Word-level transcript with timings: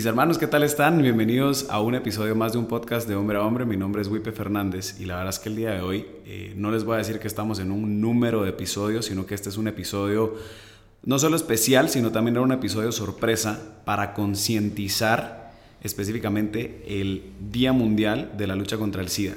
Mis 0.00 0.06
hermanos, 0.06 0.38
¿qué 0.38 0.46
tal 0.46 0.62
están? 0.62 1.02
Bienvenidos 1.02 1.66
a 1.70 1.80
un 1.80 1.96
episodio 1.96 2.36
más 2.36 2.52
de 2.52 2.58
un 2.58 2.66
podcast 2.66 3.08
de 3.08 3.16
hombre 3.16 3.36
a 3.36 3.42
hombre. 3.42 3.64
Mi 3.64 3.76
nombre 3.76 4.00
es 4.00 4.06
Wipe 4.06 4.30
Fernández 4.30 4.94
y 5.00 5.06
la 5.06 5.16
verdad 5.16 5.30
es 5.30 5.40
que 5.40 5.48
el 5.48 5.56
día 5.56 5.72
de 5.72 5.80
hoy 5.80 6.06
eh, 6.24 6.52
no 6.56 6.70
les 6.70 6.84
voy 6.84 6.94
a 6.94 6.98
decir 6.98 7.18
que 7.18 7.26
estamos 7.26 7.58
en 7.58 7.72
un 7.72 8.00
número 8.00 8.44
de 8.44 8.50
episodios, 8.50 9.06
sino 9.06 9.26
que 9.26 9.34
este 9.34 9.48
es 9.48 9.56
un 9.56 9.66
episodio 9.66 10.36
no 11.02 11.18
solo 11.18 11.34
especial, 11.34 11.88
sino 11.88 12.12
también 12.12 12.38
un 12.38 12.52
episodio 12.52 12.92
sorpresa 12.92 13.80
para 13.84 14.14
concientizar 14.14 15.52
específicamente 15.82 16.84
el 16.86 17.32
Día 17.50 17.72
Mundial 17.72 18.34
de 18.38 18.46
la 18.46 18.54
Lucha 18.54 18.76
contra 18.76 19.02
el 19.02 19.08
SIDA. 19.08 19.34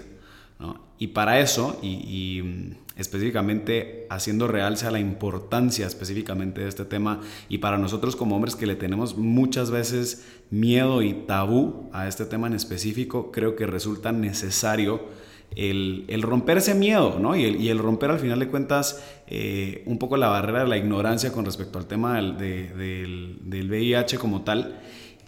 Y 0.98 1.08
para 1.08 1.40
eso, 1.40 1.80
y, 1.81 2.42
mm, 2.44 2.76
específicamente 2.95 4.06
haciendo 4.12 4.48
realce 4.48 4.86
a 4.86 4.92
la 4.92 5.00
importancia 5.00 5.88
específicamente 5.88 6.62
de 6.62 6.70
este 6.70 6.86
tema, 6.86 7.22
y 7.50 7.58
para 7.58 7.80
nosotros 7.80 8.16
como 8.16 8.36
hombres 8.36 8.56
que 8.56 8.68
le 8.68 8.76
tenemos 8.76 9.18
muchas 9.18 9.72
veces 9.72 10.28
miedo 10.52 11.02
y 11.02 11.14
tabú 11.14 11.90
a 11.92 12.08
este 12.08 12.26
tema 12.26 12.45
en 12.45 12.53
específico, 12.53 13.31
creo 13.31 13.56
que 13.56 13.66
resulta 13.66 14.12
necesario 14.12 15.09
el, 15.56 16.22
romper 16.22 16.59
ese 16.59 16.75
miedo, 16.75 17.18
¿no? 17.20 17.36
Y 17.36 17.68
el, 17.68 17.80
romper 17.80 18.12
al 18.12 18.20
final 18.20 18.40
de 18.40 18.48
cuentas 18.48 19.03
eh, 19.28 19.84
un 19.88 19.98
poco 19.98 20.18
la 20.18 20.28
barrera 20.28 20.59
de 20.64 20.70
la 20.70 20.78
ignorancia 20.78 21.31
con 21.31 21.46
respecto 21.46 21.80
al 21.80 21.88
tema 21.88 22.22
del, 22.22 23.40
del 23.42 23.70
VIH 23.70 24.18
como 24.18 24.44
tal. 24.44 24.80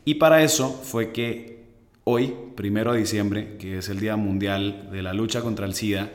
Y 0.06 0.16
para 0.16 0.44
eso 0.44 0.70
fue 0.70 1.12
que 1.12 1.53
hoy, 2.04 2.34
primero 2.56 2.94
de 2.94 3.00
diciembre, 3.00 3.58
que 3.58 3.78
es 3.78 3.90
el 3.90 4.00
Día 4.00 4.16
Mundial 4.16 4.90
de 4.92 5.02
la 5.02 5.14
Lucha 5.14 5.42
contra 5.42 5.66
el 5.66 5.74
SIDA, 5.74 6.12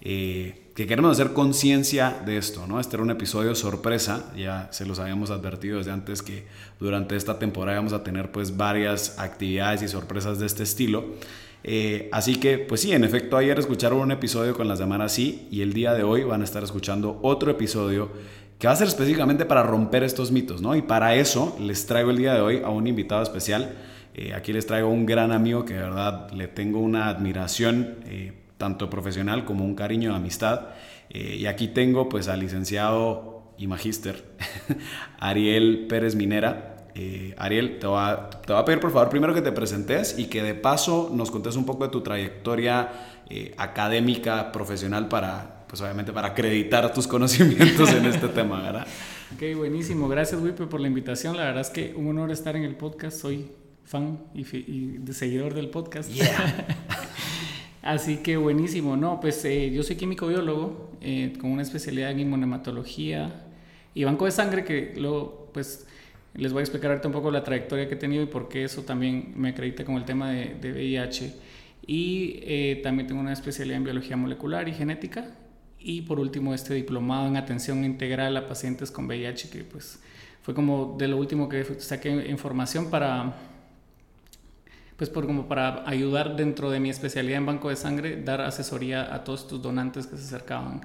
eh, 0.00 0.62
que 0.74 0.86
queremos 0.86 1.12
hacer 1.12 1.32
conciencia 1.32 2.22
de 2.24 2.38
esto, 2.38 2.66
¿no? 2.66 2.80
Este 2.80 2.96
era 2.96 3.02
un 3.02 3.10
episodio 3.10 3.54
sorpresa, 3.54 4.32
ya 4.36 4.68
se 4.72 4.86
los 4.86 4.98
habíamos 4.98 5.30
advertido 5.30 5.78
desde 5.78 5.92
antes 5.92 6.22
que 6.22 6.46
durante 6.80 7.14
esta 7.14 7.38
temporada 7.38 7.78
vamos 7.78 7.92
a 7.92 8.02
tener 8.02 8.32
pues 8.32 8.56
varias 8.56 9.18
actividades 9.18 9.82
y 9.82 9.88
sorpresas 9.88 10.38
de 10.38 10.46
este 10.46 10.62
estilo. 10.62 11.04
Eh, 11.64 12.08
así 12.10 12.36
que, 12.36 12.58
pues 12.58 12.80
sí, 12.80 12.92
en 12.92 13.04
efecto, 13.04 13.36
ayer 13.36 13.58
escucharon 13.58 14.00
un 14.00 14.10
episodio 14.12 14.54
con 14.54 14.66
las 14.66 14.78
semanas 14.78 15.12
sí 15.12 15.46
y 15.50 15.60
el 15.60 15.72
día 15.72 15.92
de 15.92 16.02
hoy 16.02 16.24
van 16.24 16.40
a 16.40 16.44
estar 16.44 16.64
escuchando 16.64 17.20
otro 17.22 17.50
episodio 17.50 18.10
que 18.58 18.66
va 18.66 18.72
a 18.72 18.76
ser 18.76 18.88
específicamente 18.88 19.44
para 19.44 19.62
romper 19.62 20.04
estos 20.04 20.32
mitos, 20.32 20.62
¿no? 20.62 20.74
Y 20.74 20.82
para 20.82 21.14
eso 21.16 21.56
les 21.60 21.86
traigo 21.86 22.10
el 22.10 22.16
día 22.16 22.34
de 22.34 22.40
hoy 22.40 22.62
a 22.64 22.70
un 22.70 22.86
invitado 22.86 23.22
especial. 23.22 23.74
Eh, 24.14 24.34
aquí 24.34 24.52
les 24.52 24.66
traigo 24.66 24.88
un 24.88 25.06
gran 25.06 25.32
amigo 25.32 25.64
que 25.64 25.74
de 25.74 25.80
verdad 25.80 26.30
le 26.32 26.48
tengo 26.48 26.80
una 26.80 27.08
admiración, 27.08 27.96
eh, 28.06 28.32
tanto 28.58 28.90
profesional 28.90 29.44
como 29.44 29.64
un 29.64 29.74
cariño 29.74 30.10
de 30.10 30.16
amistad. 30.16 30.68
Eh, 31.10 31.36
y 31.40 31.46
aquí 31.46 31.68
tengo 31.68 32.08
pues 32.08 32.28
al 32.28 32.40
licenciado 32.40 33.52
y 33.58 33.66
magíster 33.66 34.24
Ariel 35.18 35.86
Pérez 35.88 36.14
Minera. 36.14 36.68
Ariel, 37.38 37.78
te 37.78 37.86
voy, 37.86 38.00
a, 38.00 38.28
te 38.28 38.52
a 38.52 38.62
pedir 38.66 38.78
por 38.78 38.92
favor 38.92 39.08
primero 39.08 39.32
que 39.32 39.40
te 39.40 39.50
presentes 39.50 40.18
y 40.18 40.26
que 40.26 40.42
de 40.42 40.54
paso 40.54 41.10
nos 41.10 41.30
contes 41.30 41.56
un 41.56 41.64
poco 41.64 41.84
de 41.84 41.90
tu 41.90 42.02
trayectoria 42.02 42.90
académica, 43.56 44.52
profesional 44.52 45.08
para, 45.08 45.64
pues 45.66 45.80
obviamente 45.80 46.12
para 46.12 46.28
acreditar 46.28 46.92
tus 46.92 47.08
conocimientos 47.08 47.90
en 47.94 48.04
este 48.04 48.28
tema, 48.28 48.60
¿verdad? 48.60 48.86
Ok, 49.34 49.56
buenísimo. 49.56 50.06
Gracias, 50.06 50.38
Wipe, 50.38 50.66
por 50.66 50.80
la 50.82 50.88
invitación. 50.88 51.34
La 51.34 51.44
verdad 51.44 51.62
es 51.62 51.70
que 51.70 51.94
un 51.96 52.08
honor 52.08 52.30
estar 52.30 52.56
en 52.56 52.64
el 52.64 52.76
podcast. 52.76 53.18
Soy 53.18 53.48
fan 53.84 54.18
y, 54.34 54.44
de 54.98 55.12
seguidor 55.12 55.54
del 55.54 55.70
podcast. 55.70 56.10
Así 57.82 58.18
que 58.18 58.36
buenísimo, 58.36 58.96
¿no? 58.96 59.20
Pues 59.20 59.44
eh, 59.44 59.70
yo 59.72 59.82
soy 59.82 59.96
químico 59.96 60.28
biólogo 60.28 60.92
eh, 61.00 61.32
con 61.40 61.50
una 61.50 61.62
especialidad 61.62 62.12
en 62.12 62.20
inmunematología 62.20 63.44
y 63.94 64.04
banco 64.04 64.24
de 64.24 64.30
sangre 64.30 64.64
que 64.64 64.94
luego 64.96 65.50
pues 65.52 65.86
les 66.34 66.52
voy 66.52 66.60
a 66.60 66.62
explicar 66.62 66.92
ahorita 66.92 67.08
un 67.08 67.14
poco 67.14 67.30
la 67.30 67.42
trayectoria 67.42 67.88
que 67.88 67.94
he 67.94 67.98
tenido 67.98 68.22
y 68.22 68.26
por 68.26 68.48
qué 68.48 68.64
eso 68.64 68.82
también 68.82 69.34
me 69.36 69.50
acredita 69.50 69.84
con 69.84 69.96
el 69.96 70.04
tema 70.04 70.30
de, 70.30 70.54
de 70.60 70.72
VIH. 70.72 71.34
Y 71.86 72.38
eh, 72.42 72.80
también 72.82 73.08
tengo 73.08 73.20
una 73.20 73.32
especialidad 73.32 73.76
en 73.78 73.84
biología 73.84 74.16
molecular 74.16 74.68
y 74.68 74.72
genética. 74.72 75.26
Y 75.78 76.02
por 76.02 76.20
último 76.20 76.54
este 76.54 76.74
diplomado 76.74 77.26
en 77.26 77.36
atención 77.36 77.84
integral 77.84 78.36
a 78.36 78.46
pacientes 78.46 78.90
con 78.92 79.06
VIH 79.06 79.50
que 79.50 79.64
pues 79.64 80.00
fue 80.42 80.54
como 80.54 80.96
de 80.96 81.08
lo 81.08 81.16
último 81.16 81.48
que 81.48 81.64
saqué 81.80 82.10
información 82.30 82.88
para 82.88 83.34
pues 85.02 85.10
por, 85.10 85.26
como 85.26 85.48
para 85.48 85.82
ayudar 85.88 86.36
dentro 86.36 86.70
de 86.70 86.78
mi 86.78 86.88
especialidad 86.88 87.38
en 87.38 87.46
banco 87.46 87.70
de 87.70 87.74
sangre, 87.74 88.22
dar 88.22 88.40
asesoría 88.40 89.12
a 89.12 89.24
todos 89.24 89.40
estos 89.40 89.60
donantes 89.60 90.06
que 90.06 90.16
se 90.16 90.22
acercaban 90.22 90.82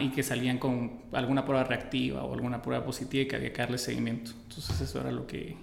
y 0.00 0.10
que 0.10 0.24
salían 0.24 0.58
con 0.58 1.02
alguna 1.12 1.44
prueba 1.44 1.62
reactiva 1.62 2.24
o 2.24 2.34
alguna 2.34 2.60
prueba 2.60 2.84
positiva 2.84 3.22
y 3.22 3.28
que 3.28 3.36
había 3.36 3.52
que 3.52 3.62
darle 3.62 3.78
seguimiento. 3.78 4.32
Entonces 4.48 4.80
eso 4.80 5.00
era 5.00 5.12
lo 5.12 5.28
que 5.28 5.56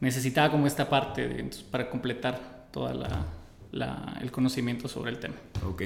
necesitaba 0.00 0.50
como 0.50 0.66
esta 0.66 0.88
parte 0.88 1.28
de, 1.28 1.50
para 1.70 1.90
completar 1.90 2.68
toda 2.70 2.94
la, 3.72 4.18
el 4.22 4.30
conocimiento 4.30 4.88
sobre 4.88 5.10
el 5.10 5.18
tema. 5.18 5.34
Ok. 5.68 5.82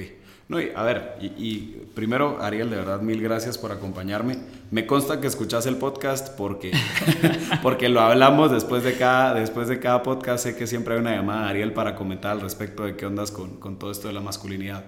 No, 0.51 0.57
a 0.57 0.83
ver, 0.83 1.15
y, 1.21 1.77
primero, 1.95 2.41
Ariel, 2.41 2.69
de 2.69 2.75
verdad, 2.75 2.99
mil 2.99 3.21
gracias 3.21 3.57
por 3.57 3.71
acompañarme. 3.71 4.37
Me 4.69 4.85
consta 4.85 5.21
que 5.21 5.27
escuchas 5.27 5.65
el 5.65 5.77
podcast 5.77 6.35
porque, 6.35 6.73
porque 7.63 7.87
lo 7.87 8.01
hablamos 8.01 8.51
después 8.51 8.83
de, 8.83 8.97
cada, 8.97 9.33
después 9.33 9.69
de 9.69 9.79
cada 9.79 10.03
podcast. 10.03 10.43
Sé 10.43 10.57
que 10.57 10.67
siempre 10.67 10.95
hay 10.95 10.99
una 10.99 11.15
llamada 11.15 11.45
a 11.45 11.49
Ariel 11.51 11.71
para 11.71 11.95
comentar 11.95 12.33
al 12.33 12.41
respecto 12.41 12.83
de 12.83 12.97
qué 12.97 13.05
ondas 13.05 13.31
con, 13.31 13.61
con 13.61 13.79
todo 13.79 13.91
esto 13.91 14.09
de 14.09 14.13
la 14.13 14.19
masculinidad. 14.19 14.83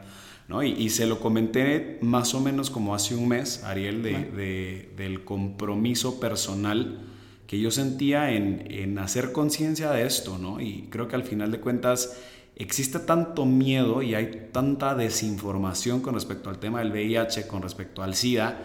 ¿no? 0.49 0.63
Y, 0.63 0.89
se 0.89 1.07
lo 1.07 1.21
comenté 1.21 1.97
más 2.01 2.35
o 2.35 2.41
menos 2.41 2.69
como 2.69 2.93
hace 2.93 3.15
un 3.15 3.29
mes, 3.29 3.63
Ariel, 3.63 4.03
de, 4.03 4.31
de, 4.31 4.93
del 4.97 5.23
compromiso 5.23 6.19
personal 6.19 7.05
que 7.47 7.57
yo 7.57 7.71
sentía 7.71 8.31
en, 8.31 8.67
en 8.69 8.99
hacer 8.99 9.31
conciencia 9.31 9.91
de 9.91 10.05
esto, 10.05 10.37
¿no? 10.37 10.59
Y 10.59 10.89
creo 10.89 11.07
que 11.07 11.15
al 11.15 11.23
final 11.23 11.53
de 11.53 11.61
cuentas 11.61 12.17
existe 12.55 12.99
tanto 12.99 13.45
miedo 13.45 14.01
y 14.01 14.15
hay 14.15 14.49
tanta 14.51 14.95
desinformación 14.95 16.01
con 16.01 16.13
respecto 16.13 16.49
al 16.49 16.59
tema 16.59 16.79
del 16.79 16.91
VIH, 16.91 17.47
con 17.47 17.61
respecto 17.61 18.03
al 18.03 18.15
SIDA, 18.15 18.59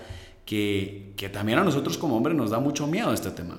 que, 0.45 1.13
que 1.17 1.29
también 1.29 1.59
a 1.59 1.65
nosotros 1.65 1.99
como 1.99 2.17
hombres 2.17 2.37
nos 2.37 2.51
da 2.51 2.59
mucho 2.59 2.87
miedo 2.87 3.13
este 3.13 3.31
tema. 3.31 3.59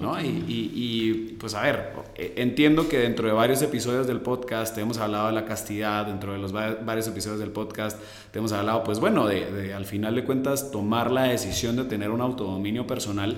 ¿no? 0.00 0.18
Y, 0.20 0.44
y, 0.48 1.36
pues 1.38 1.54
a 1.54 1.60
ver, 1.60 1.92
e, 2.14 2.32
entiendo 2.36 2.88
que 2.88 2.98
dentro 2.98 3.26
de 3.26 3.34
varios 3.34 3.60
episodios 3.60 4.06
del 4.06 4.20
podcast 4.20 4.76
hemos 4.78 4.96
hablado 4.96 5.26
de 5.26 5.34
la 5.34 5.44
castidad, 5.44 6.06
dentro 6.06 6.32
de 6.32 6.38
los 6.38 6.52
varios 6.52 7.06
episodios 7.06 7.38
del 7.38 7.50
podcast 7.50 8.00
te 8.30 8.38
hemos 8.38 8.52
hablado, 8.52 8.82
pues 8.82 8.98
bueno, 8.98 9.26
de, 9.26 9.52
de 9.52 9.74
al 9.74 9.84
final 9.84 10.14
de 10.14 10.24
cuentas 10.24 10.70
tomar 10.70 11.10
la 11.10 11.24
decisión 11.24 11.76
de 11.76 11.84
tener 11.84 12.10
un 12.10 12.22
autodominio 12.22 12.86
personal. 12.86 13.36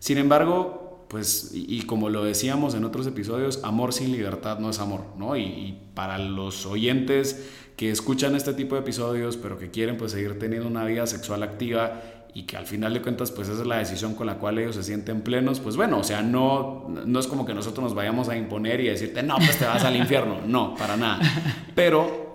Sin 0.00 0.18
embargo, 0.18 0.81
pues, 1.12 1.50
y, 1.52 1.82
como 1.82 2.08
lo 2.08 2.24
decíamos 2.24 2.74
en 2.74 2.84
otros 2.84 3.06
episodios, 3.06 3.62
amor 3.64 3.92
sin 3.92 4.12
libertad 4.12 4.58
no 4.58 4.70
es 4.70 4.80
amor, 4.80 5.04
¿no? 5.18 5.36
Y, 5.36 5.78
para 5.92 6.16
los 6.16 6.64
oyentes 6.64 7.50
que 7.76 7.90
escuchan 7.90 8.34
este 8.34 8.54
tipo 8.54 8.76
de 8.76 8.80
episodios, 8.80 9.36
pero 9.36 9.58
que 9.58 9.70
quieren 9.70 9.98
pues 9.98 10.12
seguir 10.12 10.38
teniendo 10.38 10.66
una 10.66 10.86
vida 10.86 11.06
sexual 11.06 11.42
activa 11.42 12.00
y 12.32 12.44
que 12.44 12.56
al 12.56 12.64
final 12.64 12.94
de 12.94 13.02
cuentas 13.02 13.30
pues 13.30 13.48
esa 13.48 13.60
es 13.60 13.66
la 13.66 13.76
decisión 13.76 14.14
con 14.14 14.26
la 14.26 14.38
cual 14.38 14.58
ellos 14.58 14.74
se 14.74 14.82
sienten 14.82 15.20
plenos, 15.20 15.60
pues 15.60 15.76
bueno, 15.76 15.98
o 15.98 16.04
sea, 16.04 16.22
no, 16.22 16.88
no 16.88 17.20
es 17.20 17.26
como 17.26 17.44
que 17.44 17.52
nosotros 17.52 17.84
nos 17.84 17.94
vayamos 17.94 18.30
a 18.30 18.36
imponer 18.38 18.80
y 18.80 18.88
decirte, 18.88 19.22
no, 19.22 19.36
pues 19.36 19.58
te 19.58 19.66
vas 19.66 19.84
al 19.84 19.96
infierno, 19.96 20.40
no, 20.46 20.74
para 20.76 20.96
nada. 20.96 21.20
Pero 21.74 22.31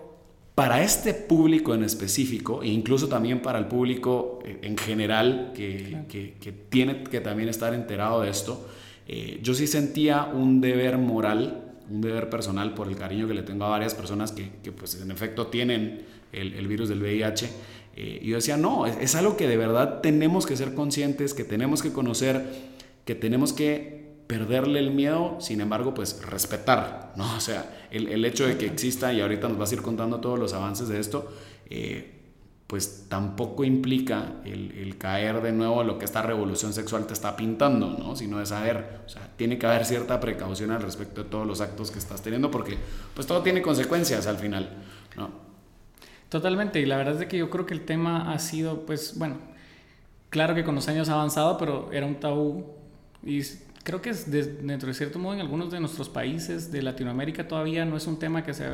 para 0.57 0.81
este 0.81 1.13
público 1.13 1.75
en 1.75 1.83
específico, 1.83 2.63
e 2.63 2.69
incluso 2.69 3.07
también 3.07 3.44
para 3.44 3.59
el 3.59 3.68
público 3.68 4.39
eh, 4.44 4.57
en 4.63 4.75
general 4.75 5.51
que, 5.54 6.06
que, 6.09 6.51
tiene 6.51 7.04
que 7.04 7.21
también 7.21 7.48
estar 7.48 7.75
enterado 7.75 8.21
de 8.24 8.31
esto, 8.31 8.68
eh, 9.07 9.39
yo 9.44 9.54
sí 9.54 9.68
sentía 9.68 10.24
un 10.24 10.59
deber 10.59 10.98
moral 10.98 11.63
un 11.92 12.01
deber 12.01 12.27
personal 12.31 12.74
por 12.74 12.88
el 12.88 12.95
cariño 12.95 13.27
que 13.27 13.36
le 13.36 13.44
tengo 13.44 13.65
a 13.65 13.69
varias 13.69 13.94
personas 13.94 14.31
que, 14.31 14.50
que 14.63 14.71
pues 14.71 15.00
en 15.00 15.12
efecto 15.12 15.45
tienen 15.45 16.01
el, 16.33 16.56
el 16.56 16.68
virus 16.68 16.89
del 16.89 17.01
VIH. 17.01 17.50
Eh, 17.95 18.19
y 18.24 18.30
yo 18.30 18.36
decía, 18.38 18.57
no, 18.57 18.88
es, 18.88 18.98
es, 19.00 19.13
algo 19.13 19.38
que 19.38 19.48
de 19.48 19.57
verdad 19.57 20.01
tenemos 20.01 20.48
que 20.48 20.57
ser 20.57 20.74
conscientes, 20.74 21.36
que 21.36 21.44
tenemos 21.44 21.83
que 21.83 21.94
conocer, 21.94 22.44
que 23.06 23.13
tenemos 23.13 23.54
que 23.54 23.97
perderle 24.28 24.80
el 24.80 24.92
miedo, 24.92 25.38
sin 25.40 25.62
embargo, 25.62 25.94
pues 25.94 26.22
respetar, 26.26 27.14
¿no? 27.16 27.36
O 27.36 27.40
sea, 27.40 27.88
el, 27.92 28.10
el 28.10 28.26
hecho 28.26 28.46
de 28.46 28.58
que 28.58 28.66
exista, 28.66 29.14
y 29.14 29.22
ahorita 29.22 29.48
nos 29.48 29.58
vas 29.58 29.72
a 29.72 29.76
ir 29.76 29.82
contando 29.82 30.20
todos 30.20 30.38
los 30.38 30.54
avances 30.54 30.90
de 30.90 31.00
esto, 31.00 31.32
eh, 31.70 32.14
pues 32.68 33.06
tampoco 33.08 33.64
implica 33.64 34.34
el, 34.44 34.74
el, 34.74 34.98
caer 34.98 35.42
de 35.42 35.54
nuevo 35.54 35.80
a 35.80 35.86
lo 35.86 35.98
que 35.98 36.04
esta 36.04 36.22
revolución 36.22 36.74
sexual 36.74 37.08
te 37.08 37.14
está 37.14 37.38
pintando, 37.38 37.96
¿no? 37.98 38.18
Sino 38.18 38.40
de 38.40 38.46
saber, 38.46 39.00
o 39.06 39.10
sea, 39.10 39.32
tiene 39.38 39.58
que 39.58 39.66
haber 39.66 39.86
cierta 39.86 40.20
precaución 40.20 40.72
al 40.72 40.82
respecto 40.82 41.24
de 41.24 41.30
todos 41.30 41.48
los 41.48 41.62
actos 41.62 41.92
que 41.92 42.00
estás 42.00 42.22
teniendo, 42.22 42.52
porque 42.52 42.78
pues 43.14 43.26
todo 43.26 43.42
tiene 43.42 43.62
consecuencias 43.62 44.28
al 44.28 44.38
final, 44.38 44.70
¿no? 45.16 45.32
Totalmente, 46.28 46.82
y 46.82 46.86
la 46.86 46.98
verdad 46.98 47.14
es 47.14 47.20
de 47.22 47.28
que 47.30 47.38
yo 47.38 47.50
creo 47.50 47.66
que 47.66 47.74
el 47.74 47.86
tema 47.86 48.34
ha 48.34 48.40
sido, 48.40 48.86
pues, 48.86 49.18
bueno, 49.18 49.38
claro 50.30 50.54
que 50.54 50.66
con 50.66 50.76
los 50.76 50.90
años 50.90 51.08
ha 51.08 51.14
avanzado, 51.14 51.58
pero 51.58 51.90
era 51.94 52.06
un 52.06 52.20
tabú, 52.20 52.66
y 53.24 53.42
creo 53.88 54.01
que 54.01 54.10
es 54.10 54.30
de, 54.30 54.44
dentro 54.44 54.89
de 54.89 54.94
cierto 54.94 55.18
modo 55.18 55.36
en 55.36 55.39
algunos 55.39 55.72
de 55.72 55.80
nuestros 55.80 56.10
países 56.10 56.74
de 56.74 56.81
Latinoamérica 56.81 57.48
todavía 57.48 57.86
no 57.86 57.95
es 57.95 58.06
un 58.06 58.19
tema 58.19 58.44
que 58.44 58.54
se 58.54 58.66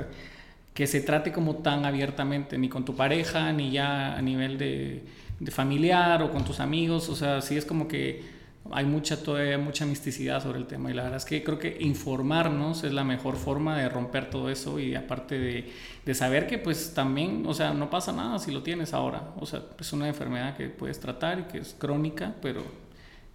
que 0.74 0.88
se 0.88 1.02
trate 1.02 1.32
como 1.32 1.58
tan 1.58 1.86
abiertamente, 1.86 2.58
ni 2.58 2.68
con 2.68 2.84
tu 2.84 2.96
pareja, 2.96 3.54
ni 3.54 3.70
ya 3.70 4.16
a 4.16 4.22
nivel 4.24 4.58
de, 4.58 5.04
de, 5.40 5.52
familiar 5.52 6.24
o 6.24 6.32
con 6.32 6.44
tus 6.44 6.60
amigos. 6.60 7.10
O 7.10 7.16
sea, 7.16 7.42
sí 7.42 7.56
es 7.56 7.64
como 7.64 7.88
que 7.88 8.24
hay 8.72 8.86
mucha, 8.86 9.22
todavía 9.22 9.60
mucha 9.60 9.86
misticidad 9.86 10.42
sobre 10.42 10.58
el 10.58 10.66
tema. 10.66 10.90
Y 10.90 10.96
la 10.96 11.04
verdad 11.04 11.18
es 11.18 11.26
que 11.26 11.44
creo 11.44 11.60
que 11.60 11.78
informarnos 11.80 12.84
es 12.84 12.92
la 12.92 13.04
mejor 13.04 13.36
forma 13.36 13.78
de 13.78 13.88
romper 13.88 14.32
todo 14.32 14.50
eso 14.50 14.80
y 14.80 14.96
aparte 14.96 15.38
de, 15.38 15.72
de 16.04 16.14
saber 16.16 16.48
que 16.48 16.58
pues 16.58 16.96
también, 16.96 17.44
o 17.46 17.54
sea, 17.54 17.72
no 17.72 17.92
pasa 17.92 18.12
nada 18.12 18.40
si 18.40 18.52
lo 18.52 18.64
tienes 18.64 18.96
ahora. 18.96 19.32
O 19.40 19.46
sea, 19.46 19.62
es 19.80 19.94
una 19.94 20.08
enfermedad 20.08 20.58
que 20.58 20.70
puedes 20.70 21.00
tratar 21.00 21.40
y 21.40 21.44
que 21.44 21.60
es 21.60 21.76
crónica, 21.78 22.34
pero 22.42 22.64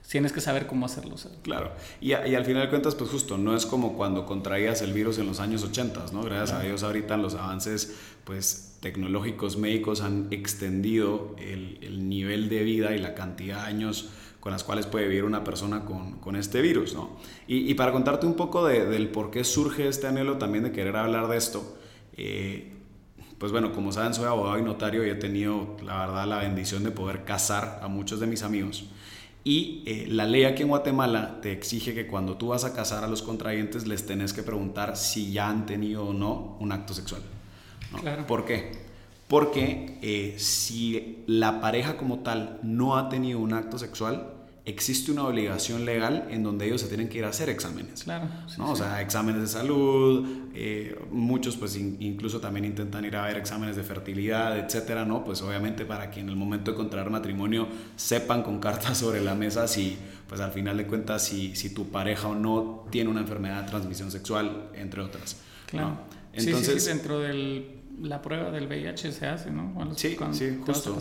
tienes 0.08 0.32
que 0.32 0.40
saber 0.40 0.66
cómo 0.66 0.86
hacerlo. 0.86 1.16
Claro, 1.42 1.72
y, 2.00 2.08
y, 2.08 2.12
al 2.12 2.44
final 2.44 2.62
de 2.62 2.68
cuentas, 2.70 2.94
pues 2.94 3.10
justo, 3.10 3.36
no 3.36 3.54
es 3.54 3.66
como 3.66 3.94
cuando 3.94 4.24
contraías 4.24 4.80
el 4.82 4.92
virus 4.92 5.18
en 5.18 5.26
los 5.26 5.38
años 5.40 5.62
80, 5.64 6.06
¿no? 6.12 6.22
Gracias 6.22 6.50
claro. 6.50 6.64
a 6.64 6.66
Dios 6.66 6.82
ahorita 6.82 7.16
los 7.16 7.34
avances 7.34 7.94
pues, 8.24 8.76
tecnológicos 8.80 9.56
médicos 9.58 10.00
han 10.00 10.28
extendido 10.30 11.34
el, 11.38 11.78
el, 11.82 12.08
nivel 12.08 12.48
de 12.48 12.62
vida 12.62 12.94
y 12.94 12.98
la 12.98 13.14
cantidad 13.14 13.62
de 13.62 13.68
años 13.68 14.08
con 14.40 14.52
las 14.52 14.64
cuales 14.64 14.86
puede 14.86 15.08
vivir 15.08 15.24
una 15.24 15.44
persona 15.44 15.84
con, 15.84 16.18
con 16.20 16.36
este 16.36 16.62
virus, 16.62 16.94
¿no? 16.94 17.16
Y, 17.46 17.70
y, 17.70 17.74
para 17.74 17.92
contarte 17.92 18.24
un 18.24 18.34
poco 18.34 18.66
de, 18.66 18.86
del 18.86 19.08
por 19.08 19.30
qué 19.30 19.44
surge 19.44 19.88
este 19.88 20.06
anhelo 20.06 20.38
también 20.38 20.64
de 20.64 20.72
querer 20.72 20.96
hablar 20.96 21.28
de 21.28 21.36
esto, 21.36 21.76
eh, 22.16 22.72
pues 23.38 23.52
bueno, 23.52 23.72
como 23.72 23.92
saben, 23.92 24.14
soy 24.14 24.24
abogado 24.24 24.58
y 24.58 24.62
notario 24.62 25.06
y 25.06 25.10
he 25.10 25.14
tenido, 25.14 25.76
la 25.84 25.98
verdad, 26.06 26.26
la 26.26 26.38
bendición 26.38 26.82
de 26.82 26.90
poder 26.90 27.24
casar 27.24 27.80
a 27.82 27.88
muchos 27.88 28.20
de 28.20 28.26
mis 28.26 28.42
amigos. 28.42 28.88
Y 29.44 29.82
eh, 29.86 30.06
la 30.08 30.26
ley 30.26 30.44
aquí 30.44 30.62
en 30.62 30.68
Guatemala 30.68 31.40
te 31.40 31.52
exige 31.52 31.94
que 31.94 32.06
cuando 32.06 32.36
tú 32.36 32.48
vas 32.48 32.64
a 32.64 32.74
casar 32.74 33.04
a 33.04 33.08
los 33.08 33.22
contrayentes 33.22 33.86
les 33.86 34.04
tenés 34.04 34.32
que 34.32 34.42
preguntar 34.42 34.96
si 34.96 35.32
ya 35.32 35.48
han 35.48 35.64
tenido 35.64 36.06
o 36.06 36.12
no 36.12 36.56
un 36.60 36.72
acto 36.72 36.92
sexual. 36.94 37.22
¿no? 37.92 37.98
Claro. 37.98 38.26
¿Por 38.26 38.44
qué? 38.44 38.72
Porque 39.28 39.98
eh, 40.02 40.34
si 40.38 41.24
la 41.26 41.60
pareja 41.60 41.96
como 41.96 42.20
tal 42.20 42.58
no 42.62 42.96
ha 42.96 43.08
tenido 43.08 43.38
un 43.38 43.52
acto 43.52 43.78
sexual, 43.78 44.37
existe 44.68 45.10
una 45.10 45.24
obligación 45.24 45.86
legal 45.86 46.28
en 46.30 46.42
donde 46.42 46.66
ellos 46.66 46.82
se 46.82 46.88
tienen 46.88 47.08
que 47.08 47.18
ir 47.18 47.24
a 47.24 47.28
hacer 47.28 47.48
exámenes. 47.48 48.04
Claro. 48.04 48.28
Sí, 48.46 48.56
¿no? 48.58 48.66
sí. 48.66 48.72
O 48.72 48.76
sea, 48.76 49.00
exámenes 49.00 49.40
de 49.40 49.48
salud, 49.48 50.28
eh, 50.54 50.98
muchos 51.10 51.56
pues 51.56 51.74
in, 51.76 51.96
incluso 52.00 52.38
también 52.38 52.66
intentan 52.66 53.04
ir 53.06 53.16
a 53.16 53.24
ver 53.24 53.38
exámenes 53.38 53.76
de 53.76 53.82
fertilidad, 53.82 54.58
etcétera, 54.58 55.06
¿no? 55.06 55.24
Pues 55.24 55.40
obviamente 55.40 55.86
para 55.86 56.10
que 56.10 56.20
en 56.20 56.28
el 56.28 56.36
momento 56.36 56.72
de 56.72 56.76
contraer 56.76 57.08
matrimonio 57.08 57.66
sepan 57.96 58.42
con 58.42 58.60
cartas 58.60 58.98
sobre 58.98 59.22
la 59.22 59.34
mesa 59.34 59.66
si, 59.66 59.96
pues 60.28 60.40
al 60.42 60.52
final 60.52 60.76
de 60.76 60.86
cuentas, 60.86 61.24
si, 61.24 61.56
si 61.56 61.70
tu 61.70 61.88
pareja 61.88 62.28
o 62.28 62.34
no 62.34 62.86
tiene 62.90 63.08
una 63.08 63.20
enfermedad 63.20 63.62
de 63.62 63.70
transmisión 63.70 64.10
sexual, 64.10 64.68
entre 64.74 65.00
otras. 65.00 65.38
Claro. 65.66 65.88
¿no? 65.88 66.00
Entonces, 66.34 66.74
sí, 66.74 66.80
sí, 66.80 66.88
dentro 66.88 67.20
de 67.20 67.78
la 68.02 68.20
prueba 68.20 68.50
del 68.50 68.66
VIH 68.66 69.12
se 69.12 69.26
hace, 69.26 69.50
¿no? 69.50 69.72
Cuando, 69.74 69.94
sí, 69.94 70.14
cuando, 70.14 70.36
sí, 70.36 70.58
justo. 70.64 70.96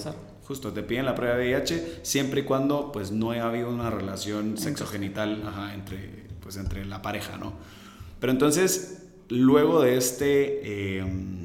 Justo, 0.48 0.72
te 0.72 0.82
piden 0.82 1.04
la 1.04 1.14
prueba 1.14 1.36
de 1.36 1.54
VIH 1.54 2.00
siempre 2.04 2.40
y 2.42 2.44
cuando 2.44 2.92
pues 2.94 3.12
no 3.12 3.32
haya 3.32 3.48
habido 3.48 3.70
una 3.70 3.90
relación 3.90 4.58
sexogenital 4.58 5.44
ajá, 5.46 5.74
entre, 5.74 6.28
pues, 6.42 6.56
entre 6.56 6.86
la 6.86 7.02
pareja, 7.02 7.36
¿no? 7.36 7.52
Pero 8.22 8.32
entonces, 8.32 9.04
luego 9.28 9.82
de 9.82 9.98
este... 9.98 10.62
Eh, 10.64 11.38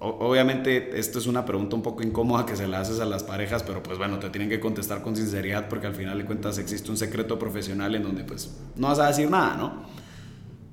obviamente 0.00 0.98
esto 0.98 1.18
es 1.18 1.26
una 1.26 1.44
pregunta 1.44 1.76
un 1.76 1.82
poco 1.82 2.02
incómoda 2.02 2.46
que 2.46 2.56
se 2.56 2.66
la 2.68 2.80
haces 2.80 3.00
a 3.00 3.04
las 3.04 3.22
parejas, 3.24 3.62
pero 3.62 3.82
pues 3.82 3.98
bueno, 3.98 4.18
te 4.18 4.30
tienen 4.30 4.48
que 4.48 4.58
contestar 4.58 5.02
con 5.02 5.16
sinceridad 5.16 5.68
porque 5.68 5.86
al 5.86 5.94
final 5.94 6.18
de 6.18 6.24
cuentas 6.24 6.58
existe 6.58 6.90
un 6.90 6.96
secreto 6.96 7.38
profesional 7.38 7.94
en 7.94 8.02
donde 8.02 8.24
pues 8.24 8.56
no 8.76 8.88
vas 8.88 8.98
a 8.98 9.08
decir 9.08 9.30
nada, 9.30 9.56
¿no? 9.56 9.86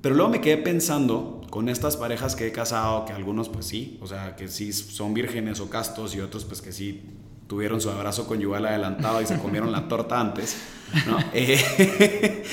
Pero 0.04 0.16
luego 0.16 0.32
me 0.32 0.42
quedé 0.42 0.58
pensando 0.58 1.40
con 1.48 1.70
estas 1.70 1.96
parejas 1.96 2.36
que 2.36 2.46
he 2.46 2.52
casado, 2.52 3.06
que 3.06 3.14
algunos 3.14 3.48
pues 3.48 3.64
sí, 3.64 3.96
o 4.02 4.06
sea, 4.06 4.36
que 4.36 4.48
sí 4.48 4.70
son 4.74 5.14
vírgenes 5.14 5.60
o 5.60 5.70
castos 5.70 6.14
y 6.14 6.20
otros 6.20 6.44
pues 6.44 6.60
que 6.60 6.72
sí 6.72 7.00
tuvieron 7.46 7.80
su 7.80 7.88
abrazo 7.88 8.26
conyugal 8.26 8.66
adelantado 8.66 9.22
y 9.22 9.26
se 9.26 9.38
comieron 9.38 9.72
la 9.72 9.88
torta 9.88 10.20
antes, 10.20 10.58
¿no? 11.06 11.16
Eh, 11.32 12.44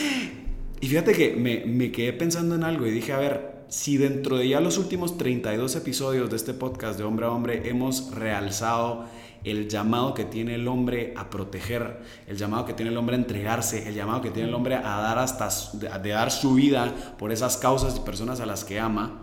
y 0.80 0.88
fíjate 0.88 1.12
que 1.12 1.36
me, 1.36 1.66
me, 1.66 1.92
quedé 1.92 2.14
pensando 2.14 2.56
en 2.56 2.64
algo 2.64 2.88
y 2.88 2.92
dije, 2.92 3.12
a 3.12 3.18
ver, 3.18 3.66
si 3.68 3.98
dentro 3.98 4.38
de 4.38 4.48
ya 4.48 4.62
los 4.62 4.78
últimos 4.78 5.18
32 5.18 5.76
episodios 5.76 6.30
de 6.30 6.38
este 6.38 6.54
podcast 6.54 6.98
de 6.98 7.04
hombre 7.04 7.26
a 7.26 7.32
hombre 7.32 7.68
hemos 7.68 8.16
realzado 8.16 9.08
el 9.44 9.68
llamado 9.68 10.14
que 10.14 10.26
tiene 10.26 10.56
el 10.56 10.68
hombre 10.68 11.14
a 11.18 11.30
proteger, 11.30 12.02
el 12.28 12.38
llamado 12.38 12.66
que 12.66 12.74
tiene 12.74 12.92
el 12.92 12.98
hombre 12.98 13.16
a 13.16 13.20
entregarse, 13.20 13.88
el 13.88 13.96
llamado 13.96 14.22
que 14.22 14.30
tiene 14.30 14.50
el 14.50 14.56
hombre 14.56 14.76
a 14.76 14.82
dar 14.82 15.18
hasta 15.20 15.50
de 15.74 16.10
dar 16.10 16.32
su 16.32 16.56
vida 16.56 16.94
por 17.18 17.32
esas 17.32 17.58
causas 17.58 17.96
y 17.98 18.00
personas 18.02 18.40
a 18.40 18.46
las 18.46 18.64
que 18.64 18.80
ama, 18.80 19.22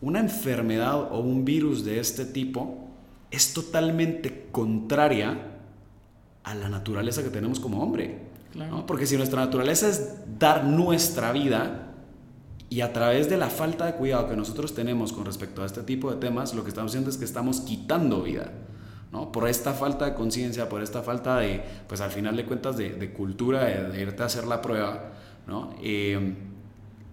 una 0.00 0.20
enfermedad 0.20 1.12
o 1.12 1.20
un 1.20 1.44
virus 1.44 1.84
de 1.84 2.00
este 2.00 2.24
tipo 2.24 2.88
es 3.30 3.52
totalmente 3.52 4.48
contraria 4.52 5.50
a 6.42 6.54
la 6.54 6.68
naturaleza 6.68 7.22
que 7.22 7.30
tenemos 7.30 7.60
como 7.60 7.82
hombre. 7.82 8.18
Claro. 8.52 8.70
¿no? 8.70 8.86
Porque 8.86 9.06
si 9.06 9.16
nuestra 9.16 9.44
naturaleza 9.44 9.88
es 9.88 10.38
dar 10.38 10.64
nuestra 10.64 11.32
vida, 11.32 11.84
y 12.74 12.80
a 12.80 12.92
través 12.92 13.28
de 13.28 13.36
la 13.36 13.50
falta 13.50 13.86
de 13.86 13.94
cuidado 13.94 14.28
que 14.28 14.36
nosotros 14.36 14.74
tenemos 14.74 15.12
con 15.12 15.24
respecto 15.24 15.62
a 15.62 15.66
este 15.66 15.82
tipo 15.82 16.10
de 16.10 16.16
temas, 16.16 16.54
lo 16.54 16.64
que 16.64 16.70
estamos 16.70 16.90
haciendo 16.90 17.08
es 17.08 17.16
que 17.16 17.24
estamos 17.24 17.60
quitando 17.60 18.22
vida. 18.22 18.50
¿No? 19.14 19.30
Por 19.32 19.48
esta 19.48 19.72
falta 19.72 20.04
de 20.04 20.14
conciencia, 20.14 20.68
por 20.68 20.82
esta 20.82 21.02
falta 21.02 21.38
de, 21.38 21.62
pues 21.88 22.00
al 22.02 22.10
final 22.10 22.36
de 22.36 22.44
cuentas, 22.44 22.76
de, 22.76 22.90
de 22.90 23.10
cultura, 23.12 23.64
de, 23.64 23.90
de, 23.90 24.02
irte 24.02 24.22
a 24.22 24.26
hacer 24.26 24.44
la 24.46 24.60
prueba, 24.60 25.12
¿no? 25.46 25.70
Eh, 25.82 26.34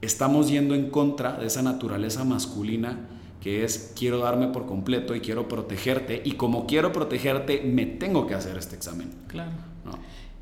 estamos 0.01 0.49
yendo 0.49 0.73
en 0.73 0.89
contra 0.89 1.33
de 1.33 1.45
esa 1.45 1.61
naturaleza 1.61 2.23
masculina 2.23 2.97
que 3.39 3.63
es 3.63 3.93
quiero 3.97 4.19
darme 4.19 4.47
por 4.47 4.65
completo 4.65 5.15
y 5.15 5.19
quiero 5.19 5.47
protegerte 5.47 6.21
y 6.25 6.33
como 6.33 6.65
quiero 6.67 6.91
protegerte 6.91 7.61
me 7.61 7.85
tengo 7.85 8.25
que 8.27 8.33
hacer 8.35 8.57
este 8.57 8.75
examen. 8.75 9.09
Claro. 9.27 9.51
¿no? 9.85 9.91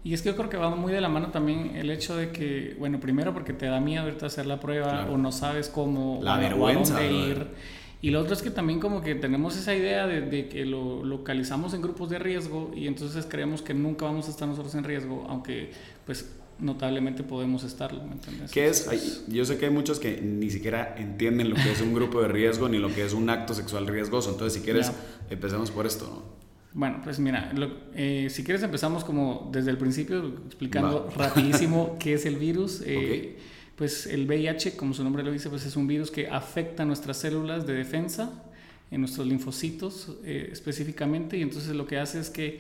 Y 0.04 0.14
es 0.14 0.22
que 0.22 0.30
yo 0.30 0.36
creo 0.38 0.50
que 0.50 0.56
va 0.58 0.74
muy 0.74 0.92
de 0.94 1.02
la 1.02 1.10
mano 1.10 1.28
también 1.28 1.76
el 1.76 1.90
hecho 1.92 2.16
de 2.16 2.32
que, 2.32 2.76
bueno, 2.80 3.00
primero 3.02 3.34
porque 3.34 3.52
te 3.54 3.66
da 3.66 3.80
miedo 3.82 4.08
irte 4.08 4.24
a 4.26 4.28
hacer 4.28 4.46
la 4.46 4.60
prueba 4.62 4.90
Claro. 4.90 5.14
o 5.14 5.18
no 5.18 5.32
sabes 5.34 5.68
cómo 5.70 6.20
La 6.22 6.32
o 6.32 6.34
a- 6.34 6.36
o 6.36 6.38
a 6.38 6.42
vergüenza, 6.42 6.94
dónde 6.96 7.12
ir. 7.14 7.48
Y 8.02 8.12
lo 8.12 8.22
otro 8.22 8.34
es 8.34 8.42
que 8.42 8.50
también 8.50 8.80
como 8.80 9.02
que 9.02 9.14
tenemos 9.16 9.58
esa 9.58 9.76
idea 9.76 10.08
de, 10.08 10.22
de 10.22 10.48
que 10.48 10.66
lo 10.66 11.04
localizamos 11.04 11.74
en 11.74 11.82
grupos 11.82 12.10
de 12.10 12.18
riesgo 12.20 12.72
y 12.76 12.88
entonces 12.88 13.26
creemos 13.30 13.62
que 13.62 13.74
nunca 13.74 14.06
vamos 14.06 14.28
a 14.28 14.32
estar 14.32 14.48
nosotros 14.48 14.74
en 14.76 14.86
riesgo, 14.86 15.26
aunque 15.28 15.72
pues 16.06 16.32
notablemente 16.60 17.24
podemos 17.24 17.64
estarlo, 17.64 18.04
¿me 18.06 18.14
entiendes? 18.14 18.52
¿Qué 18.52 18.68
es? 18.68 18.88
Ay, 18.88 19.02
Yo 19.28 19.44
sé 19.44 19.58
que 19.58 19.66
hay 19.66 19.72
muchos 19.72 20.00
que 20.00 20.22
ni 20.22 20.50
siquiera 20.50 20.96
entienden 20.98 21.50
lo 21.50 21.56
que 21.58 21.72
es 21.72 21.82
un 21.82 21.94
grupo 21.94 22.22
de 22.22 22.30
riesgo 22.30 22.70
ni 22.70 22.78
lo 22.78 22.88
que 22.94 23.06
es 23.06 23.14
un 23.14 23.30
acto 23.30 23.54
sexual 23.54 23.86
riesgoso. 23.88 24.32
Entonces, 24.32 24.60
si 24.60 24.66
quieres, 24.66 24.88
Ya. 24.88 24.94
empecemos 25.30 25.70
por 25.72 25.86
esto. 25.86 26.06
¿no? 26.06 26.40
Bueno, 26.74 27.02
pues 27.04 27.20
mira, 27.20 27.52
lo- 27.54 27.72
eh, 27.96 28.28
si 28.30 28.44
quieres 28.44 28.62
empezamos 28.64 29.04
como 29.04 29.50
desde 29.52 29.72
el 29.72 29.78
principio 29.78 30.20
explicando 30.46 31.10
Va. 31.18 31.28
rapidísimo 31.28 31.98
qué 32.00 32.14
es 32.14 32.26
el 32.26 32.36
virus. 32.38 32.82
Eh. 32.86 33.38
Pues 33.80 34.08
el 34.08 34.28
VIH, 34.28 34.76
como 34.76 34.94
su 34.94 35.06
nombre 35.06 35.24
lo 35.24 35.32
dice, 35.32 35.50
pues 35.50 35.66
es 35.66 35.78
un 35.78 35.88
virus 35.88 36.12
que 36.12 36.28
afecta 36.28 36.84
nuestras 36.84 37.16
células 37.16 37.66
de 37.66 37.76
defensa, 37.76 38.30
en 38.92 39.00
nuestros 39.00 39.26
linfocitos 39.26 40.18
eh, 40.26 40.50
específicamente, 40.52 41.38
y 41.38 41.42
entonces 41.42 41.74
lo 41.74 41.88
que 41.88 41.98
hace 41.98 42.20
es 42.20 42.30
que 42.30 42.60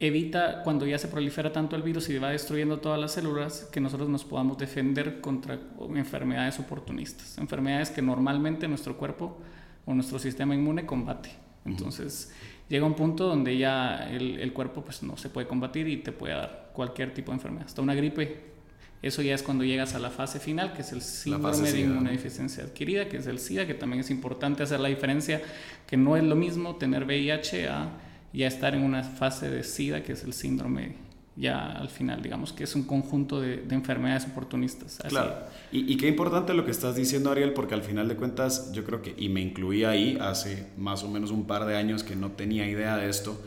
evita 0.00 0.64
cuando 0.64 0.84
ya 0.84 0.98
se 0.98 1.06
prolifera 1.06 1.52
tanto 1.52 1.76
el 1.76 1.82
virus 1.82 2.08
y 2.08 2.18
va 2.18 2.30
destruyendo 2.30 2.80
todas 2.80 2.98
las 2.98 3.12
células 3.12 3.68
que 3.70 3.80
nosotros 3.80 4.08
nos 4.08 4.24
podamos 4.24 4.58
defender 4.58 5.20
contra 5.20 5.60
enfermedades 5.94 6.58
oportunistas, 6.58 7.38
enfermedades 7.38 7.90
que 7.90 8.02
normalmente 8.02 8.66
nuestro 8.66 8.96
cuerpo 8.96 9.38
o 9.84 9.94
nuestro 9.94 10.18
sistema 10.18 10.56
inmune 10.56 10.86
combate. 10.86 11.30
Entonces 11.64 12.32
llega 12.68 12.84
un 12.84 12.94
punto 12.94 13.28
donde 13.28 13.56
ya 13.56 14.10
el, 14.10 14.40
el, 14.40 14.52
cuerpo 14.52 14.84
pues 14.84 15.04
no 15.04 15.16
se 15.16 15.28
puede 15.28 15.46
combatir 15.46 15.86
y 15.86 15.98
te 15.98 16.10
puede 16.10 16.34
dar 16.34 16.72
cualquier 16.74 17.14
tipo 17.14 17.30
de 17.30 17.36
enfermedad, 17.36 17.66
hasta 17.66 17.80
una 17.80 17.94
gripe 17.94 18.55
Eso 19.02 19.22
ya 19.22 19.34
es 19.34 19.42
cuando 19.42 19.64
llegas 19.64 19.94
a 19.94 19.98
la 19.98 20.10
fase 20.10 20.40
final, 20.40 20.72
que 20.72 20.82
es 20.82 20.92
el 20.92 21.02
síndrome 21.02 21.70
de 21.70 21.80
inmunodeficiencia 21.80 22.64
adquirida, 22.64 23.08
que 23.08 23.18
es 23.18 23.26
el 23.26 23.38
SIDA, 23.38 23.66
que 23.66 23.74
también 23.74 24.00
es 24.00 24.10
importante 24.10 24.62
hacer 24.62 24.80
la 24.80 24.88
diferencia, 24.88 25.42
que 25.86 25.96
no 25.96 26.16
es 26.16 26.24
lo 26.24 26.34
mismo 26.34 26.76
tener 26.76 27.04
VIH 27.04 27.68
a 27.68 27.90
ya 28.32 28.46
estar 28.46 28.74
en 28.74 28.82
una 28.82 29.02
fase 29.02 29.50
de 29.50 29.62
SIDA, 29.62 30.02
que 30.02 30.12
es 30.12 30.24
el 30.24 30.32
síndrome 30.32 31.06
ya 31.36 31.72
al 31.72 31.90
final, 31.90 32.22
digamos 32.22 32.52
que 32.52 32.64
es 32.64 32.74
un 32.74 32.84
conjunto 32.84 33.40
de, 33.40 33.62
enfermedades 33.70 34.24
oportunistas. 34.24 34.98
Claro, 35.08 35.34
y, 35.70 35.92
y, 35.92 35.96
qué 35.98 36.08
importante 36.08 36.54
lo 36.54 36.64
que 36.64 36.70
estás 36.70 36.96
diciendo, 36.96 37.30
Ariel, 37.30 37.52
porque 37.52 37.74
al 37.74 37.82
final 37.82 38.08
de 38.08 38.16
cuentas 38.16 38.72
yo 38.72 38.84
creo 38.84 39.02
que, 39.02 39.14
y 39.18 39.28
me 39.28 39.42
incluí 39.42 39.84
ahí 39.84 40.16
hace 40.18 40.68
más 40.78 41.04
o 41.04 41.10
menos 41.10 41.30
un 41.30 41.46
par 41.46 41.66
de 41.66 41.76
años 41.76 42.02
que 42.02 42.16
no 42.16 42.32
tenía 42.32 42.66
idea 42.68 42.96
de 42.96 43.10
esto, 43.10 43.38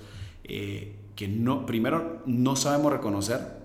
eh, 0.43 0.95
que 1.15 1.27
no, 1.27 1.65
primero 1.65 2.21
no 2.27 2.55
sabemos 2.55 2.93
reconocer 2.93 3.58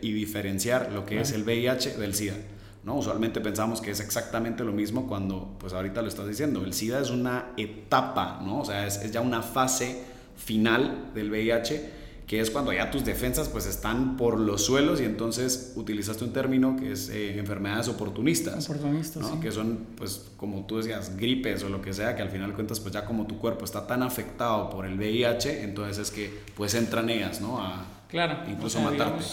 y 0.00 0.12
diferenciar 0.12 0.92
lo 0.92 1.04
que 1.06 1.20
es 1.20 1.32
el 1.32 1.44
VIH 1.44 1.96
del 1.96 2.14
SIDA. 2.14 2.36
¿no? 2.84 2.96
Usualmente 2.96 3.40
pensamos 3.40 3.80
que 3.80 3.90
es 3.90 4.00
exactamente 4.00 4.64
lo 4.64 4.72
mismo 4.72 5.06
cuando, 5.06 5.56
pues 5.58 5.72
ahorita 5.72 6.02
lo 6.02 6.08
estás 6.08 6.28
diciendo, 6.28 6.64
el 6.64 6.72
SIDA 6.72 7.00
es 7.00 7.10
una 7.10 7.52
etapa, 7.56 8.40
¿no? 8.44 8.60
O 8.60 8.64
sea, 8.64 8.86
es, 8.86 8.96
es 8.98 9.10
ya 9.10 9.20
una 9.20 9.42
fase 9.42 10.04
final 10.36 11.10
del 11.14 11.30
VIH 11.30 12.06
que 12.26 12.40
es 12.40 12.50
cuando 12.50 12.72
ya 12.72 12.90
tus 12.90 13.04
defensas 13.04 13.48
pues 13.48 13.66
están 13.66 14.16
por 14.16 14.40
los 14.40 14.64
suelos 14.64 15.00
y 15.00 15.04
entonces 15.04 15.74
utilizaste 15.76 16.24
un 16.24 16.32
término 16.32 16.76
que 16.76 16.92
es 16.92 17.08
eh, 17.08 17.38
enfermedades 17.38 17.86
oportunistas. 17.86 18.68
Oportunistas, 18.68 19.30
Que 19.40 19.52
son 19.52 19.86
pues 19.96 20.30
como 20.36 20.66
tú 20.66 20.78
decías, 20.78 21.16
gripes 21.16 21.62
o 21.62 21.68
lo 21.68 21.80
que 21.80 21.92
sea, 21.92 22.16
que 22.16 22.22
al 22.22 22.30
final 22.30 22.52
cuentas 22.54 22.80
pues 22.80 22.92
ya 22.92 23.04
como 23.04 23.26
tu 23.26 23.38
cuerpo 23.38 23.64
está 23.64 23.86
tan 23.86 24.02
afectado 24.02 24.70
por 24.70 24.86
el 24.86 24.98
VIH, 24.98 25.62
entonces 25.62 25.98
es 25.98 26.10
que 26.10 26.40
pues 26.56 26.74
entran 26.74 27.08
ellas, 27.10 27.40
¿no? 27.40 27.60
A 27.60 27.86
claro, 28.08 28.50
incluso 28.50 28.80
matarte. 28.80 29.24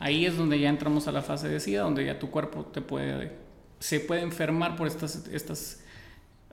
Ahí 0.00 0.26
es 0.26 0.36
donde 0.36 0.58
ya 0.58 0.68
entramos 0.68 1.06
a 1.06 1.12
la 1.12 1.22
fase 1.22 1.48
de 1.48 1.60
SIDA, 1.60 1.82
donde 1.82 2.04
ya 2.04 2.18
tu 2.18 2.30
cuerpo 2.30 2.64
te 2.64 2.80
puede, 2.80 3.30
se 3.78 4.00
puede 4.00 4.22
enfermar 4.22 4.74
por 4.74 4.88
estas, 4.88 5.28
estas 5.30 5.84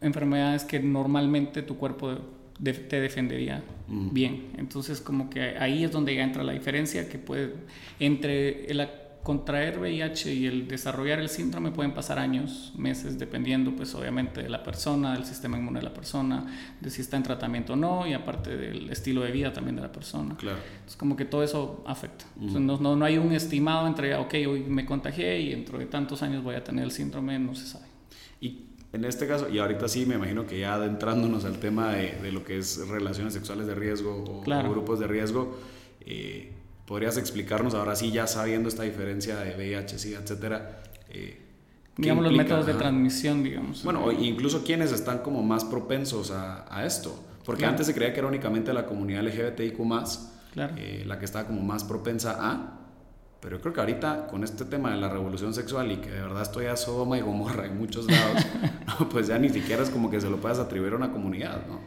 enfermedades 0.02 0.64
que 0.64 0.80
normalmente 0.80 1.64
tu 1.64 1.78
cuerpo 1.78 2.18
te 2.62 3.02
defendería 3.02 3.64
bien. 3.88 4.52
Entonces, 4.58 5.00
como 5.00 5.30
que 5.30 5.58
ahí 5.58 5.84
es 5.84 5.92
donde 5.92 6.16
ya 6.16 6.24
entra 6.24 6.44
la 6.44 6.54
diferencia, 6.54 7.08
que 7.10 7.18
puede, 7.18 7.54
entre 8.00 8.66
el 8.66 8.88
contraer 9.24 9.78
VIH 9.80 10.34
y 10.34 10.46
el 10.46 10.68
desarrollar 10.68 11.20
el 11.20 11.30
síndrome 11.30 11.72
pueden 11.72 11.94
pasar 11.94 12.18
años, 12.18 12.72
meses, 12.78 13.20
dependiendo, 13.20 13.76
pues 13.76 13.94
obviamente 13.94 14.44
de 14.44 14.50
la 14.50 14.64
persona, 14.64 15.14
del 15.14 15.26
sistema 15.26 15.58
inmune 15.58 15.80
de 15.80 15.86
la 15.86 15.94
persona, 15.94 16.46
de 16.80 16.90
si 16.90 17.02
está 17.02 17.18
en 17.18 17.24
tratamiento 17.24 17.74
o 17.74 17.76
no, 17.76 18.08
y 18.08 18.14
aparte 18.14 18.56
del 18.56 18.90
estilo 18.90 19.22
de 19.22 19.32
vida 19.32 19.52
también 19.52 19.76
de 19.76 19.82
la 19.82 19.92
persona. 19.92 20.36
Claro. 20.38 20.60
Es 20.88 20.96
como 20.96 21.16
que 21.16 21.26
todo 21.26 21.44
eso 21.44 21.84
afecta. 21.86 22.26
no, 22.38 22.78
no, 22.78 22.96
no 22.96 23.06
hay 23.06 23.18
un 23.18 23.34
estimado 23.34 23.88
entre, 23.88 24.16
ok, 24.16 24.34
hoy 24.48 24.64
me 24.64 24.86
contagié 24.86 25.40
y 25.42 25.52
dentro 25.52 25.78
de 25.78 25.88
tantos 25.88 26.22
años 26.24 26.44
voy 26.44 26.56
a 26.56 26.64
tener 26.64 26.86
el 26.86 26.92
síndrome, 26.92 27.38
no 27.38 27.54
se 27.54 27.66
sabe. 27.66 27.86
¿Y 28.40 28.68
en 28.94 29.04
este 29.04 29.28
caso, 29.28 29.50
y 29.50 29.60
ahorita 29.60 29.88
sí 29.88 30.06
me 30.06 30.16
imagino 30.16 30.48
que 30.48 30.60
ya 30.60 30.76
adentrándonos 30.76 31.44
al 31.44 31.60
tema 31.60 31.94
de, 31.94 32.32
lo 32.32 32.44
que 32.44 32.58
es 32.58 32.88
relaciones 32.88 33.34
sexuales 33.34 33.68
de 33.68 33.76
riesgo 33.76 34.24
o, 34.24 34.42
grupos 34.70 35.00
de 35.00 35.08
riesgo, 35.08 35.58
eh, 36.06 36.54
¿podrías 36.88 37.18
explicarnos 37.18 37.76
ahora 37.76 37.96
sí, 37.96 38.12
ya 38.12 38.26
sabiendo 38.26 38.70
esta 38.70 38.84
diferencia 38.84 39.36
de 39.38 39.56
VIH, 39.56 40.00
SIDA, 40.00 40.20
etcétera? 40.22 40.82
Eh, 41.10 41.42
digamos 41.98 42.24
los 42.24 42.34
métodos 42.34 42.66
de 42.66 42.74
transmisión, 42.74 43.44
digamos. 43.44 43.84
Bueno, 43.84 44.12
incluso 44.12 44.64
quienes 44.64 44.92
están 44.92 45.20
como 45.20 45.44
más 45.44 45.66
propensos 45.66 46.32
a, 46.32 46.86
esto, 46.86 47.24
porque 47.46 47.66
antes 47.66 47.86
se 47.86 47.94
creía 47.94 48.14
que 48.14 48.20
era 48.20 48.28
únicamente 48.28 48.74
la 48.74 48.86
comunidad 48.86 49.24
LGBTIQ+, 49.24 49.78
claro. 50.54 50.74
Eh, 50.78 51.04
la 51.06 51.20
que 51.20 51.26
estaba 51.26 51.46
como 51.46 51.62
más 51.62 51.84
propensa 51.84 52.38
a, 52.40 52.78
pero 53.42 53.58
yo 53.58 53.62
creo 53.62 53.74
que 53.74 53.80
ahorita 53.82 54.28
con 54.28 54.44
este 54.44 54.66
tema 54.66 54.92
de 54.92 54.98
la 54.98 55.10
revolución 55.10 55.54
sexual 55.54 55.92
y 55.92 55.98
que 55.98 56.10
de 56.10 56.22
verdad 56.22 56.42
estoy 56.42 56.66
a 56.66 56.76
Sodoma 56.76 57.18
y 57.18 57.22
Gomorra 57.22 57.66
en 57.66 57.78
muchos 57.78 58.06
lados, 58.06 58.44
pues 59.12 59.28
ya 59.28 59.38
ni 59.38 59.50
siquiera 59.50 59.84
es 59.84 59.90
como 59.90 60.10
que 60.10 60.22
se 60.22 60.30
lo 60.30 60.38
puedas 60.38 60.58
atribuir 60.58 60.94
a 60.94 60.96
una 60.96 61.12
comunidad, 61.12 61.68
¿no? 61.68 61.82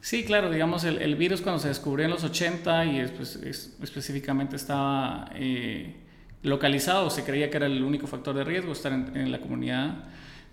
Sí, 0.00 0.24
claro, 0.24 0.50
digamos, 0.50 0.84
el, 0.84 1.02
el 1.02 1.14
virus 1.14 1.42
cuando 1.42 1.60
se 1.60 1.68
descubrió 1.68 2.06
en 2.06 2.10
los 2.10 2.24
80 2.24 2.86
y 2.86 3.06
pues, 3.08 3.36
específicamente 3.36 4.56
estaba 4.56 5.30
eh, 5.34 5.96
localizado, 6.42 7.10
se 7.10 7.22
creía 7.22 7.50
que 7.50 7.58
era 7.58 7.66
el 7.66 7.82
único 7.82 8.06
factor 8.06 8.34
de 8.34 8.44
riesgo 8.44 8.72
estar 8.72 8.92
en, 8.92 9.30
la 9.30 9.40
comunidad 9.40 10.04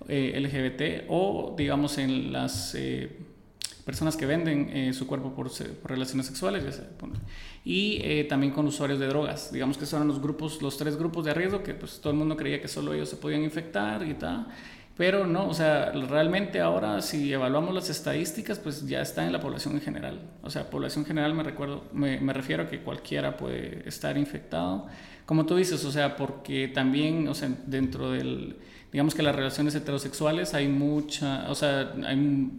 eh, 0.08 0.38
LGBT 0.40 1.10
o, 1.10 1.56
digamos, 1.58 1.98
en 1.98 2.32
las... 2.32 2.76
Eh, 2.76 3.28
personas 3.88 4.18
que 4.18 4.26
venden 4.26 4.70
eh, 4.74 4.92
su 4.94 5.08
cuerpo 5.08 5.34
por, 5.34 5.50
relaciones 5.86 6.26
sexuales, 6.26 6.66
ya 6.66 6.84
y 7.64 8.02
eh, 8.04 8.26
también 8.26 8.52
con 8.52 8.68
usuarios 8.68 9.00
de 9.00 9.08
drogas. 9.08 9.50
Digamos 9.54 9.78
que 9.78 9.86
son 9.86 10.06
los 10.06 10.22
grupos, 10.22 10.62
los 10.62 10.76
tres 10.76 10.98
grupos 10.98 11.24
de 11.24 11.34
riesgo 11.34 11.64
que 11.64 11.74
pues 11.74 12.02
todo 12.02 12.12
el 12.12 12.20
mundo 12.20 12.36
creía 12.36 12.62
que 12.62 12.68
solo 12.68 12.94
ellos 12.94 13.08
se 13.08 13.16
podían 13.16 13.44
infectar 13.44 14.06
y 14.06 14.14
tal. 14.16 14.48
Pero 14.98 15.28
no, 15.28 15.48
o 15.48 15.54
sea, 15.54 15.92
realmente 15.92 16.60
ahora 16.60 17.02
si 17.02 17.32
evaluamos 17.32 17.74
las 17.74 17.90
estadísticas, 17.90 18.58
pues 18.58 18.88
ya 18.88 19.02
está 19.02 19.26
en 19.26 19.32
la 19.32 19.40
población 19.40 19.76
en 19.76 19.82
general. 19.82 20.20
O 20.42 20.50
sea, 20.50 20.70
población 20.70 21.06
general 21.06 21.36
me 21.36 21.44
recuerdo, 21.44 21.84
me, 21.94 22.20
me 22.20 22.34
refiero 22.34 22.64
a 22.64 22.68
que 22.68 22.82
cualquiera 22.82 23.38
puede 23.38 23.88
estar 23.88 24.18
infectado. 24.18 24.88
Como 25.28 25.46
tú 25.46 25.56
dices, 25.56 25.86
o 25.86 25.92
sea, 25.92 26.16
porque 26.16 26.68
también, 26.68 27.28
o 27.28 27.36
sea, 27.36 27.50
dentro 27.68 28.12
del, 28.12 28.58
digamos 28.92 29.14
que 29.14 29.22
las 29.22 29.36
relaciones 29.36 29.76
heterosexuales 29.76 30.54
hay 30.54 30.68
mucha, 30.68 31.50
o 31.50 31.56
sea, 31.56 31.94
hay 32.06 32.50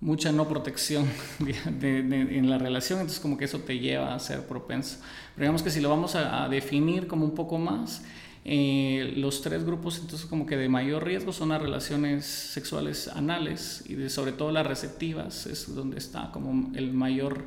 mucha 0.00 0.30
no 0.30 0.46
protección 0.46 1.08
en 1.82 2.50
la 2.50 2.58
relación, 2.58 3.00
entonces 3.00 3.20
como 3.20 3.36
que 3.36 3.46
eso 3.46 3.60
te 3.60 3.78
lleva 3.78 4.14
a 4.14 4.18
ser 4.18 4.46
propenso. 4.46 4.98
Pero 5.34 5.44
digamos 5.44 5.62
que 5.62 5.70
si 5.70 5.80
lo 5.80 5.88
vamos 5.88 6.14
a, 6.14 6.48
definir 6.48 7.06
como 7.06 7.24
un 7.24 7.34
poco 7.34 7.58
más, 7.58 8.04
eh, 8.48 9.12
los 9.16 9.42
tres 9.42 9.64
grupos 9.64 9.98
entonces 9.98 10.24
como 10.24 10.46
que 10.46 10.56
de 10.56 10.68
mayor 10.68 11.04
riesgo 11.04 11.32
son 11.32 11.48
las 11.48 11.60
relaciones 11.60 12.24
sexuales 12.24 13.08
anales 13.08 13.84
y 13.88 14.08
sobre 14.08 14.30
todo 14.30 14.52
las 14.52 14.64
receptivas, 14.64 15.46
es 15.46 15.74
donde 15.74 15.98
está 15.98 16.30
como 16.30 16.70
el 16.76 16.92
mayor 16.92 17.42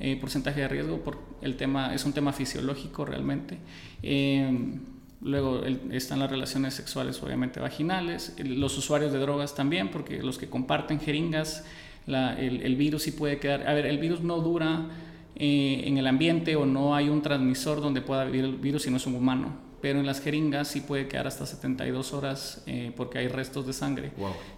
eh, 0.00 0.18
porcentaje 0.20 0.60
de 0.60 0.68
riesgo, 0.68 0.98
por 0.98 1.18
el 1.40 1.56
tema, 1.56 1.94
es 1.94 2.04
un 2.04 2.12
tema 2.12 2.34
fisiológico 2.34 3.06
realmente. 3.06 3.56
Eh, 4.02 4.74
luego 5.22 5.62
están 5.90 6.18
las 6.18 6.30
relaciones 6.30 6.74
sexuales 6.74 7.22
obviamente 7.22 7.58
vaginales, 7.58 8.36
los 8.44 8.76
usuarios 8.76 9.14
de 9.14 9.20
drogas 9.20 9.54
también, 9.54 9.90
porque 9.90 10.22
los 10.22 10.36
que 10.36 10.50
comparten 10.50 11.00
jeringas 11.00 11.64
el, 12.06 12.76
virus 12.76 13.04
sí 13.04 13.12
puede 13.12 13.38
quedar. 13.38 13.66
A 13.66 13.72
ver, 13.72 13.86
el 13.86 13.96
virus 13.96 14.20
no 14.20 14.42
dura 14.42 14.88
eh, 15.36 15.84
en 15.86 15.96
el 15.96 16.06
ambiente 16.06 16.54
o 16.54 16.66
no 16.66 16.94
hay 16.94 17.08
un 17.08 17.22
transmisor 17.22 17.80
donde 17.80 18.02
pueda 18.02 18.26
vivir 18.26 18.44
el 18.44 18.56
virus 18.56 18.82
si 18.82 18.90
no 18.90 18.98
es 18.98 19.06
un 19.06 19.14
humano 19.14 19.63
pero 19.84 20.00
en 20.00 20.06
las 20.06 20.22
jeringas 20.22 20.68
sí 20.68 20.80
puede 20.80 21.08
quedar 21.08 21.26
hasta 21.26 21.44
72 21.44 22.14
horas 22.14 22.62
eh, 22.64 22.90
porque 22.96 23.18
hay 23.18 23.28
restos 23.28 23.66
de 23.66 23.74
sangre. 23.74 24.12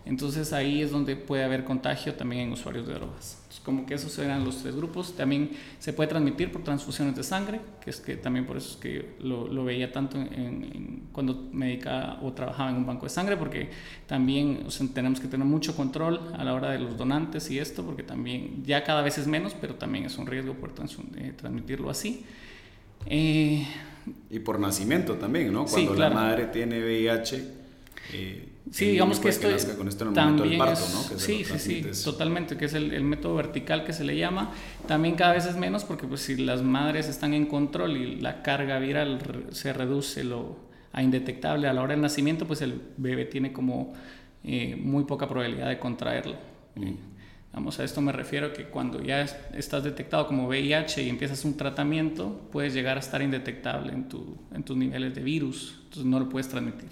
Entonces 0.05 0.53
ahí 0.53 0.83
es 0.83 0.93
donde 0.93 1.17
puede 1.17 1.43
haber 1.43 1.65
contagio 1.65 2.15
también 2.15 2.43
en 2.43 2.53
usuarios 2.53 2.87
de 2.87 2.95
drogas. 2.95 3.43
como 3.65 3.87
que 3.87 3.95
esos 3.95 4.17
eran 4.21 4.45
los 4.45 4.59
tres 4.59 4.77
grupos. 4.77 5.17
También 5.17 5.51
se 5.81 5.93
puede 5.93 6.11
transmitir 6.11 6.53
por 6.53 6.63
transfusiones 6.63 7.17
de 7.17 7.25
sangre, 7.25 7.61
que 7.83 7.91
es 7.91 7.97
que 7.99 8.15
también 8.15 8.47
por 8.47 8.57
eso 8.57 8.71
es 8.71 8.77
que 8.77 9.17
lo, 9.19 9.65
veía 9.65 9.91
tanto 9.91 10.17
en, 10.17 11.09
cuando 11.11 11.49
me 11.51 11.67
dedicaba 11.67 12.21
o 12.23 12.33
trabajaba 12.33 12.71
en 12.71 12.77
un 12.77 12.87
banco 12.87 13.07
de 13.07 13.11
sangre, 13.11 13.37
porque 13.37 13.71
también 14.07 14.69
tenemos 14.95 15.19
que 15.19 15.27
tener 15.27 15.45
mucho 15.45 15.75
control 15.75 16.21
a 16.39 16.45
la 16.45 16.55
hora 16.55 16.71
de 16.71 16.79
los 16.79 16.97
donantes 16.97 17.51
y 17.51 17.59
esto, 17.59 17.85
porque 17.85 18.05
también 18.05 18.63
ya 18.65 18.85
cada 18.85 19.03
vez 19.03 19.19
es 19.19 19.27
menos, 19.27 19.57
pero 19.61 19.75
también 19.75 20.05
es 20.05 20.19
un 20.19 20.29
riesgo 20.29 20.55
por 20.55 20.71
eh, 21.17 21.33
transmitirlo 21.37 21.91
así. 21.91 22.25
Eh, 23.07 23.67
y 24.31 24.39
por 24.41 24.61
nacimiento 24.61 25.15
también, 25.15 25.53
¿no? 25.53 25.67
Cuando 25.67 25.95
la 25.95 26.11
madre 26.11 26.47
tiene 26.47 26.79
VIH. 26.79 27.67
Eh, 28.13 28.49
sí, 28.71 28.91
digamos 28.91 29.19
que 29.19 29.29
esto 29.29 29.49
con 29.77 29.89
esto 29.89 30.05
en 30.05 30.09
el 30.11 30.15
también 30.15 30.51
del 30.51 30.59
parto, 30.59 30.81
¿no? 30.93 31.19
sí, 31.19 31.45
sí, 31.45 31.59
sí, 31.59 32.05
totalmente, 32.05 32.57
que 32.57 32.67
es 32.67 32.75
el, 32.75 33.03
método 33.03 33.35
vertical 33.35 33.85
que 33.85 33.93
se 33.93 34.05
le 34.05 34.17
llama. 34.17 34.53
También 34.87 35.17
cada 35.17 35.33
vez 35.33 35.47
es 35.47 35.57
menos 35.57 35.85
porque 35.85 36.07
pues 36.07 36.21
si 36.21 36.37
las 36.37 36.63
madres 36.63 37.09
están 37.09 37.35
en 37.35 37.47
control 37.47 37.97
y 37.97 38.17
la 38.21 38.43
carga 38.43 38.79
viral 38.79 39.21
se 39.51 39.73
reduce 39.73 40.23
lo, 40.23 40.57
a 40.93 41.03
indetectable 41.03 41.69
a 41.69 41.73
la 41.73 41.83
hora 41.83 41.93
del 41.93 42.03
nacimiento, 42.03 42.47
pues 42.47 42.63
el 42.63 42.81
bebé 42.97 43.25
tiene 43.25 43.53
como 43.53 43.93
eh, 44.45 44.77
muy 44.77 45.05
poca 45.05 45.29
probabilidad 45.29 45.69
de 45.69 45.79
contraerlo. 45.79 46.37
Vamos, 47.57 47.81
a 47.81 47.85
esto 47.85 48.03
me 48.03 48.13
refiero 48.13 48.53
que 48.53 48.67
cuando 48.67 49.03
ya 49.03 49.23
estás 49.55 49.83
detectado 49.83 50.27
como 50.27 50.47
VIH 50.47 51.03
y 51.03 51.09
empiezas 51.09 51.43
un 51.47 51.57
tratamiento, 51.57 52.39
puedes 52.53 52.75
llegar 52.75 52.99
a 52.99 53.01
estar 53.01 53.23
indetectable 53.23 53.95
en, 53.95 54.11
tu, 54.11 54.37
en 54.53 54.63
tus 54.63 54.77
niveles 54.77 55.15
de 55.15 55.23
virus, 55.23 55.75
entonces 55.85 56.05
no 56.05 56.21
lo 56.21 56.29
puedes 56.29 56.49
transmitir. 56.49 56.91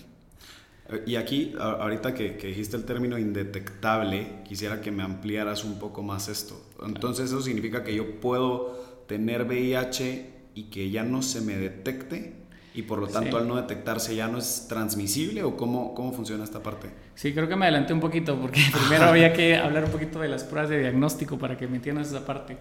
Eh, 0.89 1.05
y 1.07 1.17
aquí, 1.17 1.53
ahorita 1.61 2.15
que, 2.15 2.39
que, 2.39 2.47
dijiste 2.47 2.79
el 2.79 2.87
término 2.87 3.19
indetectable, 3.19 4.41
quisiera 4.49 4.81
que 4.81 4.91
me 4.91 5.03
ampliaras 5.03 5.65
un 5.65 5.79
poco 5.79 6.03
más 6.03 6.29
esto. 6.29 6.59
Entonces, 6.83 7.27
¿eso 7.27 7.43
significa 7.43 7.85
que 7.85 7.95
yo 7.95 8.19
puedo 8.21 9.05
tener 9.07 9.43
VIH 9.43 10.31
y 10.55 10.63
que 10.71 10.89
ya 10.89 11.03
no 11.05 11.21
se 11.21 11.43
me 11.43 11.59
detecte? 11.59 12.44
Y 12.75 12.83
por 12.83 12.99
lo 12.99 13.07
tanto 13.07 13.39
al 13.39 13.47
no 13.47 13.55
detectarse 13.55 14.17
ya 14.17 14.27
no 14.27 14.39
es 14.39 14.67
transmisible 14.69 15.45
o 15.45 15.57
cómo, 15.57 15.95
cómo 15.95 16.13
funciona 16.13 16.43
esta 16.43 16.61
parte? 16.61 16.89
Sí, 17.15 17.33
creo 17.33 17.49
que 17.49 17.55
me 17.55 17.67
adelanté 17.67 17.93
un 17.93 18.01
poquito 18.01 18.39
porque 18.39 18.61
primero 18.73 19.05
había 19.05 19.33
que 19.33 19.57
hablar 19.57 19.85
un 19.85 19.93
poquito 19.93 20.19
de 20.19 20.29
las 20.29 20.43
pruebas 20.43 20.71
de 20.71 20.81
diagnóstico 20.81 21.39
para 21.39 21.57
que 21.57 21.69
me 21.69 21.77
entiendas 21.77 22.09
esa 22.09 22.27
parte. 22.27 22.59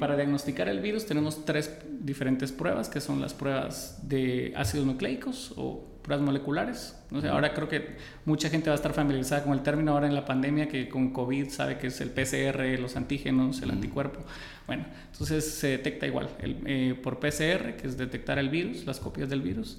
para 0.00 0.16
diagnosticar 0.16 0.68
el 0.68 0.80
virus 0.80 1.04
tenemos 1.04 1.44
tres 1.44 1.70
diferentes 2.00 2.52
pruebas, 2.52 2.88
que 2.88 3.02
son 3.02 3.20
las 3.20 3.34
pruebas 3.34 3.98
de 4.02 4.54
ácidos 4.56 4.86
nucleicos 4.86 5.52
o 5.56 5.84
pruebas 6.06 6.24
moleculares. 6.24 6.96
Ahora 7.30 7.52
creo 7.52 7.68
que 7.68 7.96
mucha 8.24 8.48
gente 8.48 8.70
va 8.70 8.74
a 8.74 8.76
estar 8.76 8.94
familiarizada 8.94 9.42
con 9.42 9.52
el 9.52 9.62
término 9.62 9.92
ahora 9.92 10.06
en 10.06 10.14
la 10.14 10.24
pandemia, 10.24 10.68
que 10.68 10.88
con 10.88 11.12
COVID 11.12 11.50
sabe 11.50 11.78
que 11.78 11.88
es 11.88 12.00
el 12.00 12.10
PCR, 12.10 12.80
los 12.80 12.96
antígenos, 12.96 13.60
el 13.60 13.72
anticuerpo. 13.72 14.20
Bueno, 14.66 14.84
entonces 15.12 15.44
se 15.44 15.68
detecta 15.68 16.06
igual 16.06 16.28
eh, 16.40 16.98
por 17.00 17.20
PCR, 17.20 17.76
que 17.76 17.86
es 17.86 17.96
detectar 17.96 18.38
el 18.38 18.48
virus, 18.48 18.84
las 18.84 18.98
copias 18.98 19.28
del 19.28 19.40
virus, 19.40 19.78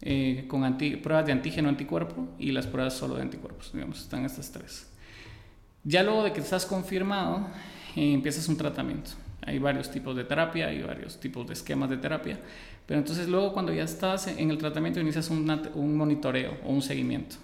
eh, 0.00 0.44
con 0.46 0.78
pruebas 1.02 1.26
de 1.26 1.32
antígeno 1.32 1.68
anticuerpo 1.68 2.28
y 2.38 2.52
las 2.52 2.66
pruebas 2.66 2.94
solo 2.94 3.16
de 3.16 3.22
anticuerpos. 3.22 3.72
Digamos, 3.72 4.00
están 4.00 4.24
estas 4.24 4.52
tres. 4.52 4.88
Ya 5.82 6.02
luego 6.02 6.22
de 6.22 6.32
que 6.32 6.40
estás 6.40 6.66
confirmado, 6.66 7.48
eh, 7.96 8.12
empiezas 8.12 8.48
un 8.48 8.56
tratamiento. 8.56 9.10
Hay 9.42 9.58
varios 9.58 9.90
tipos 9.90 10.14
de 10.14 10.24
terapia, 10.24 10.68
hay 10.68 10.82
varios 10.82 11.18
tipos 11.18 11.46
de 11.46 11.54
esquemas 11.54 11.90
de 11.90 11.96
terapia, 11.96 12.38
pero 12.86 13.00
entonces 13.00 13.28
luego 13.28 13.52
cuando 13.52 13.72
ya 13.72 13.84
estás 13.84 14.28
en 14.28 14.50
el 14.50 14.58
tratamiento 14.58 15.00
inicias 15.00 15.30
un, 15.30 15.50
un 15.74 15.96
monitoreo 15.96 16.58
o 16.64 16.70
un 16.70 16.82
seguimiento. 16.82 17.36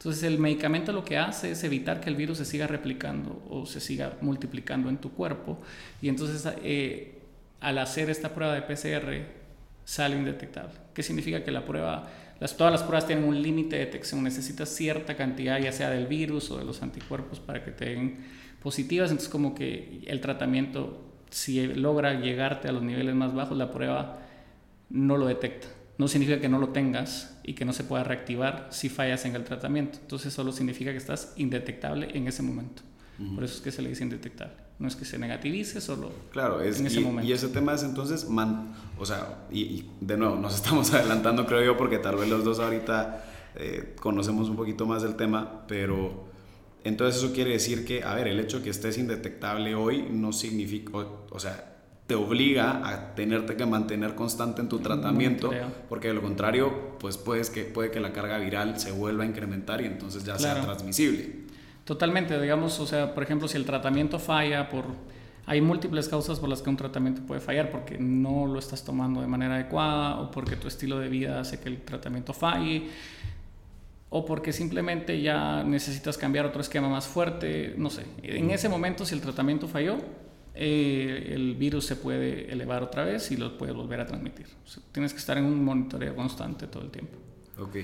Entonces 0.00 0.22
el 0.22 0.38
medicamento 0.38 0.92
lo 0.92 1.04
que 1.04 1.18
hace 1.18 1.50
es 1.50 1.62
evitar 1.62 2.00
que 2.00 2.08
el 2.08 2.16
virus 2.16 2.38
se 2.38 2.46
siga 2.46 2.66
replicando 2.66 3.44
o 3.50 3.66
se 3.66 3.80
siga 3.80 4.16
multiplicando 4.22 4.88
en 4.88 4.96
tu 4.96 5.12
cuerpo 5.12 5.60
y 6.00 6.08
entonces 6.08 6.50
eh, 6.64 7.18
al 7.60 7.76
hacer 7.76 8.08
esta 8.08 8.34
prueba 8.34 8.54
de 8.54 8.62
PCR 8.62 9.26
sale 9.84 10.16
indetectable. 10.16 10.72
¿Qué 10.94 11.02
significa 11.02 11.44
que 11.44 11.50
la 11.50 11.66
prueba 11.66 12.08
todas 12.56 12.72
las 12.72 12.82
pruebas 12.82 13.06
tienen 13.06 13.26
un 13.26 13.42
límite 13.42 13.76
de 13.76 13.84
detección, 13.84 14.24
necesitas 14.24 14.70
cierta 14.70 15.18
cantidad 15.18 15.60
ya 15.60 15.70
sea 15.70 15.90
del 15.90 16.06
virus 16.06 16.50
o 16.50 16.56
de 16.56 16.64
los 16.64 16.82
anticuerpos 16.82 17.38
para 17.38 17.62
que 17.62 17.70
te 17.70 17.90
den 17.90 18.24
positivas, 18.62 19.10
entonces 19.10 19.30
como 19.30 19.54
que 19.54 20.02
el 20.06 20.22
tratamiento, 20.22 21.12
si 21.28 21.66
logra 21.66 22.14
llegarte 22.14 22.68
a 22.68 22.72
los 22.72 22.82
niveles 22.82 23.14
más 23.14 23.34
bajos, 23.34 23.58
la 23.58 23.70
prueba 23.70 24.18
no 24.88 25.18
lo 25.18 25.26
detecta. 25.26 25.68
No 26.00 26.08
significa 26.08 26.40
que 26.40 26.48
no 26.48 26.58
lo 26.58 26.70
tengas 26.70 27.36
y 27.44 27.52
que 27.52 27.66
no 27.66 27.74
se 27.74 27.84
pueda 27.84 28.04
reactivar 28.04 28.68
si 28.70 28.88
fallas 28.88 29.26
en 29.26 29.36
el 29.36 29.44
tratamiento. 29.44 29.98
Entonces 30.00 30.32
solo 30.32 30.50
significa 30.50 30.92
que 30.92 30.96
estás 30.96 31.34
indetectable 31.36 32.08
en 32.14 32.26
ese 32.26 32.42
momento. 32.42 32.80
Por 33.34 33.44
eso 33.44 33.56
es 33.56 33.60
que 33.60 33.70
se 33.70 33.82
le 33.82 33.90
dice 33.90 34.02
indetectable. 34.02 34.54
No 34.78 34.88
es 34.88 34.96
que 34.96 35.04
se 35.04 35.18
negativice, 35.18 35.78
solo 35.82 36.10
claro, 36.32 36.62
es, 36.62 36.80
en 36.80 36.86
ese 36.86 37.00
momento. 37.00 37.28
Y 37.28 37.34
ese 37.34 37.48
tema 37.48 37.74
es 37.74 37.82
entonces, 37.82 38.30
man, 38.30 38.72
o 38.98 39.04
sea, 39.04 39.44
y, 39.50 39.84
de 40.00 40.16
nuevo, 40.16 40.36
nos 40.36 40.54
estamos 40.60 40.90
adelantando, 40.94 41.44
creo 41.44 41.62
yo, 41.62 41.76
porque 41.76 41.98
tal 41.98 42.16
vez 42.16 42.30
los 42.30 42.44
dos 42.44 42.60
ahorita 42.60 43.22
eh, 43.56 43.94
conocemos 44.00 44.48
un 44.48 44.56
poquito 44.56 44.86
más 44.86 45.02
del 45.02 45.16
tema, 45.16 45.66
pero 45.68 46.30
entonces 46.82 47.22
eso 47.22 47.34
quiere 47.34 47.50
decir 47.50 47.84
que, 47.84 48.04
a 48.04 48.14
ver, 48.14 48.26
el 48.26 48.40
hecho 48.40 48.56
de 48.56 48.64
que 48.64 48.70
estés 48.70 48.96
indetectable 48.96 49.74
hoy 49.74 50.08
no 50.10 50.32
significa, 50.32 50.92
o, 50.96 51.38
sea, 51.38 51.69
te 52.10 52.16
obliga 52.16 52.88
a 52.88 53.14
tenerte 53.14 53.54
que 53.54 53.64
mantener 53.66 54.16
constante 54.16 54.60
en 54.60 54.68
tu 54.68 54.80
tratamiento, 54.80 55.48
porque 55.88 56.08
de 56.08 56.14
lo 56.14 56.20
contrario, 56.20 56.98
pues 56.98 57.16
puedes 57.16 57.50
que, 57.50 57.62
puede 57.62 57.92
que 57.92 58.00
la 58.00 58.12
carga 58.12 58.36
viral 58.38 58.80
se 58.80 58.90
vuelva 58.90 59.22
a 59.22 59.28
incrementar 59.28 59.80
y 59.80 59.84
entonces 59.84 60.24
ya 60.24 60.36
sea 60.36 60.60
transmisible. 60.60 61.30
Totalmente, 61.84 62.40
digamos, 62.42 62.80
o 62.80 62.86
sea, 62.88 63.14
por 63.14 63.22
ejemplo, 63.22 63.46
si 63.46 63.58
el 63.58 63.64
tratamiento 63.64 64.18
falla 64.18 64.68
por... 64.68 64.86
Hay 65.46 65.60
múltiples 65.60 66.08
causas 66.08 66.40
por 66.40 66.48
las 66.48 66.62
que 66.62 66.70
un 66.70 66.76
tratamiento 66.76 67.22
puede 67.22 67.40
fallar, 67.40 67.70
porque 67.70 67.96
no 67.96 68.44
lo 68.46 68.58
estás 68.58 68.84
tomando 68.84 69.20
de 69.20 69.28
manera 69.28 69.54
adecuada 69.54 70.18
o 70.18 70.32
porque 70.32 70.56
tu 70.56 70.66
estilo 70.66 70.98
de 70.98 71.08
vida 71.08 71.38
hace 71.38 71.60
que 71.60 71.68
el 71.68 71.80
tratamiento 71.82 72.32
falle 72.32 72.88
o 74.08 74.24
porque 74.24 74.52
simplemente 74.52 75.22
ya 75.22 75.62
necesitas 75.62 76.18
cambiar 76.18 76.44
otro 76.44 76.60
esquema 76.60 76.88
más 76.88 77.06
fuerte, 77.06 77.74
no 77.76 77.88
sé. 77.88 78.02
En 78.24 78.50
ese 78.50 78.68
momento, 78.68 79.06
si 79.06 79.14
el 79.14 79.20
tratamiento 79.20 79.68
falló, 79.68 79.98
eh, 80.62 81.32
el 81.34 81.54
virus 81.54 81.86
se 81.86 81.96
puede 81.96 82.52
elevar 82.52 82.82
otra 82.82 83.02
vez 83.02 83.30
y 83.30 83.38
lo 83.38 83.56
puedes 83.56 83.74
volver 83.74 83.98
a 83.98 84.06
transmitir. 84.06 84.46
tienes 84.92 85.14
que 85.14 85.18
estar 85.18 85.38
en 85.38 85.44
un 85.44 85.64
monitoreo 85.64 86.14
constante 86.14 86.66
todo 86.66 86.82
el 86.82 86.90
tiempo. 86.90 87.16
Ok. 87.58 87.76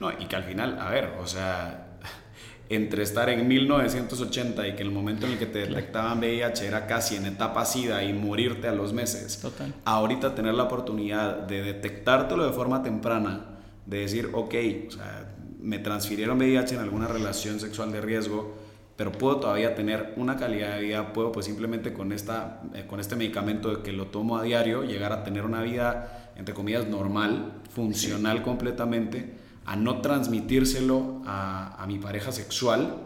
No, 0.00 0.10
y 0.10 0.26
que 0.26 0.34
al 0.34 0.42
final, 0.42 0.76
a 0.80 0.90
ver, 0.90 1.12
o 1.20 1.26
sea, 1.28 1.98
entre 2.68 3.04
estar 3.04 3.30
en 3.30 3.46
1980 3.46 4.66
y 4.66 4.74
que 4.74 4.82
el 4.82 4.90
momento 4.90 5.26
en 5.26 5.34
el 5.34 5.38
que 5.38 5.46
te 5.46 5.68
detectaban 5.68 6.18
VIH 6.18 6.66
era 6.66 6.88
casi 6.88 7.14
en 7.14 7.26
etapa 7.26 7.64
SIDA 7.64 8.02
y 8.02 8.12
morirte 8.12 8.66
a 8.66 8.72
los 8.72 8.92
meses, 8.92 9.38
Total. 9.40 9.72
ahorita 9.84 10.34
tener 10.34 10.54
la 10.54 10.64
oportunidad 10.64 11.46
de 11.46 11.62
detectártelo 11.62 12.44
de 12.44 12.52
forma 12.52 12.82
temprana, 12.82 13.60
de 13.86 13.98
decir, 13.98 14.30
ok, 14.32 14.54
o 14.88 14.90
sea, 14.90 15.32
me 15.60 15.78
transfirieron 15.78 16.38
VIH 16.38 16.74
en 16.74 16.80
alguna 16.80 17.06
relación 17.06 17.60
sexual 17.60 17.92
de 17.92 18.00
riesgo, 18.00 18.65
pero 18.96 19.12
puedo 19.12 19.36
todavía 19.36 19.74
tener 19.74 20.14
una 20.16 20.36
calidad 20.36 20.76
de 20.76 20.82
vida, 20.82 21.12
puedo 21.12 21.32
pues 21.32 21.46
simplemente 21.46 21.92
con, 21.92 22.12
esta, 22.12 22.62
eh, 22.74 22.86
con 22.86 22.98
este 22.98 23.14
medicamento 23.14 23.82
que 23.82 23.92
lo 23.92 24.06
tomo 24.06 24.38
a 24.38 24.42
diario 24.42 24.84
llegar 24.84 25.12
a 25.12 25.22
tener 25.22 25.44
una 25.44 25.62
vida, 25.62 26.32
entre 26.36 26.54
comillas, 26.54 26.88
normal, 26.88 27.60
funcional 27.70 28.42
completamente 28.42 29.34
a 29.66 29.76
no 29.76 30.00
transmitírselo 30.00 31.22
a, 31.26 31.82
a 31.82 31.86
mi 31.86 31.98
pareja 31.98 32.32
sexual, 32.32 32.96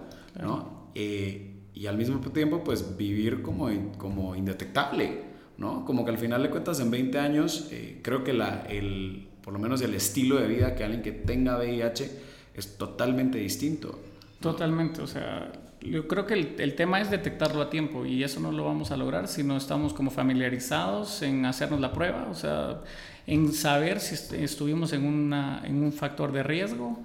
¿no? 0.41 0.91
Eh, 0.95 1.47
y 1.75 1.87
al 1.87 1.97
mismo 1.97 2.21
tiempo, 2.21 2.63
pues 2.63 2.97
vivir 2.97 3.43
como, 3.43 3.71
como 3.97 4.37
indetectable, 4.37 5.23
¿no? 5.57 5.85
Como 5.85 6.05
que 6.05 6.11
al 6.11 6.19
final 6.19 6.43
de 6.43 6.51
cuentas, 6.51 6.79
en 6.81 6.91
20 6.91 7.19
años, 7.19 7.69
eh, 7.71 8.01
creo 8.03 8.23
que 8.23 8.35
la, 8.35 8.67
el, 8.69 9.29
por 9.41 9.55
lo 9.55 9.59
menos 9.59 9.81
el 9.81 9.95
estilo 9.95 10.37
de 10.37 10.47
vida 10.47 10.75
que 10.75 10.85
alguien 10.85 11.03
que 11.03 11.13
tenga 11.13 11.57
VIH 11.57 12.11
es 12.55 12.77
totalmente 12.77 13.39
distinto. 13.39 13.99
Totalmente, 14.41 15.01
o 15.01 15.07
sea, 15.07 15.51
yo 15.83 16.07
creo 16.07 16.27
que 16.27 16.35
el, 16.35 16.55
el, 16.59 16.75
tema 16.75 17.01
es 17.01 17.11
detectarlo 17.11 17.63
a 17.63 17.71
tiempo 17.71 18.05
y 18.05 18.23
eso 18.23 18.41
no 18.41 18.53
lo 18.53 18.65
vamos 18.65 18.91
a 18.91 18.97
lograr 18.97 19.29
si 19.29 19.43
no 19.43 19.57
estamos 19.57 19.93
como 19.95 20.11
familiarizados 20.11 21.23
en 21.23 21.47
hacernos 21.47 21.81
la 21.81 21.93
prueba, 21.93 22.29
o 22.31 22.35
sea, 22.35 22.81
en 23.27 23.53
saber 23.53 24.01
si 24.01 24.37
estuvimos 24.37 24.93
en, 24.93 25.05
una, 25.05 25.63
en 25.65 25.83
un 25.83 25.93
factor 25.93 26.33
de 26.33 26.43
riesgo. 26.43 26.99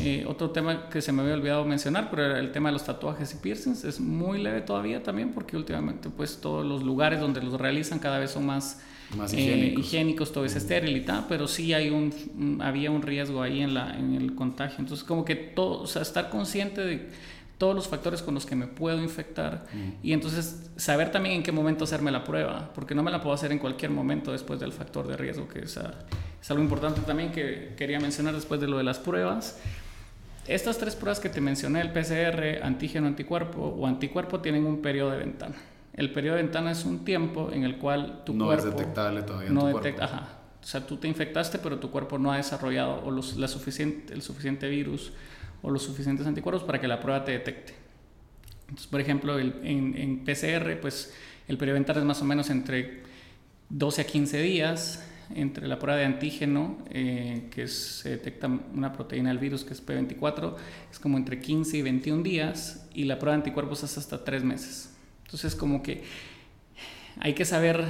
Eh, 0.00 0.24
otro 0.26 0.50
tema 0.50 0.88
que 0.88 1.02
se 1.02 1.12
me 1.12 1.22
había 1.22 1.34
olvidado 1.34 1.64
mencionar, 1.64 2.10
pero 2.10 2.24
era 2.24 2.38
el 2.40 2.50
tema 2.52 2.70
de 2.70 2.72
los 2.72 2.84
tatuajes 2.84 3.34
y 3.34 3.36
piercings, 3.36 3.84
es 3.84 4.00
muy 4.00 4.42
leve 4.42 4.62
todavía 4.62 5.02
también 5.02 5.32
porque 5.32 5.56
últimamente 5.56 6.08
pues 6.10 6.40
todos 6.40 6.64
los 6.64 6.82
lugares 6.82 7.20
donde 7.20 7.42
los 7.42 7.60
realizan 7.60 7.98
cada 7.98 8.18
vez 8.18 8.32
son 8.32 8.46
más, 8.46 8.82
más 9.16 9.32
eh, 9.34 9.74
higiénicos. 9.76 10.32
todo 10.32 10.44
es 10.44 10.56
estéril 10.56 10.96
y 10.96 11.02
tal, 11.02 11.26
pero 11.28 11.46
sí 11.46 11.74
hay 11.74 11.90
un, 11.90 12.60
había 12.60 12.90
un 12.90 13.02
riesgo 13.02 13.42
ahí 13.42 13.60
en, 13.60 13.74
la, 13.74 13.96
en 13.96 14.14
el 14.14 14.34
contagio. 14.34 14.78
Entonces 14.80 15.04
como 15.04 15.24
que 15.24 15.36
todo, 15.36 15.82
o 15.82 15.86
sea, 15.86 16.02
estar 16.02 16.30
consciente 16.30 16.80
de 16.80 17.08
todos 17.58 17.74
los 17.74 17.88
factores 17.88 18.22
con 18.22 18.34
los 18.34 18.46
que 18.46 18.56
me 18.56 18.66
puedo 18.66 19.00
infectar 19.02 19.64
y 20.02 20.12
entonces 20.12 20.70
saber 20.76 21.12
también 21.12 21.36
en 21.36 21.42
qué 21.42 21.52
momento 21.52 21.84
hacerme 21.84 22.10
la 22.10 22.24
prueba, 22.24 22.70
porque 22.74 22.94
no 22.94 23.02
me 23.02 23.10
la 23.10 23.20
puedo 23.20 23.34
hacer 23.34 23.52
en 23.52 23.58
cualquier 23.58 23.90
momento 23.90 24.32
después 24.32 24.58
del 24.60 24.72
factor 24.72 25.06
de 25.06 25.16
riesgo, 25.16 25.48
que 25.48 25.60
es, 25.60 25.76
ah, 25.78 25.94
es 26.40 26.50
algo 26.50 26.62
importante 26.62 27.00
también 27.02 27.30
que 27.30 27.74
quería 27.76 28.00
mencionar 28.00 28.34
después 28.34 28.60
de 28.60 28.66
lo 28.66 28.78
de 28.78 28.84
las 28.84 28.98
pruebas. 28.98 29.58
Estas 30.46 30.78
tres 30.78 30.94
pruebas 30.94 31.20
que 31.20 31.30
te 31.30 31.40
mencioné, 31.40 31.80
el 31.80 31.90
PCR, 31.92 32.62
antígeno, 32.62 33.06
anticuerpo 33.06 33.60
o 33.60 33.86
anticuerpo, 33.86 34.40
tienen 34.40 34.66
un 34.66 34.82
periodo 34.82 35.12
de 35.12 35.18
ventana. 35.18 35.54
El 35.94 36.12
periodo 36.12 36.36
de 36.36 36.42
ventana 36.42 36.72
es 36.72 36.84
un 36.84 37.04
tiempo 37.04 37.50
en 37.52 37.64
el 37.64 37.78
cual 37.78 38.22
tu 38.26 38.34
no 38.34 38.46
cuerpo... 38.46 38.64
No 38.64 38.70
es 38.70 38.76
detectable 38.76 39.22
todavía 39.22 39.50
no 39.50 39.66
detecta, 39.66 40.04
Ajá. 40.04 40.28
O 40.64 40.66
sea, 40.66 40.86
tú 40.86 40.96
te 40.96 41.06
infectaste, 41.06 41.58
pero 41.58 41.78
tu 41.78 41.90
cuerpo 41.90 42.18
no 42.18 42.32
ha 42.32 42.38
desarrollado 42.38 43.02
o 43.04 43.10
los, 43.10 43.36
la 43.36 43.48
suficiente, 43.48 44.14
el 44.14 44.22
suficiente 44.22 44.66
virus 44.66 45.12
o 45.64 45.70
los 45.70 45.82
suficientes 45.82 46.26
anticuerpos 46.26 46.62
para 46.62 46.78
que 46.78 46.86
la 46.86 47.00
prueba 47.00 47.24
te 47.24 47.32
detecte. 47.32 47.72
Entonces, 48.64 48.86
por 48.86 49.00
ejemplo, 49.00 49.38
en, 49.38 49.96
en, 49.96 50.24
PCR, 50.24 50.78
pues 50.80 51.12
el 51.48 51.56
periodo 51.56 51.80
de 51.80 51.92
es 51.92 52.04
más 52.04 52.20
o 52.20 52.24
menos 52.24 52.50
entre 52.50 53.02
12 53.70 54.02
a 54.02 54.04
15 54.04 54.42
días, 54.42 55.08
entre 55.34 55.66
la 55.66 55.78
prueba 55.78 55.98
de 55.98 56.04
antígeno, 56.04 56.78
eh, 56.90 57.48
que 57.50 57.66
se 57.66 58.10
detecta 58.10 58.46
una 58.46 58.92
proteína 58.92 59.30
del 59.30 59.38
virus 59.38 59.64
que 59.64 59.72
es 59.72 59.84
P24, 59.84 60.54
es 60.92 60.98
como 60.98 61.16
entre 61.16 61.40
15 61.40 61.78
y 61.78 61.82
21 61.82 62.22
días, 62.22 62.86
y 62.92 63.04
la 63.04 63.18
prueba 63.18 63.36
de 63.36 63.44
anticuerpos 63.44 63.82
es 63.84 63.96
hasta 63.96 64.22
3 64.22 64.44
meses. 64.44 64.94
Entonces, 65.24 65.54
como 65.54 65.82
que 65.82 66.04
hay 67.20 67.34
que 67.34 67.44
saber 67.44 67.84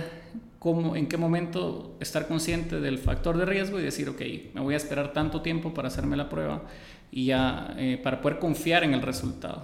cómo, 0.59 0.97
en 0.97 1.09
qué 1.09 1.17
momento 1.17 1.97
estar 2.01 2.27
consciente 2.27 2.81
del 2.81 2.99
factor 2.99 3.37
de 3.37 3.45
riesgo 3.45 3.79
y 3.79 3.83
decir, 3.83 4.09
ok, 4.09 4.21
me 4.55 4.61
voy 4.61 4.75
a 4.75 4.77
esperar 4.77 5.13
tanto 5.13 5.43
tiempo 5.43 5.75
para 5.75 5.89
hacerme 5.89 6.17
la 6.17 6.29
prueba 6.29 6.63
y 7.11 7.27
ya 7.27 7.75
eh, 7.79 8.01
para 8.03 8.21
poder 8.21 8.39
confiar 8.39 8.85
en 8.85 8.95
el 8.95 9.03
resultado. 9.03 9.63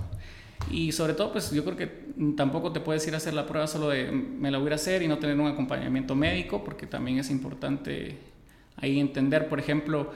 Y 0.70 0.92
sobre 0.92 1.14
todo, 1.14 1.32
pues 1.32 1.50
yo 1.52 1.64
creo 1.64 1.76
que 1.76 1.86
tampoco 2.36 2.70
te 2.70 2.80
puedes 2.80 3.06
ir 3.08 3.14
a 3.14 3.16
hacer 3.16 3.34
la 3.34 3.46
prueba 3.46 3.66
solo 3.66 3.88
de 3.88 4.12
me 4.12 4.50
la 4.50 4.58
voy 4.58 4.70
a 4.70 4.74
hacer 4.74 5.02
y 5.02 5.08
no 5.08 5.18
tener 5.18 5.38
un 5.38 5.46
acompañamiento 5.46 6.14
médico, 6.14 6.62
porque 6.62 6.86
también 6.86 7.18
es 7.18 7.30
importante 7.30 8.18
ahí 8.76 9.00
entender, 9.00 9.48
por 9.48 9.58
ejemplo, 9.58 10.12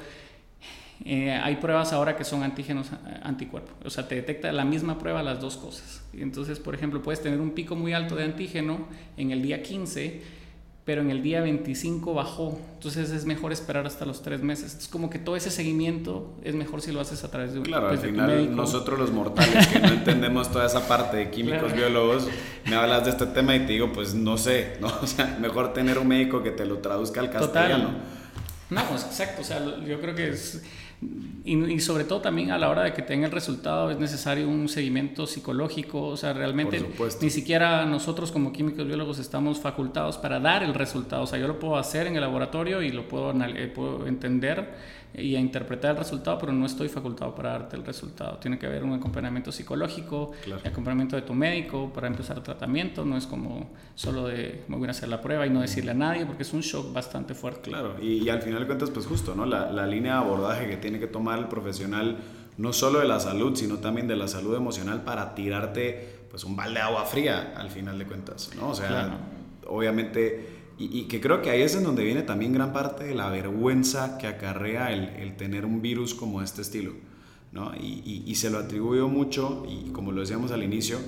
eh, 1.04 1.32
hay 1.32 1.56
pruebas 1.56 1.92
ahora 1.92 2.16
que 2.16 2.24
son 2.24 2.42
antígenos 2.42 2.88
eh, 2.92 3.20
anticuerpos, 3.22 3.74
o 3.84 3.90
sea, 3.90 4.06
te 4.06 4.14
detecta 4.14 4.52
la 4.52 4.64
misma 4.64 4.98
prueba 4.98 5.22
las 5.22 5.40
dos 5.40 5.56
cosas. 5.56 6.02
Entonces, 6.12 6.60
por 6.60 6.74
ejemplo, 6.74 7.02
puedes 7.02 7.22
tener 7.22 7.40
un 7.40 7.50
pico 7.50 7.76
muy 7.76 7.92
alto 7.92 8.16
de 8.16 8.24
antígeno 8.24 8.86
en 9.16 9.30
el 9.30 9.42
día 9.42 9.62
15 9.62 10.44
pero 10.84 11.00
en 11.00 11.10
el 11.10 11.22
día 11.22 11.40
25 11.40 12.12
bajó. 12.12 12.58
Entonces 12.74 13.10
es 13.10 13.24
mejor 13.24 13.52
esperar 13.52 13.86
hasta 13.86 14.04
los 14.04 14.22
tres 14.22 14.42
meses. 14.42 14.74
Es 14.74 14.88
como 14.88 15.08
que 15.08 15.18
todo 15.18 15.34
ese 15.34 15.50
seguimiento 15.50 16.34
es 16.44 16.54
mejor 16.54 16.82
si 16.82 16.92
lo 16.92 17.00
haces 17.00 17.24
a 17.24 17.30
través 17.30 17.52
de 17.54 17.60
un 17.60 17.64
Claro, 17.64 17.88
al 17.88 17.98
pues, 17.98 18.10
final 18.10 18.54
nosotros 18.54 18.98
los 18.98 19.10
mortales 19.10 19.66
que 19.68 19.78
no 19.78 19.88
entendemos 19.88 20.52
toda 20.52 20.66
esa 20.66 20.86
parte 20.86 21.16
de 21.16 21.30
químicos 21.30 21.72
biólogos, 21.72 22.28
me 22.66 22.76
hablas 22.76 23.04
de 23.04 23.10
este 23.10 23.26
tema 23.26 23.56
y 23.56 23.60
te 23.60 23.72
digo, 23.72 23.92
pues 23.92 24.14
no 24.14 24.36
sé, 24.36 24.76
¿no? 24.80 24.88
O 25.04 25.06
sea, 25.06 25.38
mejor 25.40 25.72
tener 25.72 25.98
un 25.98 26.08
médico 26.08 26.42
que 26.42 26.50
te 26.50 26.66
lo 26.66 26.78
traduzca 26.78 27.20
al 27.20 27.30
castellano. 27.30 27.90
No, 28.70 28.82
pues 28.88 29.04
exacto, 29.04 29.42
o 29.42 29.44
sea, 29.44 29.62
yo 29.86 30.00
creo 30.00 30.14
que 30.14 30.30
es 30.30 30.62
y, 31.44 31.80
sobre 31.80 32.04
todo 32.04 32.20
también 32.20 32.50
a 32.50 32.58
la 32.58 32.70
hora 32.70 32.82
de 32.82 32.94
que 32.94 33.02
tenga 33.02 33.26
el 33.26 33.32
resultado 33.32 33.90
es 33.90 33.98
necesario 33.98 34.48
un 34.48 34.68
seguimiento 34.68 35.26
psicológico, 35.26 36.06
o 36.06 36.16
sea, 36.16 36.32
realmente 36.32 36.82
ni 37.20 37.30
siquiera 37.30 37.84
nosotros 37.84 38.32
como 38.32 38.52
químicos 38.52 38.86
biólogos 38.86 39.18
estamos 39.18 39.60
facultados 39.60 40.16
para 40.16 40.40
dar 40.40 40.62
el 40.62 40.72
resultado, 40.72 41.24
o 41.24 41.26
sea, 41.26 41.38
yo 41.38 41.46
lo 41.46 41.58
puedo 41.58 41.76
hacer 41.76 42.06
en 42.06 42.14
el 42.14 42.22
laboratorio 42.22 42.80
y 42.80 42.90
lo 42.90 43.06
puedo, 43.08 43.32
eh, 43.44 43.70
puedo 43.74 44.06
entender 44.06 44.74
y 45.16 45.36
a 45.36 45.40
interpretar 45.40 45.92
el 45.92 45.96
resultado, 45.98 46.38
pero 46.38 46.52
no 46.52 46.66
estoy 46.66 46.88
facultado 46.88 47.34
para 47.34 47.50
darte 47.50 47.76
el 47.76 47.84
resultado. 47.84 48.38
Tiene 48.38 48.58
que 48.58 48.66
haber 48.66 48.82
un 48.82 48.92
acompañamiento 48.92 49.52
psicológico, 49.52 50.32
acompañamiento 50.64 51.16
de 51.16 51.22
tu 51.22 51.34
médico 51.34 51.92
para 51.92 52.08
empezar 52.08 52.36
el 52.38 52.42
tratamiento. 52.42 53.04
No 53.04 53.16
es 53.16 53.26
como 53.26 53.70
solo 53.94 54.26
de 54.26 54.64
me 54.68 54.76
voy 54.76 54.88
a 54.88 54.90
hacer 54.90 55.08
la 55.08 55.20
prueba 55.20 55.46
y 55.46 55.50
no 55.50 55.60
decirle 55.60 55.92
a 55.92 55.94
nadie, 55.94 56.26
porque 56.26 56.42
es 56.42 56.52
un 56.52 56.60
shock 56.60 56.92
bastante 56.92 57.34
fuerte. 57.34 57.70
Claro, 57.70 57.96
y, 58.02 58.28
al 58.28 58.42
final 58.42 58.60
de 58.60 58.66
cuentas, 58.66 58.90
pues 58.90 59.06
justo, 59.06 59.34
¿no? 59.34 59.46
La, 59.46 59.70
la 59.70 59.86
línea 59.86 60.14
de 60.14 60.18
abordaje 60.18 60.66
que 60.66 60.76
tiene 60.76 60.98
que 60.98 61.06
tomar 61.06 61.38
el 61.38 61.46
profesional, 61.46 62.18
no 62.56 62.72
solo 62.72 62.98
de 62.98 63.06
la 63.06 63.20
salud, 63.20 63.54
sino 63.56 63.78
también 63.78 64.08
de 64.08 64.16
la 64.16 64.26
salud 64.26 64.56
emocional 64.56 65.02
para 65.02 65.34
tirarte 65.34 66.24
pues 66.30 66.42
un 66.42 66.56
balde 66.56 66.74
de 66.74 66.80
agua 66.80 67.04
fría 67.04 67.54
al 67.56 67.70
final 67.70 67.96
de 67.98 68.06
cuentas, 68.06 68.50
¿no? 68.56 68.70
O 68.70 68.74
sea, 68.74 69.18
obviamente 69.68 70.53
y, 70.76 71.04
que 71.04 71.20
creo 71.20 71.40
que 71.40 71.50
ahí 71.50 71.62
es 71.62 71.76
en 71.76 71.84
donde 71.84 72.02
viene 72.02 72.22
también 72.22 72.52
gran 72.52 72.72
parte 72.72 73.04
de 73.04 73.14
la 73.14 73.28
vergüenza 73.28 74.18
que 74.18 74.26
acarrea 74.26 74.92
el, 74.92 75.36
tener 75.36 75.64
un 75.64 75.80
virus 75.80 76.14
como 76.14 76.42
este 76.42 76.62
estilo. 76.62 76.92
¿no? 77.52 77.72
Y, 77.76 78.34
se 78.34 78.50
lo 78.50 78.58
atribuyo 78.58 79.08
mucho, 79.08 79.64
y 79.68 79.90
como 79.90 80.10
lo 80.10 80.20
decíamos 80.20 80.50
al 80.50 80.62
inicio, 80.64 80.98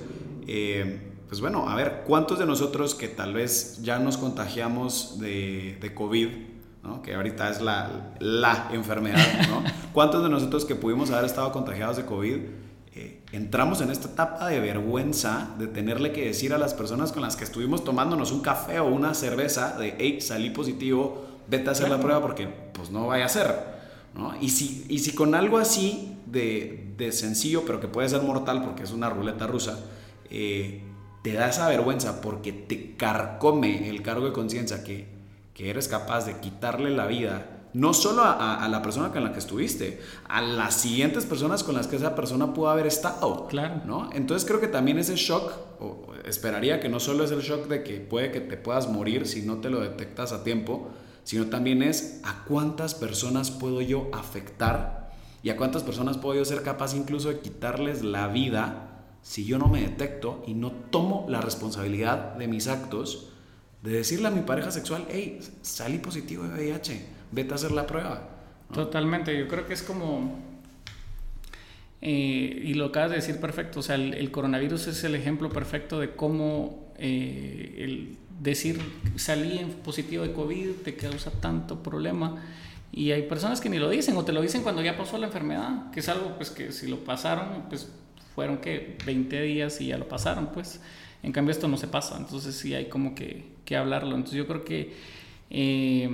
eh, 0.47 0.99
pues 1.27 1.41
bueno, 1.41 1.67
a 1.67 1.75
ver, 1.75 2.03
¿cuántos 2.07 2.39
de 2.39 2.45
nosotros 2.45 2.95
que 2.95 3.09
tal 3.09 3.33
vez 3.33 3.81
ya 3.83 3.99
nos 3.99 4.17
contagiamos 4.17 5.19
de, 5.19 5.77
de 5.81 5.93
COVID, 5.93 6.29
¿no? 6.83 7.01
que 7.01 7.15
ahorita 7.15 7.49
es 7.49 7.61
la, 7.61 8.15
la 8.19 8.69
enfermedad, 8.71 9.47
¿no? 9.49 9.61
¿cuántos 9.91 10.23
de 10.23 10.29
nosotros 10.29 10.63
que 10.63 10.75
pudimos 10.75 11.11
haber 11.11 11.25
estado 11.25 11.51
contagiados 11.51 11.97
de 11.97 12.05
COVID? 12.05 12.37
Entramos 13.31 13.81
en 13.81 13.91
esta 13.91 14.07
etapa 14.07 14.47
de 14.47 14.59
vergüenza 14.59 15.55
de 15.57 15.67
tenerle 15.67 16.11
que 16.11 16.25
decir 16.25 16.53
a 16.53 16.57
las 16.57 16.73
personas 16.73 17.11
con 17.11 17.21
las 17.21 17.35
que 17.35 17.43
estuvimos 17.43 17.83
tomándonos 17.83 18.31
un 18.31 18.41
café 18.41 18.79
o 18.79 18.87
una 18.87 19.13
cerveza 19.13 19.77
de, 19.77 19.95
hey, 19.97 20.21
salí 20.21 20.49
positivo, 20.49 21.25
vete 21.47 21.69
a 21.69 21.71
hacer 21.73 21.89
la 21.89 21.99
prueba 21.99 22.21
porque 22.21 22.47
pues 22.73 22.89
no 22.89 23.07
vaya 23.07 23.25
a 23.25 23.29
ser. 23.29 23.77
¿no? 24.15 24.33
Y, 24.41 24.49
si, 24.49 24.85
y 24.89 24.99
si 24.99 25.13
con 25.13 25.35
algo 25.35 25.57
así 25.57 26.17
de, 26.25 26.93
de, 26.97 27.11
sencillo, 27.11 27.63
pero 27.65 27.79
que 27.79 27.87
puede 27.87 28.09
ser 28.09 28.21
mortal 28.21 28.63
porque 28.63 28.83
es 28.83 28.91
una 28.91 29.09
ruleta 29.09 29.45
rusa, 29.47 29.79
eh, 30.29 30.81
te 31.21 31.33
da 31.33 31.49
esa 31.49 31.67
vergüenza 31.67 32.21
porque 32.21 32.51
te 32.51 32.95
carcome 32.95 33.89
el 33.89 34.01
cargo 34.01 34.25
de 34.25 34.33
conciencia 34.33 34.83
que, 34.83 35.07
que 35.53 35.69
eres 35.69 35.87
capaz 35.87 36.25
de 36.25 36.39
quitarle 36.39 36.89
la 36.89 37.05
vida 37.05 37.56
no 37.77 37.93
solo 37.93 38.23
a, 38.25 38.67
la 38.67 38.81
persona 38.81 39.11
con 39.11 39.23
la 39.23 39.31
que 39.31 39.37
estuviste, 39.37 40.01
a 40.27 40.41
las 40.41 40.73
siguientes 40.73 41.27
personas 41.27 41.63
con 41.63 41.75
las 41.75 41.85
que 41.85 41.97
esa 41.97 42.15
persona 42.15 42.51
pudo 42.51 42.69
haber 42.69 42.87
estado. 42.87 43.45
Claro. 43.47 43.81
¿no? 43.85 44.09
Entonces 44.13 44.47
creo 44.47 44.59
que 44.59 44.67
también 44.67 44.97
ese 44.97 45.15
shock, 45.15 45.51
o 45.79 46.07
esperaría 46.25 46.79
que 46.79 46.89
no 46.89 46.99
solo 46.99 47.23
es 47.23 47.29
el 47.29 47.41
shock 47.41 47.67
de 47.67 47.83
que 47.83 47.99
puede 47.99 48.31
que 48.31 48.41
te 48.41 48.57
puedas 48.57 48.89
morir 48.89 49.27
si 49.27 49.43
no 49.43 49.57
te 49.57 49.69
lo 49.69 49.79
detectas 49.79 50.33
a 50.33 50.43
tiempo, 50.43 50.89
sino 51.23 51.47
también 51.47 51.83
es 51.83 52.19
a 52.23 52.45
cuántas 52.45 52.95
personas 52.95 53.51
puedo 53.51 53.81
yo 53.81 54.09
afectar 54.11 55.11
y 55.43 55.51
a 55.51 55.55
cuántas 55.55 55.83
personas 55.83 56.17
puedo 56.17 56.39
yo 56.39 56.45
ser 56.45 56.63
capaz 56.63 56.95
incluso 56.95 57.29
de 57.29 57.41
quitarles 57.41 58.03
la 58.03 58.27
vida 58.27 59.03
si 59.21 59.45
yo 59.45 59.59
no 59.59 59.67
me 59.67 59.81
detecto 59.81 60.43
y 60.47 60.55
no 60.55 60.71
tomo 60.71 61.27
la 61.29 61.41
responsabilidad 61.41 62.33
de 62.37 62.47
mis 62.47 62.67
actos 62.67 63.29
de 63.83 63.91
decirle 63.91 64.29
a 64.29 64.31
mi 64.31 64.41
pareja 64.41 64.71
sexual, 64.71 65.05
hey, 65.09 65.39
salí 65.61 65.99
positivo 65.99 66.43
de 66.43 66.55
VIH 66.55 67.16
vete 67.31 67.53
a 67.53 67.55
hacer 67.55 67.71
la 67.71 67.87
prueba. 67.87 68.29
Totalmente, 68.73 69.37
yo 69.37 69.47
creo 69.47 69.65
que 69.65 69.73
es 69.73 69.81
como, 69.81 70.39
eh, 72.01 72.61
y 72.65 72.73
lo 72.73 72.85
acabas 72.85 73.11
de 73.11 73.15
decir 73.17 73.39
perfecto, 73.39 73.79
o 73.79 73.83
sea, 73.83 73.95
el, 73.95 74.31
coronavirus 74.31 74.87
es 74.87 75.03
el 75.03 75.15
ejemplo 75.15 75.49
perfecto 75.49 75.99
de 75.99 76.11
cómo 76.11 76.93
eh, 76.97 77.75
el 77.77 78.17
decir 78.39 78.79
salí 79.15 79.57
en 79.57 79.69
positivo 79.69 80.23
de 80.23 80.33
COVID 80.33 80.71
te 80.83 80.95
causa 80.95 81.31
tanto 81.31 81.81
problema. 81.81 82.43
Y 82.91 83.11
hay 83.11 83.23
personas 83.23 83.61
que 83.61 83.69
ni 83.69 83.77
lo 83.79 83.89
dicen 83.89 84.15
o 84.17 84.23
te 84.23 84.31
lo 84.31 84.41
dicen 84.41 84.63
cuando 84.63 84.81
ya 84.81 84.97
pasó 84.97 85.17
la 85.17 85.27
enfermedad, 85.27 85.91
que 85.91 85.99
es 85.99 86.09
algo 86.09 86.35
pues 86.35 86.51
que 86.51 86.71
si 86.71 86.87
lo 86.87 87.03
pasaron, 87.03 87.65
pues 87.69 87.91
fueron 88.35 88.57
que 88.57 88.97
20 89.05 89.41
días 89.41 89.81
y 89.81 89.87
ya 89.87 89.97
lo 89.97 90.07
pasaron, 90.07 90.47
pues. 90.53 90.81
En 91.23 91.31
cambio 91.31 91.51
esto 91.51 91.67
no 91.67 91.77
se 91.77 91.87
pasa, 91.87 92.15
entonces 92.17 92.55
sí 92.55 92.75
hay 92.75 92.85
como 92.85 93.15
que, 93.15 93.45
que 93.65 93.75
hablarlo. 93.75 94.15
Entonces 94.15 94.37
yo 94.37 94.47
creo 94.47 94.63
que 94.63 94.93
eh, 95.49 96.09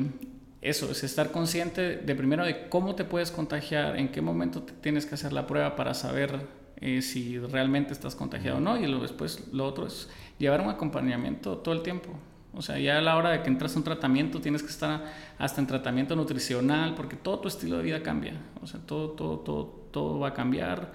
eso, 0.64 0.90
es 0.90 1.04
estar 1.04 1.32
consciente 1.32 1.98
de 1.98 2.16
primero 2.16 2.46
de 2.46 2.70
cómo 2.70 2.96
te 2.96 3.04
puedes 3.04 3.32
contagiar, 3.32 3.98
en 3.98 4.10
qué 4.10 4.22
momento 4.22 4.64
tienes 4.64 5.06
que 5.06 5.16
hacer 5.16 5.34
la 5.34 5.46
prueba 5.46 5.76
para 5.76 5.94
saber 5.94 6.48
eh, 6.78 7.02
si 7.02 7.38
realmente 7.38 7.92
estás 7.92 8.16
contagiado 8.16 8.58
o 8.58 8.62
no. 8.62 8.78
Y 8.80 8.88
luego 8.88 9.04
después 9.04 9.52
lo 9.52 9.66
otro 9.66 9.88
es 9.88 10.10
llevar 10.40 10.62
un 10.62 10.70
acompañamiento 10.70 11.58
todo 11.58 11.76
el 11.76 11.82
tiempo. 11.82 12.12
O 12.54 12.62
sea, 12.62 12.80
ya 12.80 13.00
a 13.00 13.02
la 13.02 13.18
hora 13.18 13.32
de 13.32 13.42
que 13.42 13.50
entras 13.50 13.76
a 13.76 13.80
un 13.80 13.84
tratamiento 13.84 14.40
tienes 14.40 14.64
que 14.64 14.70
estar 14.70 15.04
hasta 15.38 15.60
en 15.60 15.68
tratamiento 15.68 16.16
nutricional 16.16 16.96
porque 16.96 17.18
todo 17.18 17.40
tu 17.40 17.50
estilo 17.50 17.78
de 17.78 17.84
vida 17.84 18.02
cambia. 18.02 18.34
O 18.62 18.68
sea, 18.68 18.80
todo, 18.80 19.10
todo, 19.10 19.40
todo, 19.40 19.66
todo 19.92 20.20
va 20.20 20.30
a 20.30 20.34
cambiar. 20.34 20.94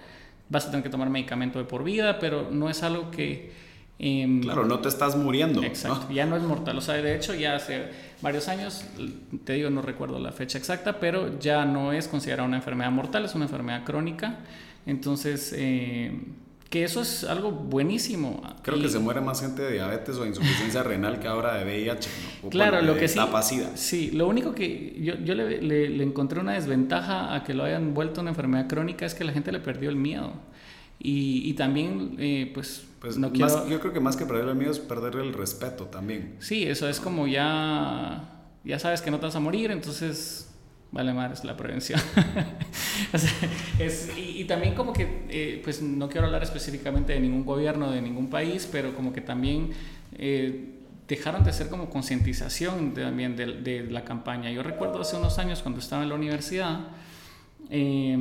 Vas 0.48 0.64
a 0.64 0.70
tener 0.70 0.82
que 0.82 0.88
tomar 0.88 1.10
medicamento 1.10 1.58
de 1.58 1.66
por 1.66 1.84
vida, 1.84 2.18
pero 2.18 2.50
no 2.50 2.70
es 2.70 2.82
algo 2.82 3.10
que 3.10 3.52
Em, 3.98 4.40
claro, 4.40 4.64
no 4.64 4.78
te 4.78 4.88
estás 4.88 5.16
muriendo. 5.16 5.62
Exacto, 5.62 6.12
ya 6.12 6.24
no 6.24 6.36
es 6.36 6.42
mortal. 6.42 6.78
O 6.78 6.80
sea, 6.80 6.94
de 6.94 7.16
hecho, 7.16 7.34
ya 7.34 7.56
hace 7.56 7.86
varios 8.22 8.48
años, 8.48 8.84
te 9.44 9.54
digo, 9.54 9.70
no 9.70 9.82
recuerdo 9.82 10.18
la 10.20 10.30
fecha 10.32 10.56
exacta, 10.56 11.00
pero 11.00 11.38
ya 11.40 11.64
no 11.64 11.92
es 11.92 12.06
considerada 12.06 12.46
una 12.46 12.56
enfermedad 12.56 12.90
mortal, 12.90 13.24
es 13.24 13.34
una 13.34 13.46
enfermedad 13.46 13.84
crónica. 13.84 14.38
Entonces, 14.86 15.52
eh, 15.56 16.12
que 16.70 16.84
eso 16.84 17.00
es 17.00 17.24
algo 17.24 17.50
buenísimo. 17.50 18.42
Creo 18.62 18.80
que 18.80 18.88
se 18.88 18.98
muere 18.98 19.20
más 19.20 19.40
gente 19.40 19.62
de 19.62 19.72
diabetes 19.72 20.16
o 20.16 20.26
insuficiencia 20.26 20.82
renal 20.84 21.18
que 21.18 21.26
ahora 21.26 21.54
de 21.54 21.64
VIH. 21.64 22.08
claro, 22.50 22.82
lo 22.82 22.96
que 22.96 23.08
sí. 23.08 23.18
Sí, 23.74 24.10
lo 24.12 24.28
único 24.28 24.54
que 24.54 24.96
yo, 25.00 25.14
yo 25.16 25.34
le, 25.34 25.60
le, 25.60 26.04
encontré 26.04 26.40
una 26.40 26.52
desventaja 26.52 27.34
a 27.34 27.42
que 27.42 27.54
lo 27.54 27.64
hayan 27.64 27.94
vuelto 27.94 28.20
una 28.20 28.30
enfermedad 28.30 28.68
crónica 28.68 29.06
es 29.06 29.14
que 29.14 29.24
la 29.24 29.32
gente 29.32 29.50
le 29.50 29.60
perdió 29.60 29.88
el 29.88 29.96
miedo. 29.96 30.32
Y, 31.00 31.48
y 31.48 31.54
también, 31.54 32.16
eh, 32.18 32.50
pues, 32.52 32.84
pues 33.00 33.18
no 33.18 33.32
quiero... 33.32 33.68
yo 33.68 33.80
creo 33.80 33.92
que 33.92 34.00
más 34.00 34.16
que 34.16 34.26
perder 34.26 34.48
el 34.48 34.56
miedo 34.56 34.72
es 34.72 34.80
perder 34.80 35.16
el 35.16 35.32
respeto 35.32 35.84
también. 35.84 36.36
Sí, 36.40 36.64
eso 36.64 36.88
es 36.88 36.98
como 36.98 37.26
ya, 37.26 38.48
ya 38.64 38.78
sabes 38.78 39.00
que 39.00 39.10
no 39.10 39.18
te 39.18 39.26
vas 39.26 39.36
a 39.36 39.40
morir, 39.40 39.70
entonces 39.70 40.48
vale 40.90 41.12
más 41.12 41.44
la 41.44 41.56
prevención. 41.56 42.00
es, 43.78 44.10
y, 44.16 44.44
también 44.44 44.74
como 44.74 44.92
que, 44.92 45.24
eh, 45.28 45.60
pues 45.62 45.82
no 45.82 46.08
quiero 46.08 46.26
hablar 46.26 46.42
específicamente 46.42 47.12
de 47.12 47.20
ningún 47.20 47.44
gobierno, 47.44 47.90
de 47.90 48.02
ningún 48.02 48.28
país, 48.28 48.68
pero 48.70 48.94
como 48.94 49.12
que 49.12 49.20
también 49.20 49.70
eh, 50.14 50.74
dejaron 51.06 51.44
de 51.44 51.52
ser 51.52 51.68
como 51.68 51.90
concientización 51.90 52.94
también 52.94 53.36
de, 53.36 53.60
de, 53.60 53.82
la 53.90 54.04
campaña. 54.04 54.50
Yo 54.50 54.64
recuerdo 54.64 55.00
hace 55.00 55.16
unos 55.16 55.38
años 55.38 55.62
cuando 55.62 55.80
estaba 55.80 56.02
en 56.02 56.08
la 56.08 56.14
universidad, 56.16 56.88
eh, 57.70 58.18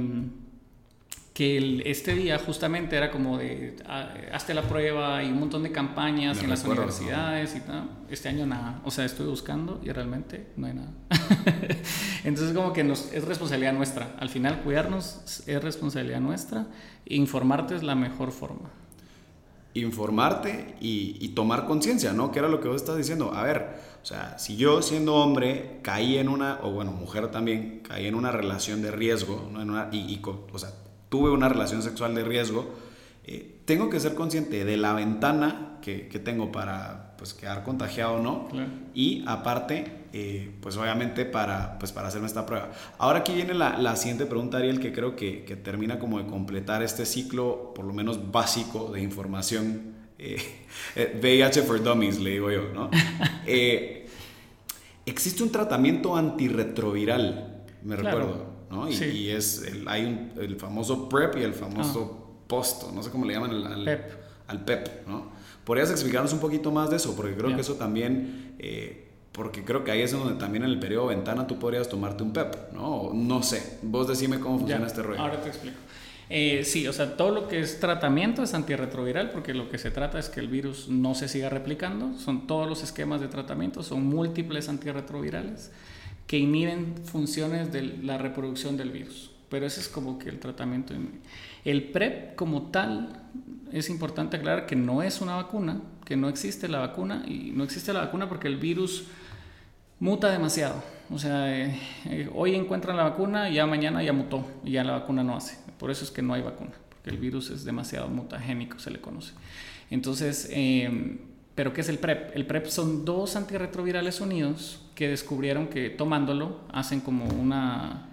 que 1.38 1.84
este 1.86 2.16
día 2.16 2.40
justamente 2.40 2.96
era 2.96 3.12
como 3.12 3.38
de 3.38 3.76
ah, 3.86 4.12
hazte 4.34 4.56
la 4.56 4.64
prueba 4.64 5.24
y 5.24 5.28
un 5.28 5.40
montón 5.40 5.62
de 5.62 5.72
campañas 5.72 6.42
en 6.42 6.50
las 6.50 6.66
universidades 6.66 7.56
y 7.56 7.60
tal. 7.60 7.92
Este 8.10 8.28
año 8.28 8.48
nada. 8.48 8.82
O 8.84 8.90
sea, 8.90 9.06
estoy 9.06 9.28
buscando 9.28 9.80
y 9.84 9.92
realmente 9.92 10.48
no 10.58 10.66
hay 10.66 10.74
nada. 10.74 10.90
Entonces 12.24 12.56
como 12.56 12.74
que 12.74 12.84
nos, 12.84 13.14
es 13.14 13.24
responsabilidad 13.24 13.74
nuestra. 13.74 14.16
Al 14.20 14.30
final 14.30 14.64
cuidarnos 14.64 15.44
es 15.46 15.64
responsabilidad 15.64 16.22
nuestra. 16.22 16.66
Informarte 17.06 17.76
es 17.76 17.84
la 17.84 17.94
mejor 17.94 18.32
forma. 18.32 18.72
Informarte 19.76 20.74
y, 20.82 21.18
y 21.20 21.28
tomar 21.36 21.68
conciencia, 21.68 22.14
¿no? 22.14 22.32
Que 22.32 22.40
era 22.40 22.48
lo 22.48 22.62
que 22.62 22.68
vos 22.68 22.78
estás 22.78 22.98
diciendo. 22.98 23.32
A 23.36 23.44
ver, 23.44 23.78
o 24.02 24.06
sea, 24.08 24.40
si 24.40 24.58
yo 24.58 24.82
siendo 24.82 25.14
hombre 25.14 25.82
caí 25.84 26.18
en 26.18 26.30
una, 26.30 26.62
o 26.64 26.72
bueno, 26.72 26.92
mujer 26.94 27.30
también, 27.30 27.84
caí 27.88 28.08
en 28.08 28.16
una 28.16 28.32
relación 28.32 28.82
de 28.82 28.90
riesgo, 28.90 29.48
¿no? 29.54 29.62
en 29.62 29.70
una, 29.70 29.90
y, 29.92 29.98
y, 29.98 30.20
o 30.26 30.58
sea, 30.58 30.72
tuve 31.10 31.32
una 31.32 31.50
relación 31.50 31.82
sexual 31.82 32.16
de 32.16 32.24
riesgo, 32.24 32.74
eh, 33.30 33.60
tengo 33.66 33.90
que 33.90 34.00
ser 34.00 34.16
consciente 34.16 34.64
de 34.64 34.78
la 34.78 34.94
ventana 34.94 35.80
que, 35.82 36.08
que 36.08 36.20
tengo 36.20 36.52
para 36.52 37.16
pues, 37.18 37.34
quedar 37.34 37.64
contagiado 37.64 38.16
o 38.16 38.22
no. 38.22 38.48
Y 38.94 39.24
aparte, 39.28 40.06
eh, 40.14 40.50
pues 40.62 40.78
obviamente 40.78 41.26
para, 41.26 41.78
pues, 41.78 41.92
para 41.92 42.08
hacerme 42.08 42.28
esta 42.28 42.46
prueba. 42.46 42.72
Ahora 42.98 43.20
aquí 43.20 43.34
viene 43.34 43.54
la, 43.54 43.78
la 43.78 43.98
siguiente 43.98 44.26
pregunta, 44.26 44.58
Ariel, 44.58 44.80
que 44.80 44.94
creo 44.94 45.18
que, 45.18 45.44
que, 45.44 45.58
termina 45.58 46.00
como 46.00 46.20
de 46.20 46.26
completar 46.26 46.82
este 46.84 47.06
ciclo, 47.06 47.74
por 47.76 47.84
lo 47.84 47.94
menos 47.94 48.32
básico, 48.32 48.92
de 48.92 49.02
información. 49.02 49.96
VIH 50.18 51.60
eh, 51.60 51.64
for 51.68 51.84
Dummies, 51.84 52.20
le 52.20 52.32
digo 52.32 52.50
yo, 52.50 52.70
¿no? 52.74 52.90
existe 55.06 55.44
un 55.44 55.52
tratamiento 55.52 56.16
antirretroviral, 56.16 57.64
me 57.84 57.96
Claro. 57.96 58.18
recuerdo, 58.18 58.57
¿no? 58.70 58.88
Y, 58.90 58.94
Sí. 58.96 59.06
y 59.06 59.30
es, 59.30 59.64
el, 59.64 59.88
hay 59.88 60.06
un- 60.06 60.32
el 60.42 60.56
famoso 60.58 61.08
PrEP 61.10 61.38
y 61.38 61.44
el 61.44 61.54
famoso 61.54 62.42
posto, 62.48 62.92
no 62.94 63.04
sé 63.04 63.10
cómo 63.12 63.26
le 63.26 63.34
llaman 63.34 63.52
al, 63.52 63.66
al 63.68 63.82
Ah. 63.82 63.86
PEP. 63.86 64.12
al 64.48 64.64
PEP, 64.64 65.08
¿no? 65.08 65.32
¿Podrías 65.66 65.92
explicarnos 65.92 66.32
un 66.32 66.40
poquito 66.40 66.72
más 66.72 66.90
de 66.90 66.96
eso? 66.96 67.14
Porque 67.16 67.36
creo 67.36 67.50
Ya. 67.50 67.56
que 67.56 67.62
eso 67.62 67.74
también, 67.76 68.56
eh, 68.60 69.10
porque 69.34 69.66
creo 69.66 69.84
que 69.84 69.92
ahí 69.92 70.02
es 70.02 70.14
donde 70.14 70.36
también 70.36 70.64
en 70.64 70.70
el 70.70 70.80
periodo 70.80 71.08
ventana 71.08 71.46
tú 71.48 71.60
podrías 71.60 71.90
tomarte 71.90 72.24
un 72.24 72.32
PEP, 72.32 72.72
¿no? 72.74 72.88
O 73.02 73.14
No 73.14 73.44
sé, 73.44 73.80
vos 73.84 74.08
decime 74.08 74.40
cómo 74.40 74.58
funciona 74.60 74.82
Ya, 74.84 74.88
este 74.88 75.04
rollo. 75.04 75.20
Ahora 75.20 75.42
te 75.42 75.50
explico. 75.50 75.76
Eh, 76.30 76.64
sí, 76.66 76.88
o 76.88 76.94
sea, 76.94 77.16
todo 77.18 77.32
lo 77.32 77.48
que 77.50 77.60
es 77.60 77.80
tratamiento 77.80 78.44
es 78.44 78.54
antirretroviral 78.54 79.32
porque 79.32 79.54
lo 79.54 79.70
que 79.70 79.78
se 79.78 79.92
trata 79.92 80.18
es 80.20 80.28
que 80.30 80.40
el 80.42 80.48
virus 80.50 80.88
no 80.90 81.14
se 81.16 81.28
siga 81.30 81.50
replicando. 81.50 82.18
Son 82.18 82.48
todos 82.48 82.68
los 82.70 82.84
esquemas 82.84 83.20
de 83.22 83.28
tratamiento, 83.28 83.84
son 83.84 84.06
múltiples 84.06 84.68
antirretrovirales 84.70 85.72
que 86.28 86.38
inhiben 86.38 86.96
funciones 87.06 87.72
de 87.72 87.82
la 87.82 88.18
reproducción 88.18 88.78
del 88.78 88.92
virus. 88.92 89.32
Pero 89.50 89.66
ese 89.66 89.80
es 89.80 89.88
como 89.88 90.20
que 90.20 90.30
el 90.30 90.40
tratamiento. 90.40 90.94
El 91.64 91.84
PrEP 91.86 92.36
como 92.36 92.64
tal, 92.64 93.24
es 93.72 93.90
importante 93.90 94.38
aclarar 94.38 94.66
que 94.66 94.76
no 94.76 95.02
es 95.02 95.22
una 95.22 95.36
vacuna, 95.36 95.82
que 96.06 96.18
no 96.18 96.30
existe 96.30 96.68
la 96.68 96.80
vacuna 96.80 97.24
y 97.26 97.52
no 97.52 97.64
existe 97.64 97.94
la 97.94 98.02
vacuna 98.02 98.28
porque 98.28 98.48
el 98.48 98.58
virus 98.58 99.08
muta 100.00 100.30
demasiado. 100.30 100.84
O 101.10 101.18
sea, 101.18 101.58
eh, 101.58 101.80
eh, 102.06 102.30
hoy 102.36 102.56
encuentran 102.56 102.98
la 102.98 103.04
vacuna, 103.04 103.50
ya 103.50 103.66
mañana 103.66 104.04
ya 104.04 104.12
mutó 104.12 104.46
y 104.66 104.72
ya 104.72 104.84
la 104.84 104.94
vacuna 104.94 105.24
no 105.24 105.36
hace. 105.36 105.58
Por 105.80 105.92
eso 105.92 106.04
es 106.04 106.12
que 106.12 106.22
no 106.22 106.34
hay 106.34 106.42
vacuna, 106.42 106.72
porque 106.90 107.10
el 107.10 107.18
virus 107.18 107.50
es 107.50 107.64
demasiado 107.64 108.10
mutagénico, 108.10 108.80
se 108.80 108.92
le 108.92 109.00
conoce. 109.00 109.34
Entonces, 109.90 110.50
eh, 110.52 111.20
¿pero 111.58 111.74
qué 111.74 111.82
es 111.82 111.90
el 111.90 111.98
PrEP? 111.98 112.36
El 112.36 112.46
PrEP 112.46 112.68
son 112.68 113.04
dos 113.04 113.36
antirretrovirales 113.36 114.22
unidos 114.22 114.80
que 114.94 115.08
descubrieron 115.08 115.70
que 115.70 115.90
tomándolo 115.90 116.62
hacen 116.72 117.02
como 117.02 117.26
una 117.26 118.12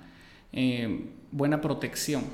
eh, 0.50 1.10
buena 1.30 1.60
protección. 1.60 2.24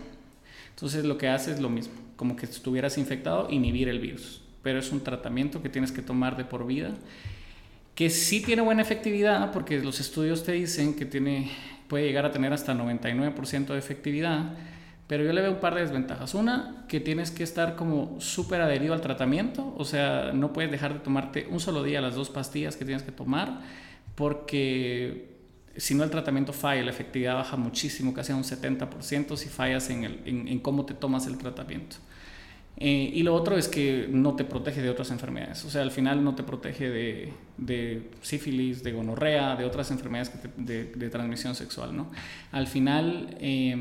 Entonces, 0.69 1.05
lo 1.05 1.19
que 1.19 1.27
hace 1.27 1.51
es 1.51 1.61
lo 1.61 1.69
mismo, 1.69 1.95
como 2.15 2.37
que 2.37 2.47
estuvieras 2.47 2.97
infectado, 2.97 3.49
inhibir 3.51 3.89
el 3.89 3.99
virus. 3.99 4.41
Pero 4.63 4.79
es 4.79 4.93
un 4.93 5.01
tratamiento 5.01 5.61
que 5.61 5.69
tienes 5.69 5.91
que 5.91 6.01
tomar 6.01 6.37
de 6.37 6.45
por 6.45 6.65
vida 6.65 6.95
que 7.97 8.09
sí 8.09 8.41
tiene 8.41 8.63
buena 8.63 8.83
efectividad, 8.83 9.51
porque 9.51 9.81
los 9.81 9.99
estudios 9.99 10.45
te 10.45 10.53
dicen 10.53 10.95
que 10.95 11.07
tiene, 11.07 11.51
puede 11.89 12.07
llegar 12.07 12.25
a 12.25 12.31
tener 12.31 12.53
hasta 12.53 12.73
99% 12.73 13.67
de 13.67 13.79
efectividad, 13.79 14.55
pero 15.11 15.25
yo 15.25 15.33
le 15.33 15.41
veo 15.41 15.51
un 15.51 15.59
par 15.59 15.75
de 15.75 15.81
desventajas. 15.81 16.35
Una, 16.35 16.85
que 16.87 17.01
tienes 17.01 17.33
que 17.33 17.43
estar 17.43 17.75
como 17.75 18.21
súper 18.21 18.61
adherido 18.61 18.95
al 18.95 19.01
tratamiento, 19.01 19.75
o 19.77 19.85
sea, 19.85 20.31
no 20.33 20.53
puedes 20.53 20.71
dejar 20.71 20.93
de 20.95 21.01
tomarte 21.01 21.49
un 21.51 21.59
solo 21.59 21.83
día 21.83 22.01
las 22.01 22.15
dos 22.15 22.31
pastillas 22.31 22.77
que 22.77 22.85
tienes 22.85 23.03
que 23.03 23.11
tomar, 23.11 23.61
porque 24.15 25.35
si 25.77 25.95
no 25.97 26.05
el 26.05 26.11
tratamiento 26.11 26.53
falla, 26.53 26.83
la 26.85 26.91
efectividad 26.91 27.35
baja 27.35 27.57
muchísimo, 27.57 28.15
casi 28.15 28.31
a 28.33 28.37
un 28.37 28.45
70% 28.45 29.37
si 29.37 29.49
fallas 29.49 29.91
en, 29.91 30.05
el- 30.05 30.21
en- 30.27 30.47
en 30.47 30.59
cómo 30.61 30.85
te 30.85 30.95
tomas 30.95 31.27
el 31.27 31.39
tratamiento. 31.39 31.97
Eh, 32.77 33.11
y 33.13 33.23
lo 33.25 33.35
otro 33.35 33.57
es 33.59 33.67
que 33.69 34.07
no 34.11 34.37
te 34.37 34.45
protege 34.45 34.81
de 34.81 34.91
otras 34.91 35.11
enfermedades. 35.11 35.65
O 35.65 35.71
sea, 35.71 35.83
al 35.83 35.91
final 35.91 36.23
no 36.23 36.35
te 36.37 36.43
protege 36.45 36.89
de, 36.89 37.33
de 37.59 38.11
sífilis, 38.23 38.83
de 38.85 38.93
gonorrea, 38.93 39.57
de 39.57 39.65
otras 39.65 39.91
enfermedades 39.91 40.31
que 40.31 40.39
te- 40.49 40.63
de, 40.63 40.85
de 40.85 41.11
transmisión 41.11 41.55
sexual, 41.55 41.97
¿no? 41.97 42.11
Al 42.53 42.67
final, 42.69 43.37
eh, 43.41 43.77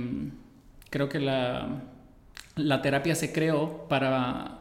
creo 0.90 1.10
que 1.10 1.20
la, 1.20 1.84
la 2.56 2.82
terapia 2.82 3.16
se 3.16 3.32
creó 3.34 3.88
para 3.88 4.60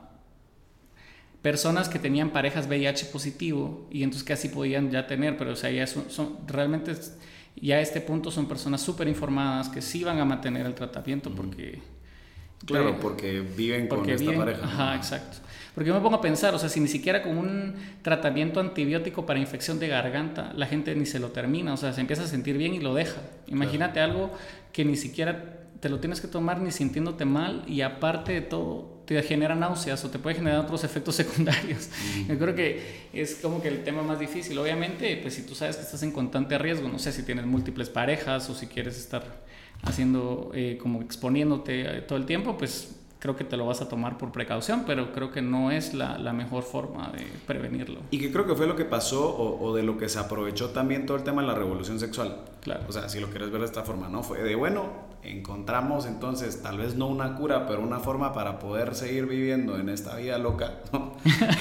personas 1.43 1.88
que 1.88 1.99
tenían 1.99 2.31
parejas 2.31 2.67
VIH 2.67 3.07
positivo 3.07 3.87
y 3.91 4.03
entonces 4.03 4.25
que 4.27 4.33
así 4.33 4.49
podían 4.49 4.91
ya 4.91 5.07
tener, 5.07 5.37
pero 5.37 5.53
o 5.53 5.57
sea, 5.57 5.71
ya 5.71 5.87
son, 5.87 6.11
son- 6.11 6.37
realmente 6.47 6.93
ya 7.57 7.77
a 7.77 7.81
este 7.81 8.01
punto 8.01 8.31
son 8.31 8.47
personas 8.49 8.81
súper 8.83 9.09
informadas 9.09 9.69
que 9.69 9.81
sí 9.83 10.05
van 10.05 10.19
a 10.19 10.25
mantener 10.25 10.67
el 10.67 10.75
tratamiento 10.75 11.31
porque... 11.35 11.81
Claro, 12.67 12.99
porque 12.99 13.41
viven 13.41 13.87
con 13.88 13.99
porque 13.99 14.14
esta 14.14 14.33
viven- 14.33 14.38
pareja. 14.41 14.64
Ajá, 14.64 14.97
exacto. 14.97 15.38
Porque 15.75 15.88
yo 15.88 15.95
me 15.95 16.01
pongo 16.01 16.17
a 16.17 16.21
pensar, 16.21 16.55
o 16.55 16.59
sea, 16.59 16.69
si 16.69 16.81
ni 16.81 16.88
siquiera 16.88 17.23
con 17.23 17.38
un 17.38 17.77
tratamiento 18.03 18.59
antibiótico 18.59 19.27
para 19.27 19.38
infección 19.38 19.79
de 19.79 19.87
garganta, 19.87 20.53
la 20.57 20.67
gente 20.67 20.93
ni 20.97 21.07
se 21.07 21.21
lo 21.21 21.29
termina, 21.29 21.73
o 21.73 21.77
sea, 21.77 21.93
se 21.93 22.01
empieza 22.01 22.25
a 22.25 22.27
sentir 22.27 22.59
bien 22.59 22.75
y 22.75 22.81
lo 22.81 22.95
deja. 22.95 23.21
Imagínate 23.47 24.01
algo 24.01 24.33
que 24.73 24.85
ni 24.85 24.97
siquiera 24.97 25.58
te 25.81 25.88
lo 25.88 26.01
tienes 26.01 26.21
que 26.21 26.29
tomar 26.29 26.61
ni 26.61 26.71
sintiéndote 26.71 27.25
mal 27.25 27.64
y 27.67 27.83
aparte 27.83 28.33
de 28.33 28.41
todo 28.41 28.99
te 29.05 29.23
genera 29.23 29.55
náuseas 29.55 30.05
o 30.05 30.11
te 30.11 30.19
puede 30.19 30.37
generar 30.37 30.61
otros 30.61 30.85
efectos 30.85 31.14
secundarios. 31.17 31.88
Yo 32.29 32.38
creo 32.38 32.55
que 32.55 33.09
es 33.12 33.37
como 33.37 33.62
que 33.62 33.69
el 33.69 33.85
tema 33.85 34.03
más 34.03 34.19
difícil. 34.19 34.59
Obviamente, 34.59 35.19
pues 35.23 35.35
si 35.35 35.47
tú 35.47 35.55
sabes 35.55 35.77
que 35.77 35.83
estás 35.83 36.03
en 36.03 36.12
constante 36.12 36.59
riesgo, 36.59 36.88
no 36.88 36.99
sé 36.99 37.12
si 37.12 37.23
tienes 37.23 37.47
múltiples 37.47 37.88
parejas 37.88 38.51
o 38.51 38.55
si 38.55 38.67
quieres 38.67 38.99
estar 38.99 39.25
haciendo 39.83 40.51
eh, 40.53 40.79
como 40.81 41.01
exponiéndote 41.01 41.99
eh, 41.99 42.01
todo 42.03 42.19
el 42.19 42.27
tiempo, 42.27 42.59
pues 42.59 42.97
creo 43.19 43.35
que 43.35 43.45
te 43.45 43.57
lo 43.57 43.67
vas 43.67 43.81
a 43.81 43.88
tomar 43.88 44.19
por 44.19 44.31
precaución, 44.31 44.85
pero 44.87 45.12
creo 45.12 45.31
que 45.31 45.43
no 45.43 45.71
es 45.71 45.95
la, 45.95 46.19
la 46.19 46.33
mejor 46.33 46.62
forma 46.62 47.11
de 47.17 47.25
prevenirlo. 47.47 48.01
Y 48.11 48.19
que 48.19 48.31
creo 48.31 48.47
que 48.47 48.55
fue 48.55 48.67
lo 48.67 48.77
que 48.77 48.85
pasó 48.85 49.29
o, 49.29 49.64
o 49.64 49.75
de 49.75 49.83
lo 49.83 49.97
que 49.97 50.09
se 50.09 50.19
aprovechó 50.19 50.71
también 50.71 51.07
todo 51.07 51.17
el 51.17 51.25
tema 51.25 51.41
de 51.43 51.49
la 51.49 51.55
revolución 51.55 51.99
sexual. 51.99 52.43
Claro. 52.61 52.85
O 52.88 52.93
sea, 52.93 53.09
si 53.09 53.21
lo 53.21 53.29
quieres 53.29 53.51
ver 53.51 53.61
de 53.61 53.67
esta 53.67 53.83
forma, 53.83 54.09
¿no? 54.09 54.23
Fue 54.23 54.43
de, 54.43 54.55
bueno, 54.55 55.08
encontramos 55.23 56.07
entonces 56.07 56.63
tal 56.63 56.79
vez 56.79 56.95
no 56.95 57.07
una 57.07 57.35
cura, 57.35 57.67
pero 57.67 57.83
una 57.83 57.99
forma 57.99 58.33
para 58.33 58.59
poder 58.59 58.95
seguir 58.95 59.27
viviendo 59.27 59.79
en 59.79 59.89
esta 59.89 60.17
vida 60.17 60.39
loca, 60.39 60.81
¿no? 60.93 61.13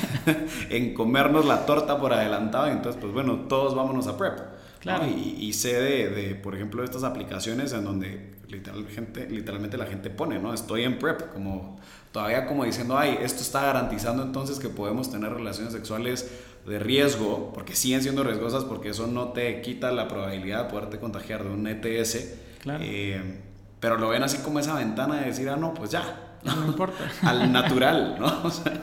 en 0.70 0.94
comernos 0.94 1.46
la 1.46 1.66
torta 1.66 2.00
por 2.00 2.14
adelantado. 2.14 2.68
y 2.68 2.72
Entonces, 2.72 3.00
pues 3.02 3.14
bueno, 3.14 3.46
todos 3.48 3.76
vámonos 3.76 4.08
a 4.08 4.18
PrEP. 4.18 4.38
¿no? 4.38 4.46
Claro. 4.80 5.06
Y, 5.08 5.38
y 5.40 5.54
sé 5.54 5.74
de, 5.80 6.10
de, 6.10 6.36
por 6.36 6.56
ejemplo, 6.56 6.84
estas 6.84 7.04
aplicaciones 7.04 7.74
en 7.74 7.84
donde 7.84 8.38
literal, 8.48 8.88
gente, 8.88 9.28
literalmente 9.30 9.78
la 9.78 9.86
gente 9.86 10.10
pone, 10.10 10.40
¿no? 10.40 10.54
Estoy 10.54 10.84
en 10.84 11.00
PrEP, 11.00 11.34
como 11.34 11.80
todavía 12.12 12.46
como 12.48 12.64
diciendo, 12.66 12.98
ay, 12.98 13.18
esto 13.22 13.42
está 13.42 13.64
garantizando 13.64 14.24
entonces 14.24 14.60
que 14.60 14.70
podemos 14.70 15.12
tener 15.12 15.34
relaciones 15.34 15.74
sexuales 15.74 16.32
de 16.66 16.80
riesgo, 16.80 17.52
porque 17.54 17.76
siguen 17.76 18.02
siendo 18.02 18.24
riesgosas, 18.24 18.64
porque 18.64 18.90
eso 18.90 19.08
no 19.08 19.30
te 19.30 19.62
quita 19.62 19.92
la 19.92 20.08
probabilidad 20.08 20.66
de 20.66 20.70
poderte 20.70 21.00
contagiar 21.00 21.44
de 21.44 21.50
un 21.50 21.68
ETS. 21.68 22.36
Claro. 22.62 22.84
Eh, 22.86 23.42
pero 23.80 23.98
lo 23.98 24.10
ven 24.10 24.24
así 24.24 24.38
como 24.40 24.60
esa 24.60 24.76
ventana 24.76 25.16
de 25.16 25.26
decir, 25.28 25.50
ah, 25.50 25.56
no, 25.58 25.74
pues 25.74 25.92
ya. 25.92 26.04
No 26.44 26.66
importa. 26.68 27.10
Al 27.24 27.52
natural, 27.52 28.16
¿no? 28.20 28.28
O 28.44 28.50
sea, 28.52 28.74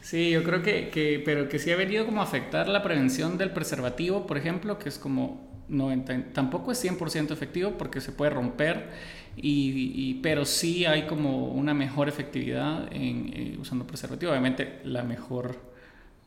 Sí, 0.00 0.30
yo 0.30 0.42
creo 0.42 0.62
que, 0.62 0.88
que, 0.88 1.20
pero 1.22 1.50
que 1.50 1.58
sí 1.58 1.70
ha 1.70 1.76
venido 1.76 2.06
como 2.06 2.22
a 2.22 2.24
afectar 2.24 2.66
la 2.68 2.82
prevención 2.82 3.36
del 3.36 3.50
preservativo, 3.50 4.26
por 4.26 4.38
ejemplo, 4.38 4.78
que 4.78 4.88
es 4.88 4.98
como 4.98 5.46
90, 5.68 6.32
tampoco 6.32 6.72
es 6.72 6.82
100% 6.82 7.30
efectivo 7.30 7.72
porque 7.76 8.00
se 8.00 8.12
puede 8.12 8.30
romper, 8.30 8.88
y, 9.36 9.92
y- 9.94 10.14
pero 10.22 10.46
sí 10.46 10.86
hay 10.86 11.02
como 11.06 11.48
una 11.48 11.74
mejor 11.74 12.08
efectividad 12.08 12.88
en, 12.90 13.32
eh, 13.34 13.56
usando 13.60 13.86
preservativo. 13.86 14.30
Obviamente 14.32 14.80
la 14.84 15.02
mejor 15.02 15.58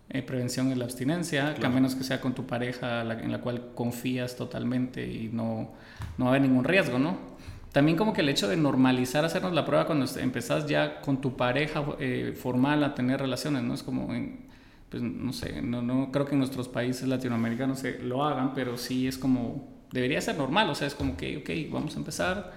eh, 0.10 0.22
prevención 0.22 0.72
es 0.72 0.78
la 0.78 0.84
abstinencia, 0.86 1.56
que 1.56 1.66
a 1.66 1.70
menos 1.70 1.96
que 1.96 2.04
sea 2.04 2.22
con 2.22 2.36
tu 2.36 2.46
pareja 2.46 3.04
la- 3.04 3.20
en 3.20 3.32
la 3.32 3.40
cual 3.42 3.72
confías 3.74 4.36
totalmente 4.36 5.04
y 5.08 5.30
no, 5.34 5.72
no 6.20 6.26
va 6.26 6.32
a 6.32 6.36
haber 6.36 6.44
ningún 6.48 6.66
riesgo, 6.66 7.00
¿no? 7.00 7.31
También 7.72 7.98
como 7.98 8.12
que 8.14 8.22
el 8.22 8.30
hecho 8.30 8.48
de 8.50 8.58
normalizar 8.58 9.24
hacernos 9.24 9.54
la 9.54 9.66
prueba 9.66 9.86
cuando 9.86 10.06
empezás 10.20 10.68
ya 10.68 11.00
con 11.02 11.22
tu 11.22 11.38
pareja 11.38 11.84
eh, 12.00 12.34
formal 12.40 12.84
a 12.84 12.94
tener 12.96 13.22
relaciones, 13.22 13.64
¿no? 13.64 13.74
Es 13.74 13.84
como, 13.84 14.14
en, 14.14 14.48
pues 14.90 15.02
no 15.02 15.32
sé, 15.32 15.62
no, 15.62 15.82
no 15.82 16.12
creo 16.12 16.26
que 16.26 16.34
en 16.34 16.40
nuestros 16.40 16.68
países 16.68 17.08
latinoamericanos 17.08 17.80
se 17.80 18.00
lo 18.00 18.26
hagan, 18.26 18.54
pero 18.54 18.78
sí 18.78 19.08
es 19.08 19.18
como, 19.18 19.70
debería 19.92 20.20
ser 20.20 20.38
normal, 20.38 20.70
o 20.70 20.76
sea, 20.76 20.88
es 20.88 20.96
como 20.96 21.16
que, 21.16 21.38
ok, 21.38 21.72
vamos 21.74 21.96
a 21.96 22.00
empezar, 22.00 22.52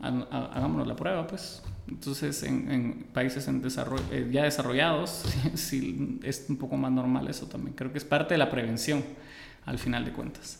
ha- 0.00 0.50
hagámonos 0.54 0.86
la 0.86 0.96
prueba, 0.96 1.26
pues. 1.26 1.62
Entonces, 1.88 2.42
en, 2.44 2.70
en 2.70 2.92
países 3.12 3.48
en 3.48 3.62
desarrollo, 3.62 4.04
eh, 4.12 4.28
ya 4.32 4.44
desarrollados, 4.44 5.24
sí 5.54 6.18
es 6.22 6.46
un 6.48 6.56
poco 6.56 6.76
más 6.76 6.92
normal 6.92 7.28
eso 7.28 7.46
también. 7.46 7.74
Creo 7.76 7.92
que 7.92 7.98
es 7.98 8.04
parte 8.04 8.34
de 8.34 8.38
la 8.38 8.50
prevención, 8.50 9.04
al 9.66 9.78
final 9.78 10.04
de 10.04 10.12
cuentas. 10.12 10.59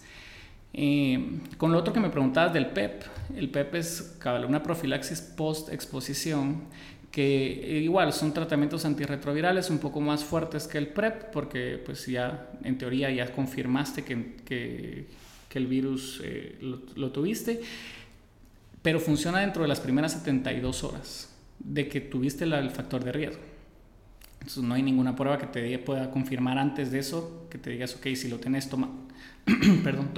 Eh, 0.72 1.40
con 1.58 1.72
lo 1.72 1.78
otro 1.78 1.92
que 1.92 2.00
me 2.00 2.10
preguntabas 2.10 2.52
del 2.52 2.66
PEP, 2.66 3.02
el 3.36 3.50
PEP 3.50 3.74
es 3.74 4.16
cabal, 4.18 4.44
una 4.44 4.62
profilaxis 4.62 5.20
post-exposición 5.20 6.62
que 7.10 7.78
eh, 7.78 7.80
igual 7.80 8.12
son 8.12 8.32
tratamientos 8.32 8.84
antirretrovirales 8.84 9.68
un 9.68 9.78
poco 9.78 10.00
más 10.00 10.22
fuertes 10.24 10.68
que 10.68 10.78
el 10.78 10.86
PrEP 10.88 11.32
porque 11.32 11.82
pues 11.84 12.06
ya 12.06 12.50
en 12.62 12.78
teoría 12.78 13.10
ya 13.10 13.32
confirmaste 13.32 14.04
que, 14.04 14.36
que, 14.44 15.06
que 15.48 15.58
el 15.58 15.66
virus 15.66 16.20
eh, 16.22 16.56
lo, 16.60 16.80
lo 16.94 17.10
tuviste, 17.10 17.60
pero 18.80 19.00
funciona 19.00 19.40
dentro 19.40 19.62
de 19.62 19.68
las 19.68 19.80
primeras 19.80 20.12
72 20.12 20.84
horas 20.84 21.28
de 21.58 21.88
que 21.88 22.00
tuviste 22.00 22.46
la- 22.46 22.60
el 22.60 22.70
factor 22.70 23.02
de 23.02 23.10
riesgo. 23.12 23.42
Entonces 24.40 24.62
no 24.62 24.74
hay 24.74 24.82
ninguna 24.82 25.16
prueba 25.16 25.38
que 25.38 25.46
te 25.46 25.78
pueda 25.78 26.10
confirmar 26.10 26.58
antes 26.58 26.90
de 26.90 26.98
eso, 26.98 27.46
que 27.50 27.58
te 27.58 27.70
digas, 27.70 27.96
ok, 27.96 28.06
si 28.14 28.28
lo 28.28 28.38
tenés, 28.38 28.68
toma, 28.68 28.90
perdón. 29.84 30.10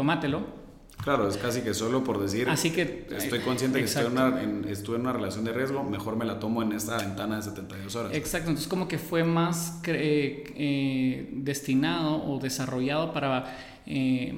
Claro, 1.03 1.29
es 1.29 1.37
casi 1.37 1.61
que 1.63 1.75
solo 1.75 2.03
por 2.05 2.21
decir, 2.21 2.49
Así 2.49 2.71
que... 2.71 3.07
estoy 3.17 3.41
consciente 3.41 3.79
que 3.79 3.85
estoy 3.85 4.07
en, 4.07 4.13
una, 4.13 4.43
en- 4.43 4.65
estuve 4.69 4.97
en 4.97 5.03
una 5.03 5.13
relación 5.13 5.45
de 5.45 5.53
riesgo, 5.53 5.83
mejor 5.85 6.17
me 6.17 6.25
la 6.25 6.39
tomo 6.39 6.63
en 6.63 6.73
esta 6.73 6.97
ventana 6.99 7.37
de 7.37 7.43
72 7.43 7.95
horas. 7.97 8.13
Exacto, 8.15 8.49
entonces 8.49 8.69
como 8.69 8.89
que 8.89 8.99
fue 8.99 9.25
más 9.25 9.81
cre- 9.83 10.53
eh, 10.57 11.29
destinado 11.33 12.25
o 12.25 12.39
desarrollado 12.39 13.13
para 13.13 13.57
eh, 13.87 14.35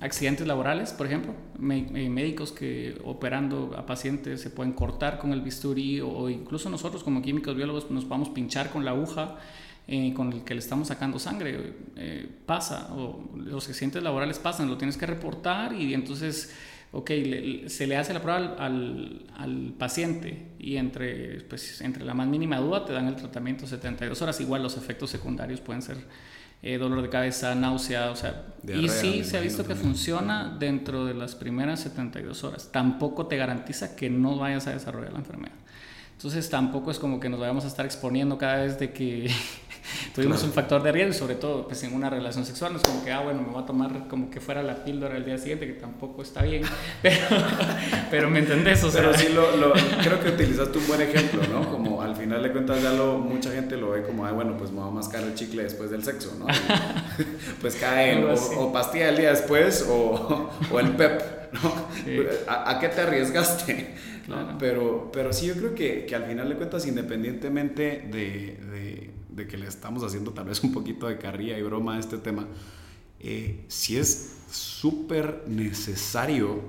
accidentes 0.00 0.46
laborales, 0.46 0.92
por 0.92 1.06
ejemplo, 1.06 1.32
eh, 1.60 2.08
médicos 2.08 2.52
que 2.52 3.00
operando 3.04 3.74
a 3.76 3.86
pacientes 3.86 4.40
se 4.40 4.50
pueden 4.50 4.72
cortar 4.72 5.18
con 5.18 5.32
el 5.32 5.40
bisturí 5.40 6.00
o, 6.00 6.28
incluso 6.28 6.68
nosotros 6.68 7.02
como 7.04 7.22
químicos 7.22 7.54
biólogos 7.56 7.90
nos 7.90 8.04
podemos 8.04 8.28
pinchar 8.30 8.70
con 8.70 8.84
la 8.84 8.90
aguja 8.92 9.36
eh, 9.88 10.12
con 10.14 10.32
el 10.32 10.44
que 10.44 10.54
le 10.54 10.60
estamos 10.60 10.88
sacando 10.88 11.18
sangre. 11.18 11.72
Eh, 11.96 12.28
pasa, 12.46 12.94
o 12.94 13.30
los 13.34 13.68
accidentes 13.68 14.02
laborales 14.02 14.38
pasan, 14.38 14.68
lo 14.68 14.76
tienes 14.76 14.96
que 14.96 15.06
reportar 15.06 15.72
y 15.72 15.94
entonces 15.94 16.54
ok, 16.92 17.10
se 17.66 17.86
le 17.86 17.96
hace 17.96 18.14
la 18.14 18.22
prueba 18.22 18.56
al, 18.58 19.26
al, 19.36 19.74
paciente 19.78 20.52
y 20.58 20.76
entre, 20.76 21.40
pues, 21.42 21.80
entre 21.80 22.04
la 22.04 22.14
más 22.14 22.26
mínima 22.26 22.58
duda 22.58 22.84
te 22.84 22.92
dan 22.92 23.06
el 23.06 23.16
tratamiento 23.16 23.66
72 23.66 24.20
horas. 24.22 24.40
Igual 24.40 24.62
los 24.62 24.76
efectos 24.76 25.10
secundarios 25.10 25.60
pueden 25.60 25.82
ser 25.82 25.98
eh, 26.62 26.76
dolor 26.76 27.02
de 27.02 27.08
cabeza, 27.08 27.54
náusea, 27.54 28.10
o 28.10 28.16
sea, 28.16 28.46
y 28.66 28.88
sí 28.88 29.22
se 29.22 29.38
ha 29.38 29.40
visto 29.40 29.64
que 29.66 29.74
funciona 29.74 30.56
dentro 30.58 31.04
de 31.04 31.14
las 31.14 31.34
primeras 31.34 31.80
72 31.80 32.42
horas. 32.44 32.70
Tampoco 32.72 33.26
te 33.26 33.36
garantiza 33.36 33.94
que 33.94 34.10
no 34.10 34.36
vayas 34.36 34.66
a 34.66 34.72
desarrollar 34.72 35.12
la 35.12 35.20
enfermedad. 35.20 35.54
Entonces 36.12 36.50
tampoco 36.50 36.90
es 36.90 36.98
como 36.98 37.20
que 37.20 37.28
nos 37.28 37.38
vayamos 37.38 37.64
a 37.64 37.68
estar 37.68 37.86
exponiendo 37.86 38.38
cada 38.38 38.64
vez 38.64 38.76
de 38.76 38.92
que 38.92 39.30
tuvimos 40.14 40.42
un 40.42 40.52
factor 40.52 40.82
de 40.82 40.92
riesgo, 40.92 41.12
sobre 41.12 41.34
todo 41.34 41.66
pues, 41.66 41.82
en 41.84 41.94
una 41.94 42.10
relación 42.10 42.44
sexual. 42.44 42.72
No 42.72 42.78
es 42.78 42.84
como 42.84 43.04
que, 43.04 43.12
ah, 43.12 43.20
bueno, 43.20 43.42
me 43.42 43.48
voy 43.48 43.62
a 43.62 43.66
tomar 43.66 44.08
como 44.08 44.30
que 44.30 44.40
fuera 44.40 44.62
la 44.62 44.84
píldora 44.84 45.16
el 45.16 45.24
día 45.24 45.38
siguiente, 45.38 45.66
que 45.66 45.74
tampoco 45.74 46.22
está 46.22 46.42
bien. 46.42 46.62
Pero, 47.02 47.26
pero 48.10 48.30
¿me 48.30 48.40
entendés? 48.40 48.82
O 48.82 48.90
sea, 48.90 49.02
pero 49.02 49.16
sí, 49.16 49.28
lo, 49.28 49.72
creo 50.02 50.20
que 50.20 50.30
utilizaste 50.30 50.78
un 50.78 50.86
buen 50.88 51.00
ejemplo, 51.00 51.40
¿no? 51.46 51.70
Como 51.70 52.02
al 52.02 52.16
final 52.16 52.42
de 52.42 52.50
cuentas 52.50 52.82
ya 52.82 52.92
lo, 52.92 53.18
mucha 53.18 53.52
gente 53.52 53.76
lo 53.76 53.90
ve 53.90 54.02
como, 54.02 54.26
ah, 54.26 54.32
bueno, 54.32 54.56
pues 54.56 54.70
me 54.70 54.80
voy 54.80 54.88
a 54.88 54.92
mascar 54.92 55.22
el 55.22 55.34
chicle 55.34 55.62
después 55.62 55.90
del 55.90 56.02
sexo, 56.02 56.34
¿no? 56.38 56.46
pues 57.60 57.76
cae 57.76 58.24
o, 58.24 58.34
o, 58.34 58.72
pastilla 58.72 59.10
el 59.10 59.16
día 59.16 59.30
después 59.30 59.86
o, 59.88 60.50
o 60.70 60.80
el 60.80 60.90
PEP, 60.90 61.22
¿no? 61.52 61.86
¿A, 62.48 62.70
¿A, 62.70 62.80
qué 62.80 62.88
te 62.88 63.00
arriesgaste? 63.00 63.94
Pero, 64.58 65.10
pero 65.12 65.32
sí, 65.32 65.46
yo 65.46 65.54
creo 65.54 65.74
que, 65.74 66.04
que 66.04 66.14
al 66.14 66.24
final 66.24 66.48
de 66.48 66.56
cuentas, 66.56 66.86
independientemente 66.86 68.06
de, 68.10 68.56
de, 68.70 68.87
de, 69.38 69.46
que 69.46 69.56
le 69.56 69.66
estamos 69.66 70.02
haciendo 70.04 70.32
tal 70.32 70.44
vez 70.46 70.62
un 70.62 70.72
poquito 70.72 71.06
de 71.08 71.18
carrilla 71.18 71.58
y 71.58 71.62
broma 71.62 71.96
a 71.96 71.98
este 71.98 72.18
tema, 72.18 72.46
eh, 73.20 73.64
sí 73.68 73.96
es 73.96 74.36
súper 74.50 75.44
necesario 75.48 76.60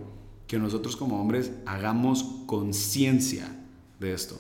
que 0.47 0.57
nosotros 0.57 0.95
como 0.95 1.21
hombres 1.21 1.51
hagamos 1.65 2.23
conciencia 2.45 3.55
de 3.99 4.13
esto. 4.13 4.37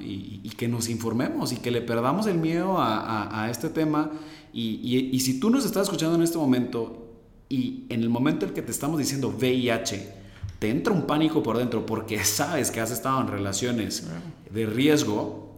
Y, 0.00 0.40
y, 0.44 0.50
que 0.50 0.68
nos 0.68 0.90
informemos 0.90 1.52
y 1.52 1.56
que 1.56 1.70
le 1.70 1.80
perdamos 1.80 2.26
el 2.26 2.36
miedo 2.36 2.76
a, 2.76 2.98
a, 3.00 3.44
a 3.44 3.50
este 3.50 3.70
tema. 3.70 4.10
Y, 4.52 5.08
y, 5.10 5.20
si 5.20 5.40
tú 5.40 5.48
nos 5.48 5.64
estás 5.64 5.84
escuchando 5.84 6.16
en 6.16 6.22
este 6.22 6.36
momento 6.36 7.08
y 7.48 7.84
en 7.88 8.02
el 8.02 8.10
momento 8.10 8.44
en 8.44 8.52
que 8.52 8.60
te 8.60 8.72
estamos 8.72 8.98
diciendo 8.98 9.30
VIH, 9.30 10.12
te 10.58 10.68
entra 10.68 10.92
un 10.92 11.06
pánico 11.06 11.42
por 11.42 11.56
dentro 11.56 11.86
porque 11.86 12.22
sabes 12.24 12.70
que 12.70 12.80
has 12.80 12.90
estado 12.90 13.22
en 13.22 13.28
relaciones 13.28 14.06
de 14.52 14.66
riesgo, 14.66 15.49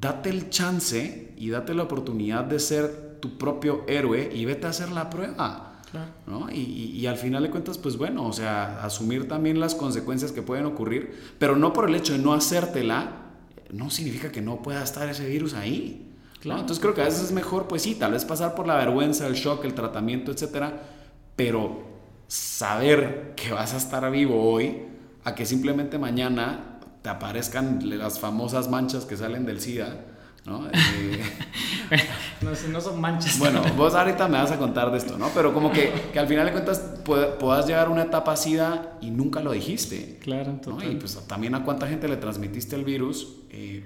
date 0.00 0.30
el 0.30 0.50
chance 0.50 1.34
y 1.36 1.50
date 1.50 1.74
la 1.74 1.84
oportunidad 1.84 2.44
de 2.44 2.58
ser 2.58 3.18
tu 3.20 3.38
propio 3.38 3.84
héroe 3.86 4.30
y 4.32 4.44
vete 4.44 4.66
a 4.66 4.70
hacer 4.70 4.90
la 4.90 5.10
prueba. 5.10 5.62
¿no? 6.26 6.50
Y, 6.50 6.60
y, 6.60 7.06
al 7.06 7.16
final 7.16 7.42
de 7.42 7.50
cuentas, 7.50 7.78
pues 7.78 7.96
bueno, 7.96 8.26
o 8.26 8.32
sea, 8.32 8.84
asumir 8.84 9.28
también 9.28 9.60
las 9.60 9.74
consecuencias 9.74 10.30
que 10.30 10.42
pueden 10.42 10.66
ocurrir, 10.66 11.32
pero 11.38 11.56
no 11.56 11.72
por 11.72 11.88
el 11.88 11.94
hecho 11.94 12.12
de 12.12 12.18
no 12.18 12.34
hacértela, 12.34 13.12
no 13.72 13.88
significa 13.88 14.30
que 14.30 14.42
no 14.42 14.62
pueda 14.62 14.82
estar 14.82 15.08
ese 15.08 15.26
virus 15.26 15.54
ahí. 15.54 16.06
Entonces 16.54 16.78
creo 16.78 16.94
que 16.94 17.02
a 17.02 17.06
veces 17.06 17.24
es 17.24 17.32
mejor, 17.32 17.66
pues 17.66 17.82
sí, 17.82 17.94
tal 17.94 18.12
vez 18.12 18.24
pasar 18.24 18.54
por 18.54 18.66
la 18.66 18.76
vergüenza, 18.76 19.26
el 19.26 19.34
shock, 19.34 19.64
el 19.64 19.74
tratamiento, 19.74 20.30
etcétera, 20.30 20.80
pero 21.34 21.82
saber 22.28 23.34
que 23.36 23.52
vas 23.52 23.74
a 23.74 23.78
estar 23.78 24.08
vivo 24.10 24.50
hoy 24.50 24.82
a 25.24 25.34
que 25.34 25.44
simplemente 25.44 25.98
mañana 25.98 26.75
te 27.06 27.10
aparezcan 27.10 27.78
las 27.84 28.18
famosas 28.18 28.68
manchas 28.68 29.04
que 29.04 29.16
salen 29.16 29.46
del 29.46 29.60
SIDA. 29.60 29.94
¿no? 30.44 30.66
Eh, 31.88 32.00
no, 32.72 32.80
son 32.80 33.00
manchas. 33.00 33.38
Bueno, 33.38 33.62
vos 33.76 33.94
ahorita 33.94 34.26
me 34.26 34.38
vas 34.38 34.50
a 34.50 34.58
contar 34.58 34.90
de 34.90 34.98
esto, 34.98 35.16
¿no? 35.16 35.28
Pero 35.32 35.54
como 35.54 35.70
que, 35.70 35.92
que 36.12 36.18
al 36.18 36.26
final 36.26 36.46
de 36.46 36.50
cuentas 36.50 36.82
puedas 37.04 37.64
llegar 37.64 37.86
a 37.86 37.90
una 37.90 38.02
etapa 38.02 38.34
SIDA 38.36 38.98
y 39.00 39.12
nunca 39.12 39.38
lo 39.40 39.52
dijiste. 39.52 40.18
Claro, 40.20 40.58
¿no? 40.66 40.82
Y 40.82 40.96
pues 40.96 41.16
también 41.28 41.54
a 41.54 41.62
cuánta 41.62 41.86
gente 41.86 42.08
le 42.08 42.16
transmitiste 42.16 42.74
el 42.74 42.84
virus. 42.84 43.36
Eh, 43.50 43.84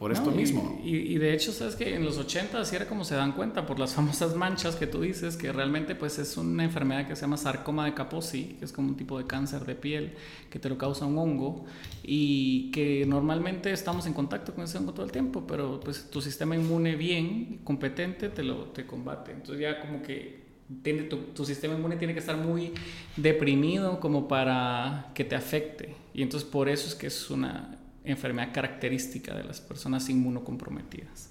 por 0.00 0.12
esto 0.12 0.30
mismo. 0.30 0.80
Y, 0.82 1.18
de 1.18 1.34
hecho, 1.34 1.52
sabes 1.52 1.76
que 1.76 1.94
en 1.94 2.06
los 2.06 2.16
80 2.16 2.58
así 2.58 2.74
era 2.74 2.88
como 2.88 3.04
se 3.04 3.16
dan 3.16 3.32
cuenta 3.32 3.66
por 3.66 3.78
las 3.78 3.94
famosas 3.96 4.34
manchas 4.34 4.74
que 4.76 4.86
tú 4.86 5.02
dices, 5.02 5.36
que 5.36 5.52
realmente 5.52 5.94
pues 5.94 6.18
es 6.18 6.38
una 6.38 6.64
enfermedad 6.64 7.06
que 7.06 7.14
se 7.14 7.20
llama 7.20 7.36
sarcoma 7.36 7.84
de 7.84 7.92
Kaposi, 7.92 8.56
que 8.58 8.64
es 8.64 8.72
como 8.72 8.88
un 8.88 8.96
tipo 8.96 9.18
de 9.18 9.26
cáncer 9.26 9.66
de 9.66 9.74
piel 9.74 10.14
que 10.48 10.58
te 10.58 10.70
lo 10.70 10.78
causa 10.78 11.04
un 11.04 11.18
hongo 11.18 11.66
y 12.02 12.70
que 12.70 13.04
normalmente 13.06 13.70
estamos 13.72 14.06
en 14.06 14.14
contacto 14.14 14.54
con 14.54 14.64
ese 14.64 14.78
hongo 14.78 14.94
todo 14.94 15.04
el 15.04 15.12
tiempo, 15.12 15.44
pero 15.46 15.78
pues 15.80 16.08
tu 16.10 16.22
sistema 16.22 16.56
inmune 16.56 16.96
bien, 16.96 17.60
competente, 17.62 18.30
te 18.30 18.42
lo 18.42 18.68
te 18.68 18.86
combate. 18.86 19.32
Entonces 19.32 19.60
ya 19.60 19.82
como 19.82 20.00
que 20.00 20.40
tiene, 20.82 21.02
tu, 21.02 21.18
tu 21.34 21.44
sistema 21.44 21.74
inmune 21.74 21.96
tiene 21.96 22.14
que 22.14 22.20
estar 22.20 22.38
muy 22.38 22.72
deprimido 23.16 24.00
como 24.00 24.28
para 24.28 25.10
que 25.12 25.24
te 25.24 25.36
afecte. 25.36 25.94
Y 26.14 26.22
entonces 26.22 26.48
por 26.48 26.70
eso 26.70 26.88
es 26.88 26.94
que 26.94 27.08
es 27.08 27.28
una 27.28 27.76
enfermedad 28.04 28.52
característica 28.52 29.34
de 29.34 29.44
las 29.44 29.60
personas 29.60 30.08
inmunocomprometidas. 30.08 31.30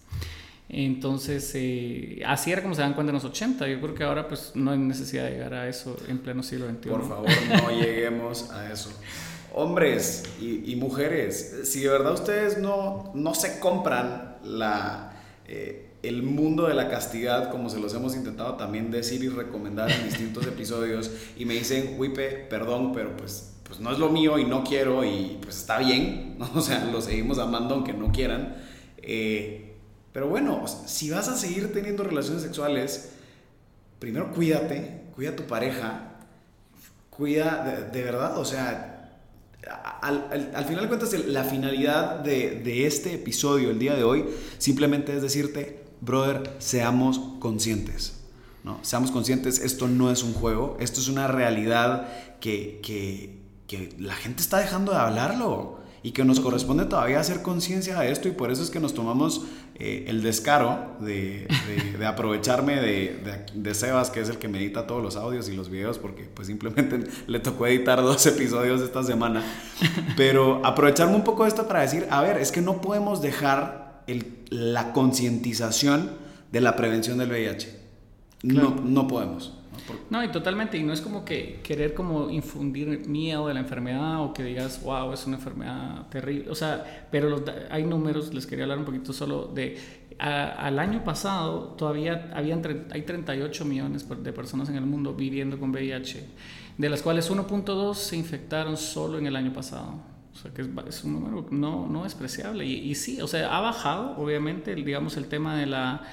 Entonces, 0.72 1.52
eh, 1.56 2.22
así 2.28 2.52
era 2.52 2.62
como 2.62 2.76
se 2.76 2.82
dan 2.82 2.94
cuenta 2.94 3.10
en 3.10 3.16
los 3.16 3.26
80. 3.26 3.68
Yo 3.68 3.82
creo 3.82 3.96
que 3.96 4.04
ahora 4.04 4.28
pues 4.28 4.52
no 4.54 4.72
hay 4.72 4.78
necesidad 4.78 5.26
de 5.26 5.32
llegar 5.32 5.54
a 5.56 5.68
eso 5.68 5.98
en 6.08 6.20
pleno 6.20 6.44
siglo 6.44 6.70
XXI. 6.70 6.90
Por 6.90 7.08
favor, 7.08 7.28
no 7.50 7.72
lleguemos 7.82 8.52
a 8.52 8.72
eso. 8.72 8.92
Hombres 9.52 10.26
y, 10.40 10.76
mujeres, 10.76 11.62
si 11.64 11.82
de 11.82 11.90
verdad 11.90 12.14
ustedes 12.14 12.60
no, 12.60 13.12
no 13.16 13.34
se 13.34 13.60
compran 13.60 14.38
la, 14.44 15.14
eh, 15.48 15.90
el 16.04 16.22
mundo 16.22 16.68
de 16.68 16.76
la 16.76 16.88
castidad, 16.88 17.50
como 17.50 17.68
se 17.70 17.80
los 17.80 17.96
hemos 17.96 18.16
intentado 18.16 18.56
también 18.58 18.92
decir 18.92 19.24
y 19.24 19.30
recomendar 19.30 19.90
en 19.92 20.06
distintos 20.06 20.46
episodios, 20.46 21.10
y 21.36 21.46
me 21.46 21.56
dicen, 21.56 21.96
Wipe, 21.98 22.30
perdón, 22.48 22.94
pero 22.94 23.18
pues 23.18 23.56
pues 23.70 23.80
no 23.80 23.92
es 23.92 24.00
lo 24.00 24.10
mío 24.10 24.38
y 24.38 24.46
no 24.46 24.64
quiero 24.64 25.06
y 25.06 25.38
pues 25.42 25.58
está 25.58 25.78
bien, 25.78 26.36
¿no? 26.38 26.50
o 26.56 26.62
sea, 26.62 26.84
lo 26.86 27.02
seguimos 27.02 27.38
amando 27.38 27.76
aunque 27.76 27.94
no 27.94 28.12
quieran. 28.12 28.58
Eh, 28.98 29.76
pero 30.12 30.28
bueno, 30.28 30.66
si 30.68 31.12
vas 31.12 31.30
a 31.30 31.38
seguir 31.38 31.72
teniendo 31.72 32.04
relaciones 32.04 32.42
sexuales, 32.42 33.12
primero 34.00 34.34
cuídate, 34.34 35.04
cuida 35.16 35.30
a 35.30 35.36
tu 35.36 35.44
pareja, 35.44 36.16
cuida 37.12 37.90
de, 37.94 38.04
verdad, 38.04 38.40
o 38.40 38.44
sea, 38.44 39.22
al, 40.02 40.52
al, 40.56 40.66
final 40.66 40.82
de 40.82 40.88
cuentas 40.88 41.14
la 41.28 41.44
finalidad 41.44 42.20
de, 42.20 42.62
de 42.62 42.88
este 42.88 43.14
episodio 43.14 43.70
el 43.70 43.78
día 43.78 43.96
de 43.96 44.04
hoy 44.04 44.26
simplemente 44.58 45.16
es 45.16 45.22
decirte, 45.22 45.84
brother, 46.02 46.56
seamos 46.58 47.20
conscientes. 47.40 48.20
¿no? 48.64 48.80
Seamos 48.82 49.12
conscientes, 49.12 49.60
esto 49.60 49.88
no 49.88 50.12
es 50.12 50.24
un 50.24 50.34
juego, 50.34 50.78
esto 50.80 51.00
es 51.00 51.08
una 51.08 51.28
realidad 51.28 52.10
que, 52.40 52.80
que, 52.84 53.39
que 53.70 53.94
la 54.00 54.16
gente 54.16 54.42
está 54.42 54.58
dejando 54.58 54.92
de 54.92 54.98
hablarlo 54.98 55.78
y 56.02 56.12
que 56.12 56.26
nos 56.26 56.40
corresponde 56.40 56.86
todavía 56.86 57.20
hacer 57.20 57.44
conciencia 57.44 58.00
de 58.00 58.12
esto 58.12 58.28
y 58.28 58.32
por 58.32 58.52
eso 58.52 58.64
es 58.64 58.72
que 58.72 58.80
nos 58.80 58.96
tomamos 58.96 59.44
eh, 59.76 60.06
el 60.08 60.24
descaro 60.24 60.96
de, 61.00 61.48
de, 62.00 62.06
aprovecharme 62.06 62.82
de, 62.82 63.46
de, 63.54 63.76
Sebas, 63.76 64.10
que 64.10 64.22
es 64.22 64.30
el 64.30 64.40
que 64.40 64.48
me 64.48 64.58
edita 64.58 64.88
todos 64.88 65.04
los 65.04 65.16
audios 65.18 65.50
y 65.50 65.56
los 65.56 65.70
videos, 65.70 66.00
porque 66.00 66.24
pues 66.24 66.48
simplemente 66.48 67.04
le 67.28 67.40
tocó 67.40 67.68
editar 67.68 68.02
dos 68.02 68.26
episodios 68.26 68.82
esta 68.82 69.04
semana, 69.04 69.44
pero 70.18 70.66
aprovecharme 70.66 71.16
un 71.16 71.24
poco 71.24 71.44
de 71.44 71.50
esto 71.50 71.68
para 71.68 71.82
decir, 71.82 72.08
a 72.10 72.22
ver, 72.22 72.38
es 72.38 72.52
que 72.52 72.62
no 72.62 72.82
podemos 72.82 73.22
dejar 73.22 74.04
el, 74.08 74.46
la 74.50 74.94
concientización 74.94 76.12
de 76.52 76.62
la 76.62 76.76
prevención 76.76 77.20
del 77.20 77.30
VIH. 77.30 77.78
No, 78.42 78.76
no 78.84 79.08
podemos. 79.08 79.59
No, 80.10 80.24
y 80.24 80.30
totalmente, 80.30 80.78
y 80.78 80.84
no 80.84 80.94
es 80.94 81.02
como 81.02 81.26
que 81.26 81.60
querer 81.64 81.94
como 81.94 82.30
infundir 82.30 83.08
miedo 83.08 83.48
de 83.48 83.54
la 83.54 83.60
enfermedad 83.60 84.22
o 84.22 84.34
que 84.34 84.44
digas, 84.44 84.82
wow, 84.84 85.14
es 85.14 85.26
una 85.26 85.38
enfermedad 85.38 86.08
terrible, 86.10 86.50
o 86.50 86.56
sea, 86.56 87.08
pero 87.12 87.44
hay 87.70 87.84
números, 87.84 88.34
les 88.34 88.46
quería 88.46 88.66
hablar 88.66 88.80
un 88.80 88.86
poquito 88.86 89.14
solo 89.14 89.48
de, 89.48 89.78
al 90.20 90.80
año 90.80 91.04
pasado 91.04 91.76
todavía 91.78 92.30
habían, 92.34 92.62
hay 92.92 93.04
38 93.04 93.66
millones 93.66 94.06
de 94.08 94.34
personas 94.34 94.70
en 94.70 94.76
el 94.76 94.86
mundo 94.86 95.14
viviendo 95.14 95.58
con 95.58 95.72
VIH, 95.72 96.26
de 96.78 96.90
las 96.90 97.02
cuales 97.02 97.32
1.2 97.32 97.94
se 97.96 98.18
infectaron 98.18 98.76
solo 98.76 99.18
en 99.18 99.28
el 99.28 99.36
año 99.36 99.54
pasado. 99.54 99.96
O 100.34 100.42
sea, 100.42 100.54
que 100.54 100.62
es, 100.62 101.04
un 101.04 101.14
número 101.14 101.48
no, 101.52 101.88
no 101.88 102.04
despreciable. 102.04 102.66
Y, 102.66 102.90
y, 102.90 102.96
sí, 102.96 103.22
o 103.22 103.28
sea, 103.28 103.56
ha 103.56 103.60
bajado, 103.60 104.18
obviamente, 104.18 104.76
digamos, 104.76 105.18
el 105.18 105.28
tema 105.28 105.58
de 105.58 105.66
la, 105.66 106.04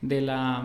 de 0.00 0.20
la 0.20 0.62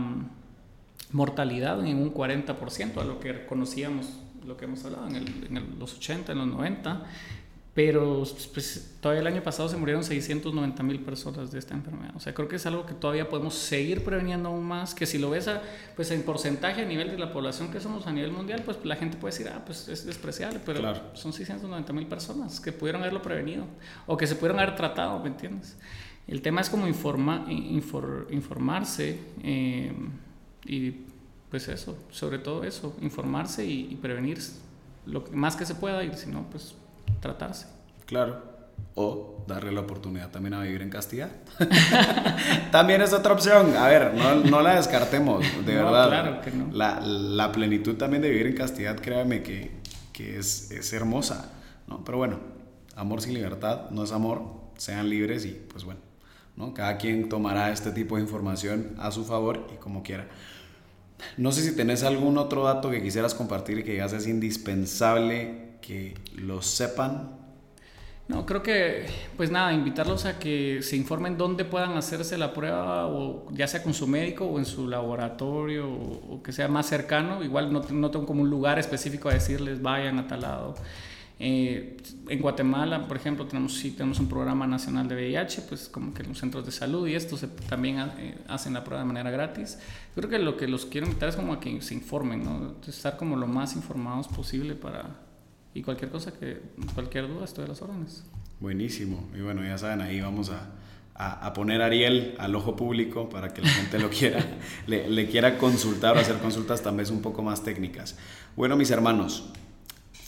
mortalidad 1.11 1.85
en 1.85 1.97
un 1.97 2.13
40% 2.13 2.97
a 2.97 3.03
lo 3.03 3.19
que 3.19 3.45
conocíamos, 3.45 4.07
lo 4.45 4.57
que 4.57 4.65
hemos 4.65 4.83
hablado 4.85 5.07
en, 5.07 5.79
los 5.79 5.95
80, 5.95 6.31
en 6.31 6.37
los 6.37 6.47
90, 6.47 7.05
pero 7.73 8.23
pues, 8.53 8.97
todavía 8.99 9.21
el 9.21 9.27
año 9.27 9.41
pasado 9.41 9.69
se 9.69 9.77
murieron 9.77 10.03
690 10.03 10.83
mil 10.83 10.99
personas 10.99 11.51
de 11.51 11.59
esta 11.59 11.75
enfermedad. 11.75 12.13
O 12.15 12.19
sea, 12.19 12.33
creo 12.33 12.47
que 12.47 12.57
es 12.57 12.65
algo 12.65 12.85
que 12.85 12.93
todavía 12.93 13.29
podemos 13.29 13.55
seguir 13.55 14.03
preveniendo 14.03 14.49
aún 14.49 14.65
más, 14.65 14.93
que 14.93 15.05
si 15.05 15.17
lo 15.17 15.29
ves 15.29 15.47
a, 15.47 15.61
pues 15.95 16.11
en 16.11 16.23
porcentaje 16.23 16.81
a 16.81 16.85
nivel 16.85 17.09
de 17.09 17.17
la 17.17 17.31
población 17.31 17.71
que 17.71 17.79
somos 17.79 18.05
a 18.05 18.11
nivel 18.11 18.31
mundial, 18.31 18.63
pues 18.65 18.83
la 18.83 18.95
gente 18.95 19.17
puede 19.17 19.33
decir, 19.33 19.51
ah, 19.53 19.63
pues 19.65 19.87
es 19.87 20.05
despreciable, 20.05 20.59
pero 20.65 20.81
son 21.13 21.31
690 21.31 21.93
mil 21.93 22.05
personas 22.07 22.59
que 22.59 22.71
pudieron 22.71 23.01
haberlo 23.01 23.21
prevenido 23.21 23.65
o 24.07 24.17
que 24.17 24.27
se 24.27 24.35
pudieron 24.35 24.59
haber 24.59 24.75
tratado, 24.75 25.19
¿me 25.19 25.29
entiendes? 25.29 25.77
El 26.27 26.41
tema 26.41 26.61
es 26.61 26.69
como 26.69 26.87
informa, 26.87 27.45
informarse 27.49 29.19
eh, 29.41 29.91
y 30.65 30.91
pues 31.49 31.67
eso, 31.67 31.97
sobre 32.11 32.39
todo 32.39 32.63
eso, 32.63 32.95
informarse 33.01 33.65
y, 33.65 33.89
y 33.91 33.95
prevenir 33.95 34.39
lo 35.05 35.23
más 35.33 35.55
que 35.55 35.65
se 35.65 35.75
pueda 35.75 36.03
y 36.03 36.15
si 36.15 36.29
no, 36.29 36.49
pues 36.49 36.75
tratarse. 37.19 37.67
Claro. 38.05 38.59
O 38.95 39.43
darle 39.47 39.71
la 39.71 39.81
oportunidad 39.81 40.29
también 40.29 40.53
a 40.53 40.61
vivir 40.61 40.81
en 40.81 40.89
castidad. 40.89 41.29
también 42.71 43.01
es 43.01 43.13
otra 43.13 43.33
opción. 43.33 43.75
A 43.75 43.87
ver, 43.87 44.13
no, 44.13 44.35
no 44.35 44.61
la 44.61 44.75
descartemos, 44.75 45.45
de 45.65 45.75
verdad. 45.75 46.07
Claro 46.07 46.41
que 46.41 46.51
no. 46.51 46.71
La, 46.71 46.99
la, 46.99 47.51
plenitud 47.51 47.95
también 47.95 48.21
de 48.21 48.29
vivir 48.29 48.47
en 48.47 48.55
castidad, 48.55 48.99
créame 48.99 49.43
que, 49.43 49.71
que 50.11 50.37
es, 50.37 50.71
es, 50.71 50.91
hermosa. 50.93 51.51
¿no? 51.87 52.03
Pero 52.03 52.17
bueno, 52.17 52.39
amor 52.95 53.21
sin 53.21 53.33
libertad 53.33 53.89
no 53.91 54.03
es 54.03 54.11
amor. 54.11 54.41
Sean 54.77 55.09
libres 55.09 55.45
y 55.45 55.51
pues 55.51 55.83
bueno, 55.83 55.99
¿no? 56.59 56.73
cada 56.73 56.97
quien 56.97 57.29
tomará 57.29 57.71
este 57.71 57.91
tipo 57.91 58.17
de 58.17 58.21
información 58.21 58.95
a 58.99 59.09
su 59.09 59.25
favor 59.25 59.67
y 59.73 59.77
como 59.77 60.03
quiera. 60.03 60.27
No 61.37 61.51
sé 61.51 61.63
si 61.63 61.75
tenés 61.75 62.03
algún 62.03 62.37
otro 62.37 62.63
dato 62.63 62.91
que 62.91 63.01
quisieras 63.01 63.33
compartir 63.33 63.79
y 63.79 63.83
que 63.83 63.95
ya 63.95 64.05
es 64.05 64.27
indispensable 64.27 65.69
que 65.81 66.13
lo 66.35 66.61
sepan? 66.61 67.37
No, 68.27 68.45
creo 68.45 68.61
que, 68.61 69.07
pues 69.37 69.49
nada, 69.49 69.73
invitarlos 69.73 70.25
a 70.25 70.37
que 70.37 70.83
se 70.83 70.95
informen 70.95 71.35
dónde 71.35 71.65
puedan 71.65 71.97
hacerse 71.97 72.37
la 72.37 72.53
prueba, 72.53 73.07
o 73.07 73.47
ya 73.51 73.67
sea 73.67 73.81
con 73.81 73.95
su 73.95 74.05
médico 74.05 74.45
o 74.45 74.59
en 74.59 74.65
su 74.65 74.87
laboratorio, 74.87 75.89
o, 75.89 76.43
que 76.43 76.51
sea 76.51 76.67
más 76.67 76.85
cercano. 76.85 77.43
Igual 77.43 77.73
no, 77.73 77.81
no, 77.89 78.11
tengo 78.11 78.27
como 78.27 78.43
un 78.43 78.49
lugar 78.49 78.77
específico 78.77 79.29
a 79.29 79.33
decirles 79.33 79.81
vayan 79.81 80.19
a 80.19 80.27
tal 80.27 80.41
lado. 80.41 80.75
Eh, 81.41 81.95
en 82.27 82.41
Guatemala, 82.41 83.07
por 83.07 83.15
ejemplo, 83.15 83.47
tenemos, 83.47 83.73
sí, 83.75 83.91
tenemos 83.91 84.19
un 84.19 84.27
programa 84.27 84.67
nacional 84.67 85.07
de 85.07 85.15
VIH, 85.15 85.61
pues 85.69 85.87
como 85.87 86.13
que 86.13 86.23
los 86.23 86.37
centros 86.37 86.65
de 86.65 86.71
salud 86.73 87.07
y 87.07 87.15
esto 87.15 87.37
también 87.69 87.97
eh, 88.17 88.37
hacen 88.49 88.73
la 88.73 88.83
prueba 88.83 89.01
de 89.03 89.07
manera 89.07 89.31
gratis. 89.31 89.79
Creo 90.15 90.29
que 90.29 90.37
lo 90.37 90.57
que 90.57 90.67
los 90.67 90.85
quiero 90.85 91.07
invitar 91.07 91.29
es 91.29 91.37
como 91.37 91.53
a 91.53 91.59
que 91.61 91.81
se 91.81 91.93
informen, 91.93 92.43
¿no? 92.43 92.75
estar 92.85 93.15
como 93.15 93.37
lo 93.37 93.47
más 93.47 93.75
informados 93.77 94.27
posible 94.27 94.75
para, 94.75 95.15
y 95.73 95.81
cualquier 95.81 96.11
cosa 96.11 96.37
que, 96.37 96.61
cualquier 96.93 97.29
duda, 97.29 97.45
estoy 97.45 97.63
a 97.63 97.67
las 97.69 97.81
órdenes. 97.81 98.25
Buenísimo. 98.59 99.29
Y 99.33 99.39
bueno, 99.39 99.63
ya 99.63 99.77
saben, 99.77 100.01
ahí 100.01 100.19
vamos 100.19 100.49
a, 100.49 100.71
a, 101.15 101.53
poner 101.53 101.81
a 101.81 101.85
Ariel 101.85 102.35
al 102.37 102.53
ojo 102.53 102.75
público 102.75 103.29
para 103.29 103.53
que 103.53 103.61
la 103.61 103.69
gente 103.69 103.97
lo 103.97 104.09
quiera, 104.09 104.45
le, 104.87 105.09
le, 105.09 105.29
quiera 105.29 105.57
consultar 105.57 106.17
o 106.17 106.19
hacer 106.19 106.37
consultas 106.39 106.81
también 106.81 107.09
un 107.13 107.21
poco 107.21 107.43
más 107.43 107.63
técnicas. 107.63 108.17
Bueno, 108.57 108.75
mis 108.75 108.91
hermanos, 108.91 109.53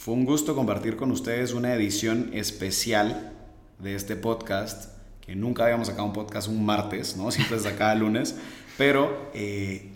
fue 0.02 0.14
un 0.14 0.24
gusto 0.24 0.56
compartir 0.56 0.96
con 0.96 1.12
ustedes 1.12 1.52
una 1.52 1.74
edición 1.74 2.30
especial 2.32 3.30
de 3.78 3.94
este 3.94 4.16
podcast, 4.16 4.90
que 5.24 5.36
nunca 5.36 5.62
habíamos 5.62 5.86
sacado 5.86 6.06
un 6.06 6.12
podcast 6.12 6.48
un 6.48 6.66
martes, 6.66 7.16
¿no? 7.16 7.30
Siempre 7.30 7.58
es 7.58 7.62
cada 7.78 7.94
lunes, 7.94 8.34
pero 8.76 9.30
eh, 9.32 9.92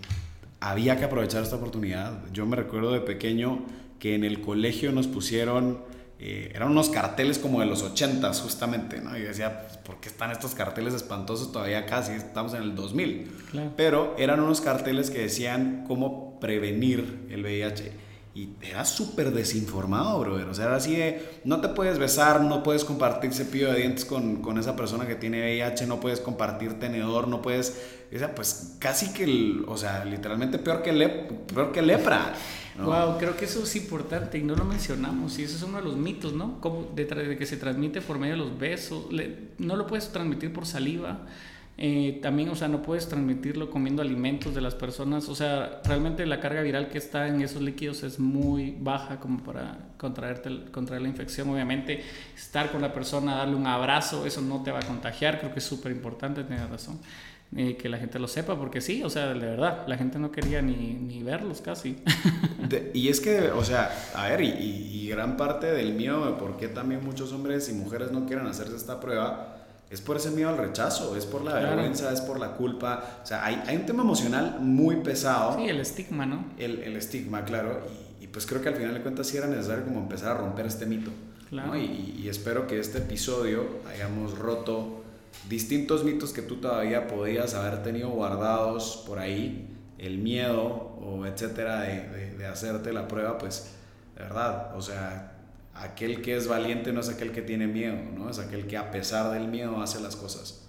había 0.60 0.96
que 0.96 1.06
aprovechar 1.06 1.42
esta 1.42 1.56
oportunidad. 1.56 2.22
Yo 2.32 2.46
me 2.46 2.54
recuerdo 2.54 2.92
de 2.92 3.00
pequeño 3.00 3.64
que 3.98 4.14
en 4.14 4.22
el 4.22 4.42
colegio 4.42 4.92
nos 4.92 5.08
pusieron, 5.08 5.80
eh, 6.20 6.52
eran 6.54 6.70
unos 6.70 6.88
carteles 6.88 7.40
como 7.40 7.58
de 7.58 7.66
los 7.66 7.82
ochentas 7.82 8.40
justamente, 8.40 9.00
¿no? 9.00 9.18
Y 9.18 9.22
decía, 9.22 9.66
pues, 9.66 9.76
¿por 9.78 9.98
qué 9.98 10.08
están 10.08 10.30
estos 10.30 10.54
carteles 10.54 10.94
espantosos 10.94 11.50
todavía 11.50 11.84
casi? 11.84 12.12
Estamos 12.12 12.54
en 12.54 12.62
el 12.62 12.76
2000. 12.76 13.28
Pero 13.76 14.14
eran 14.18 14.38
unos 14.38 14.60
carteles 14.60 15.10
que 15.10 15.18
decían 15.18 15.82
cómo 15.84 16.38
prevenir 16.38 17.26
el 17.28 17.42
VIH. 17.42 18.05
Y 18.36 18.50
era 18.60 18.84
súper 18.84 19.32
desinformado, 19.32 20.20
brother. 20.20 20.46
O 20.48 20.52
sea, 20.52 20.66
era 20.66 20.76
así 20.76 20.94
de, 20.94 21.40
no 21.44 21.62
te 21.62 21.68
puedes 21.68 21.98
besar, 21.98 22.42
no 22.42 22.62
puedes 22.62 22.84
compartir 22.84 23.32
cepillo 23.32 23.72
de 23.72 23.78
dientes 23.78 24.04
con, 24.04 24.42
con 24.42 24.58
esa 24.58 24.76
persona 24.76 25.06
que 25.06 25.14
tiene 25.14 25.40
VIH, 25.40 25.86
no 25.86 26.00
puedes 26.00 26.20
compartir 26.20 26.78
tenedor, 26.78 27.28
no 27.28 27.40
puedes... 27.40 27.80
O 28.14 28.18
sea, 28.18 28.34
pues 28.34 28.76
casi 28.78 29.14
que, 29.14 29.62
o 29.66 29.78
sea, 29.78 30.04
literalmente 30.04 30.58
peor 30.58 30.82
que, 30.82 30.92
le, 30.92 31.08
peor 31.08 31.72
que 31.72 31.80
lepra. 31.80 32.34
Wow, 32.78 33.16
creo 33.16 33.38
que 33.38 33.46
eso 33.46 33.62
es 33.62 33.74
importante 33.74 34.36
y 34.36 34.42
no 34.42 34.54
lo 34.54 34.66
mencionamos 34.66 35.38
y 35.38 35.44
eso 35.44 35.56
es 35.56 35.62
uno 35.62 35.78
de 35.78 35.84
los 35.84 35.96
mitos, 35.96 36.34
¿no? 36.34 36.60
Como 36.60 36.90
de, 36.94 37.06
que 37.38 37.46
se 37.46 37.56
transmite 37.56 38.02
por 38.02 38.18
medio 38.18 38.34
de 38.34 38.40
los 38.40 38.58
besos, 38.58 39.06
no 39.56 39.76
lo 39.76 39.86
puedes 39.86 40.12
transmitir 40.12 40.52
por 40.52 40.66
saliva. 40.66 41.26
Eh, 41.78 42.20
también, 42.22 42.48
o 42.48 42.54
sea, 42.54 42.68
no 42.68 42.80
puedes 42.80 43.06
transmitirlo 43.06 43.70
comiendo 43.70 44.00
alimentos 44.00 44.54
de 44.54 44.60
las 44.60 44.74
personas. 44.74 45.28
O 45.28 45.34
sea, 45.34 45.82
realmente 45.84 46.24
la 46.24 46.40
carga 46.40 46.62
viral 46.62 46.88
que 46.88 46.98
está 46.98 47.28
en 47.28 47.42
esos 47.42 47.60
líquidos 47.60 48.02
es 48.02 48.18
muy 48.18 48.74
baja 48.80 49.20
como 49.20 49.42
para 49.42 49.78
contraerte, 49.98 50.70
contraer 50.70 51.02
la 51.02 51.08
infección. 51.08 51.50
Obviamente, 51.50 52.02
estar 52.34 52.70
con 52.72 52.80
la 52.80 52.92
persona, 52.92 53.36
darle 53.36 53.56
un 53.56 53.66
abrazo, 53.66 54.24
eso 54.24 54.40
no 54.40 54.62
te 54.62 54.70
va 54.70 54.78
a 54.78 54.86
contagiar. 54.86 55.38
Creo 55.38 55.52
que 55.52 55.58
es 55.58 55.66
súper 55.66 55.92
importante, 55.92 56.44
tienes 56.44 56.68
razón 56.68 56.98
que 57.54 57.88
la 57.88 57.96
gente 57.96 58.18
lo 58.18 58.26
sepa, 58.26 58.58
porque 58.58 58.80
sí, 58.80 59.02
o 59.04 59.08
sea, 59.08 59.28
de 59.28 59.38
verdad, 59.38 59.86
la 59.86 59.96
gente 59.96 60.18
no 60.18 60.32
quería 60.32 60.60
ni, 60.60 60.94
ni 60.94 61.22
verlos 61.22 61.60
casi. 61.60 61.96
y 62.92 63.08
es 63.08 63.20
que, 63.20 63.50
o 63.50 63.64
sea, 63.64 63.90
a 64.14 64.28
ver, 64.28 64.42
y, 64.42 64.48
y, 64.50 65.08
gran 65.08 65.36
parte 65.36 65.66
del 65.66 65.94
miedo 65.94 66.26
de 66.26 66.32
por 66.32 66.56
qué 66.56 66.68
también 66.68 67.04
muchos 67.04 67.32
hombres 67.32 67.68
y 67.68 67.72
mujeres 67.72 68.10
no 68.10 68.26
quieren 68.26 68.46
hacerse 68.46 68.76
esta 68.76 69.00
prueba 69.00 69.55
es 69.90 70.00
por 70.00 70.16
ese 70.16 70.30
miedo 70.30 70.48
al 70.48 70.58
rechazo, 70.58 71.16
es 71.16 71.26
por 71.26 71.44
la 71.44 71.54
vergüenza, 71.54 72.12
es 72.12 72.20
por 72.20 72.40
la 72.40 72.52
culpa. 72.52 73.20
O 73.22 73.26
sea, 73.26 73.44
hay, 73.44 73.62
hay, 73.66 73.76
un 73.76 73.86
tema 73.86 74.02
emocional 74.02 74.58
muy 74.60 74.96
pesado. 74.96 75.56
Sí, 75.56 75.68
el 75.68 75.80
estigma, 75.80 76.26
¿no? 76.26 76.44
El, 76.58 76.80
el 76.80 76.96
estigma, 76.96 77.44
claro. 77.44 77.82
Y, 78.20 78.24
y, 78.24 78.26
pues 78.26 78.46
creo 78.46 78.60
que 78.60 78.68
al 78.68 78.76
final 78.76 78.94
de 78.94 79.02
cuentas 79.02 79.26
sí 79.28 79.36
era 79.36 79.46
necesario 79.46 79.84
como 79.84 80.00
empezar 80.00 80.32
a 80.32 80.34
romper 80.38 80.66
este 80.66 80.86
mito. 80.86 81.10
Claro. 81.48 81.76
Y, 81.76 82.18
y 82.20 82.28
espero 82.28 82.66
que 82.66 82.80
este 82.80 82.98
episodio 82.98 83.64
hayamos 83.88 84.36
roto 84.36 85.04
distintos 85.48 86.04
mitos 86.04 86.32
que 86.32 86.42
tú 86.42 86.56
todavía 86.56 87.06
podías 87.06 87.54
haber 87.54 87.82
tenido 87.82 88.10
guardados 88.10 89.04
por 89.06 89.18
ahí, 89.18 89.68
el 89.98 90.18
miedo 90.18 90.96
o 91.00 91.24
etcétera 91.26 91.82
de, 91.82 92.34
de, 92.36 92.46
hacerte 92.46 92.92
la 92.92 93.06
prueba, 93.08 93.38
pues 93.38 93.72
de 94.16 94.22
verdad, 94.22 94.76
o 94.76 94.82
sea, 94.82 95.35
aquel 95.80 96.22
que 96.22 96.36
es 96.36 96.48
valiente 96.48 96.92
no 96.92 97.00
es 97.00 97.08
aquel 97.08 97.32
que 97.32 97.42
tiene 97.42 97.66
miedo, 97.66 97.96
¿no? 98.16 98.30
Es 98.30 98.38
aquel 98.38 98.66
que 98.66 98.76
a 98.76 98.90
pesar 98.90 99.32
del 99.32 99.48
miedo 99.48 99.80
hace 99.80 100.00
las 100.00 100.16
cosas. 100.16 100.62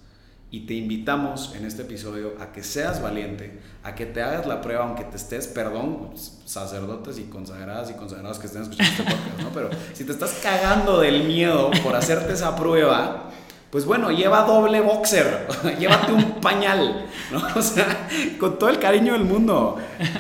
Y 0.50 0.62
te 0.62 0.76
invitamos 0.76 1.54
en 1.56 1.66
este 1.66 1.82
episodio 1.82 2.36
a 2.40 2.54
que 2.54 2.64
seas 2.64 3.02
valiente, 3.02 3.60
a 3.84 3.96
que 3.96 4.06
te 4.06 4.22
hagas 4.22 4.48
la 4.48 4.62
prueba, 4.62 4.86
aunque 4.86 5.04
te 5.04 5.18
estés, 5.18 5.46
perdón, 5.46 6.12
sacerdotes 6.46 7.20
y 7.20 7.24
consagradas 7.24 7.90
y 7.90 7.94
consagrados 7.96 8.40
que 8.40 8.48
estén 8.48 8.62
escuchando 8.62 8.92
este 8.92 9.04
podcast, 9.04 9.42
¿no? 9.42 9.50
Pero 9.54 9.70
si 9.94 10.06
te 10.06 10.14
estás 10.14 10.40
cagando 10.42 11.02
del 11.02 11.26
miedo 11.26 11.70
por 11.84 11.98
hacerte 11.98 12.32
esa 12.32 12.56
prueba, 12.56 13.30
pues 13.70 13.86
bueno, 13.86 14.12
lleva 14.12 14.44
doble 14.44 14.80
boxer, 14.80 15.48
llévate 15.80 16.14
un 16.14 16.40
pañal, 16.40 17.06
¿no? 17.32 17.42
O 17.56 17.62
sea, 17.62 18.08
con 18.40 18.58
todo 18.58 18.70
el 18.70 18.80
cariño 18.80 19.14
del 19.14 19.26
mundo. 19.26 19.78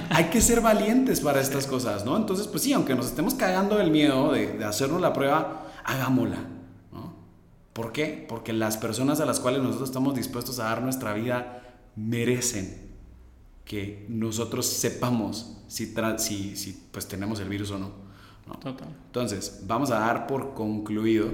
Hay 0.09 0.25
que 0.25 0.41
ser 0.41 0.59
valientes 0.61 1.21
para 1.21 1.39
estas 1.39 1.65
cosas, 1.65 2.03
¿no? 2.03 2.17
Entonces, 2.17 2.47
pues 2.47 2.63
sí, 2.63 2.73
aunque 2.73 2.93
nos 2.95 3.05
estemos 3.05 3.35
cagando 3.35 3.77
del 3.77 3.89
miedo 3.89 4.33
de, 4.33 4.63
hacernos 4.65 4.99
la 5.01 5.13
prueba, 5.13 5.65
hagámosla, 5.85 6.39
¿no? 6.91 7.13
¿Por 7.71 7.93
qué? 7.93 8.25
Porque 8.27 8.51
las 8.51 8.75
personas 8.75 9.21
a 9.21 9.25
las 9.25 9.39
cuales 9.39 9.61
nosotros 9.61 9.89
estamos 9.89 10.15
dispuestos 10.15 10.59
a 10.59 10.65
dar 10.65 10.81
nuestra 10.81 11.13
vida 11.13 11.61
merecen 11.95 12.85
que 13.63 14.05
nosotros 14.09 14.65
sepamos 14.67 15.57
si, 15.67 15.93
si, 16.17 16.55
si 16.57 16.87
pues 16.91 17.07
tenemos 17.07 17.39
el 17.39 17.47
virus 17.47 17.71
o 17.71 17.79
no. 17.79 17.91
¿no? 18.45 18.55
Total. 18.55 18.87
Entonces, 19.05 19.61
vamos 19.65 19.91
a 19.91 19.99
dar 19.99 20.27
por 20.27 20.53
concluido 20.53 21.31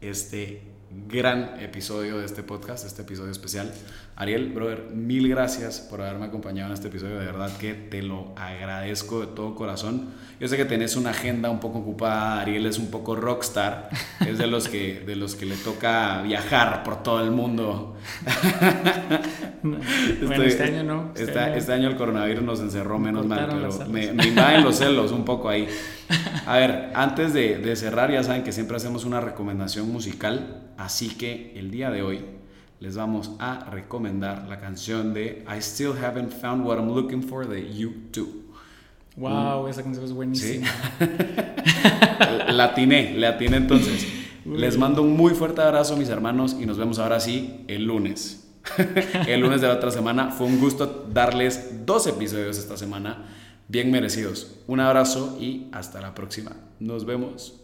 este 0.00 0.73
gran 1.08 1.60
episodio 1.60 2.18
de 2.18 2.26
este 2.26 2.42
podcast, 2.42 2.86
este 2.86 3.02
episodio 3.02 3.30
especial. 3.30 3.72
Ariel, 4.16 4.50
brother, 4.50 4.90
mil 4.92 5.28
gracias 5.28 5.80
por 5.80 6.00
haberme 6.00 6.26
acompañado 6.26 6.68
en 6.68 6.74
este 6.74 6.86
episodio. 6.86 7.18
De 7.18 7.26
verdad 7.26 7.50
que 7.56 7.74
te 7.74 8.00
lo 8.00 8.32
agradezco 8.36 9.20
de 9.20 9.26
todo 9.26 9.56
corazón. 9.56 10.10
Yo 10.38 10.46
sé 10.46 10.56
que 10.56 10.64
tenés 10.64 10.94
una 10.94 11.10
agenda 11.10 11.50
un 11.50 11.58
poco 11.58 11.80
ocupada. 11.80 12.40
Ariel 12.40 12.64
es 12.66 12.78
un 12.78 12.92
poco 12.92 13.16
rockstar. 13.16 13.90
Es 14.24 14.38
de 14.38 14.46
los 14.46 14.68
que, 14.68 15.00
de 15.00 15.16
los 15.16 15.34
que 15.34 15.46
le 15.46 15.56
toca 15.56 16.22
viajar 16.22 16.84
por 16.84 17.02
todo 17.02 17.22
el 17.22 17.32
mundo. 17.32 17.96
bueno, 19.62 20.44
este 20.44 20.62
año 20.62 20.84
no. 20.84 21.10
Este, 21.16 21.58
este, 21.58 21.72
año... 21.72 21.88
el 21.88 21.96
coronavirus 21.96 22.44
nos 22.44 22.60
encerró 22.60 22.98
menos 22.98 23.26
mal, 23.26 23.48
pero 23.50 23.90
me, 23.90 24.12
me 24.12 24.28
invaden 24.28 24.62
los 24.62 24.76
celos 24.78 25.10
un 25.10 25.24
poco 25.24 25.48
ahí. 25.48 25.68
A 26.46 26.56
ver, 26.56 26.92
antes 26.94 27.34
de, 27.34 27.58
de 27.58 27.74
cerrar, 27.74 28.12
ya 28.12 28.22
saben 28.22 28.44
que 28.44 28.52
siempre 28.52 28.76
hacemos 28.76 29.04
una 29.04 29.20
recomendación 29.20 29.90
musical. 29.90 30.62
Así 30.78 31.08
que 31.16 31.52
el 31.56 31.70
día 31.70 31.90
de 31.90 32.02
hoy 32.02 32.24
les 32.84 32.96
vamos 32.96 33.30
a 33.38 33.70
recomendar 33.70 34.46
la 34.46 34.60
canción 34.60 35.14
de 35.14 35.42
I 35.48 35.62
Still 35.62 35.92
Haven't 35.92 36.30
Found 36.42 36.66
What 36.66 36.76
I'm 36.76 36.94
Looking 36.94 37.22
For 37.22 37.48
de 37.48 37.66
U2. 37.66 38.26
Wow, 39.16 39.68
esa 39.68 39.82
canción 39.82 40.04
es 40.04 40.12
buenísima. 40.12 40.66
¿Sí? 40.98 41.06
la 42.52 42.64
atiné, 42.64 43.14
la 43.16 43.30
atiné 43.30 43.56
entonces. 43.56 44.06
Les 44.44 44.76
mando 44.76 45.00
un 45.00 45.16
muy 45.16 45.32
fuerte 45.32 45.62
abrazo, 45.62 45.96
mis 45.96 46.10
hermanos, 46.10 46.58
y 46.60 46.66
nos 46.66 46.76
vemos 46.76 46.98
ahora 46.98 47.20
sí 47.20 47.64
el 47.68 47.84
lunes. 47.84 48.50
el 49.26 49.40
lunes 49.40 49.62
de 49.62 49.68
la 49.68 49.74
otra 49.74 49.90
semana. 49.90 50.30
Fue 50.30 50.46
un 50.46 50.60
gusto 50.60 51.06
darles 51.10 51.86
dos 51.86 52.06
episodios 52.06 52.58
esta 52.58 52.76
semana, 52.76 53.24
bien 53.66 53.90
merecidos. 53.90 54.58
Un 54.66 54.80
abrazo 54.80 55.38
y 55.40 55.68
hasta 55.72 56.02
la 56.02 56.14
próxima. 56.14 56.52
Nos 56.80 57.06
vemos. 57.06 57.63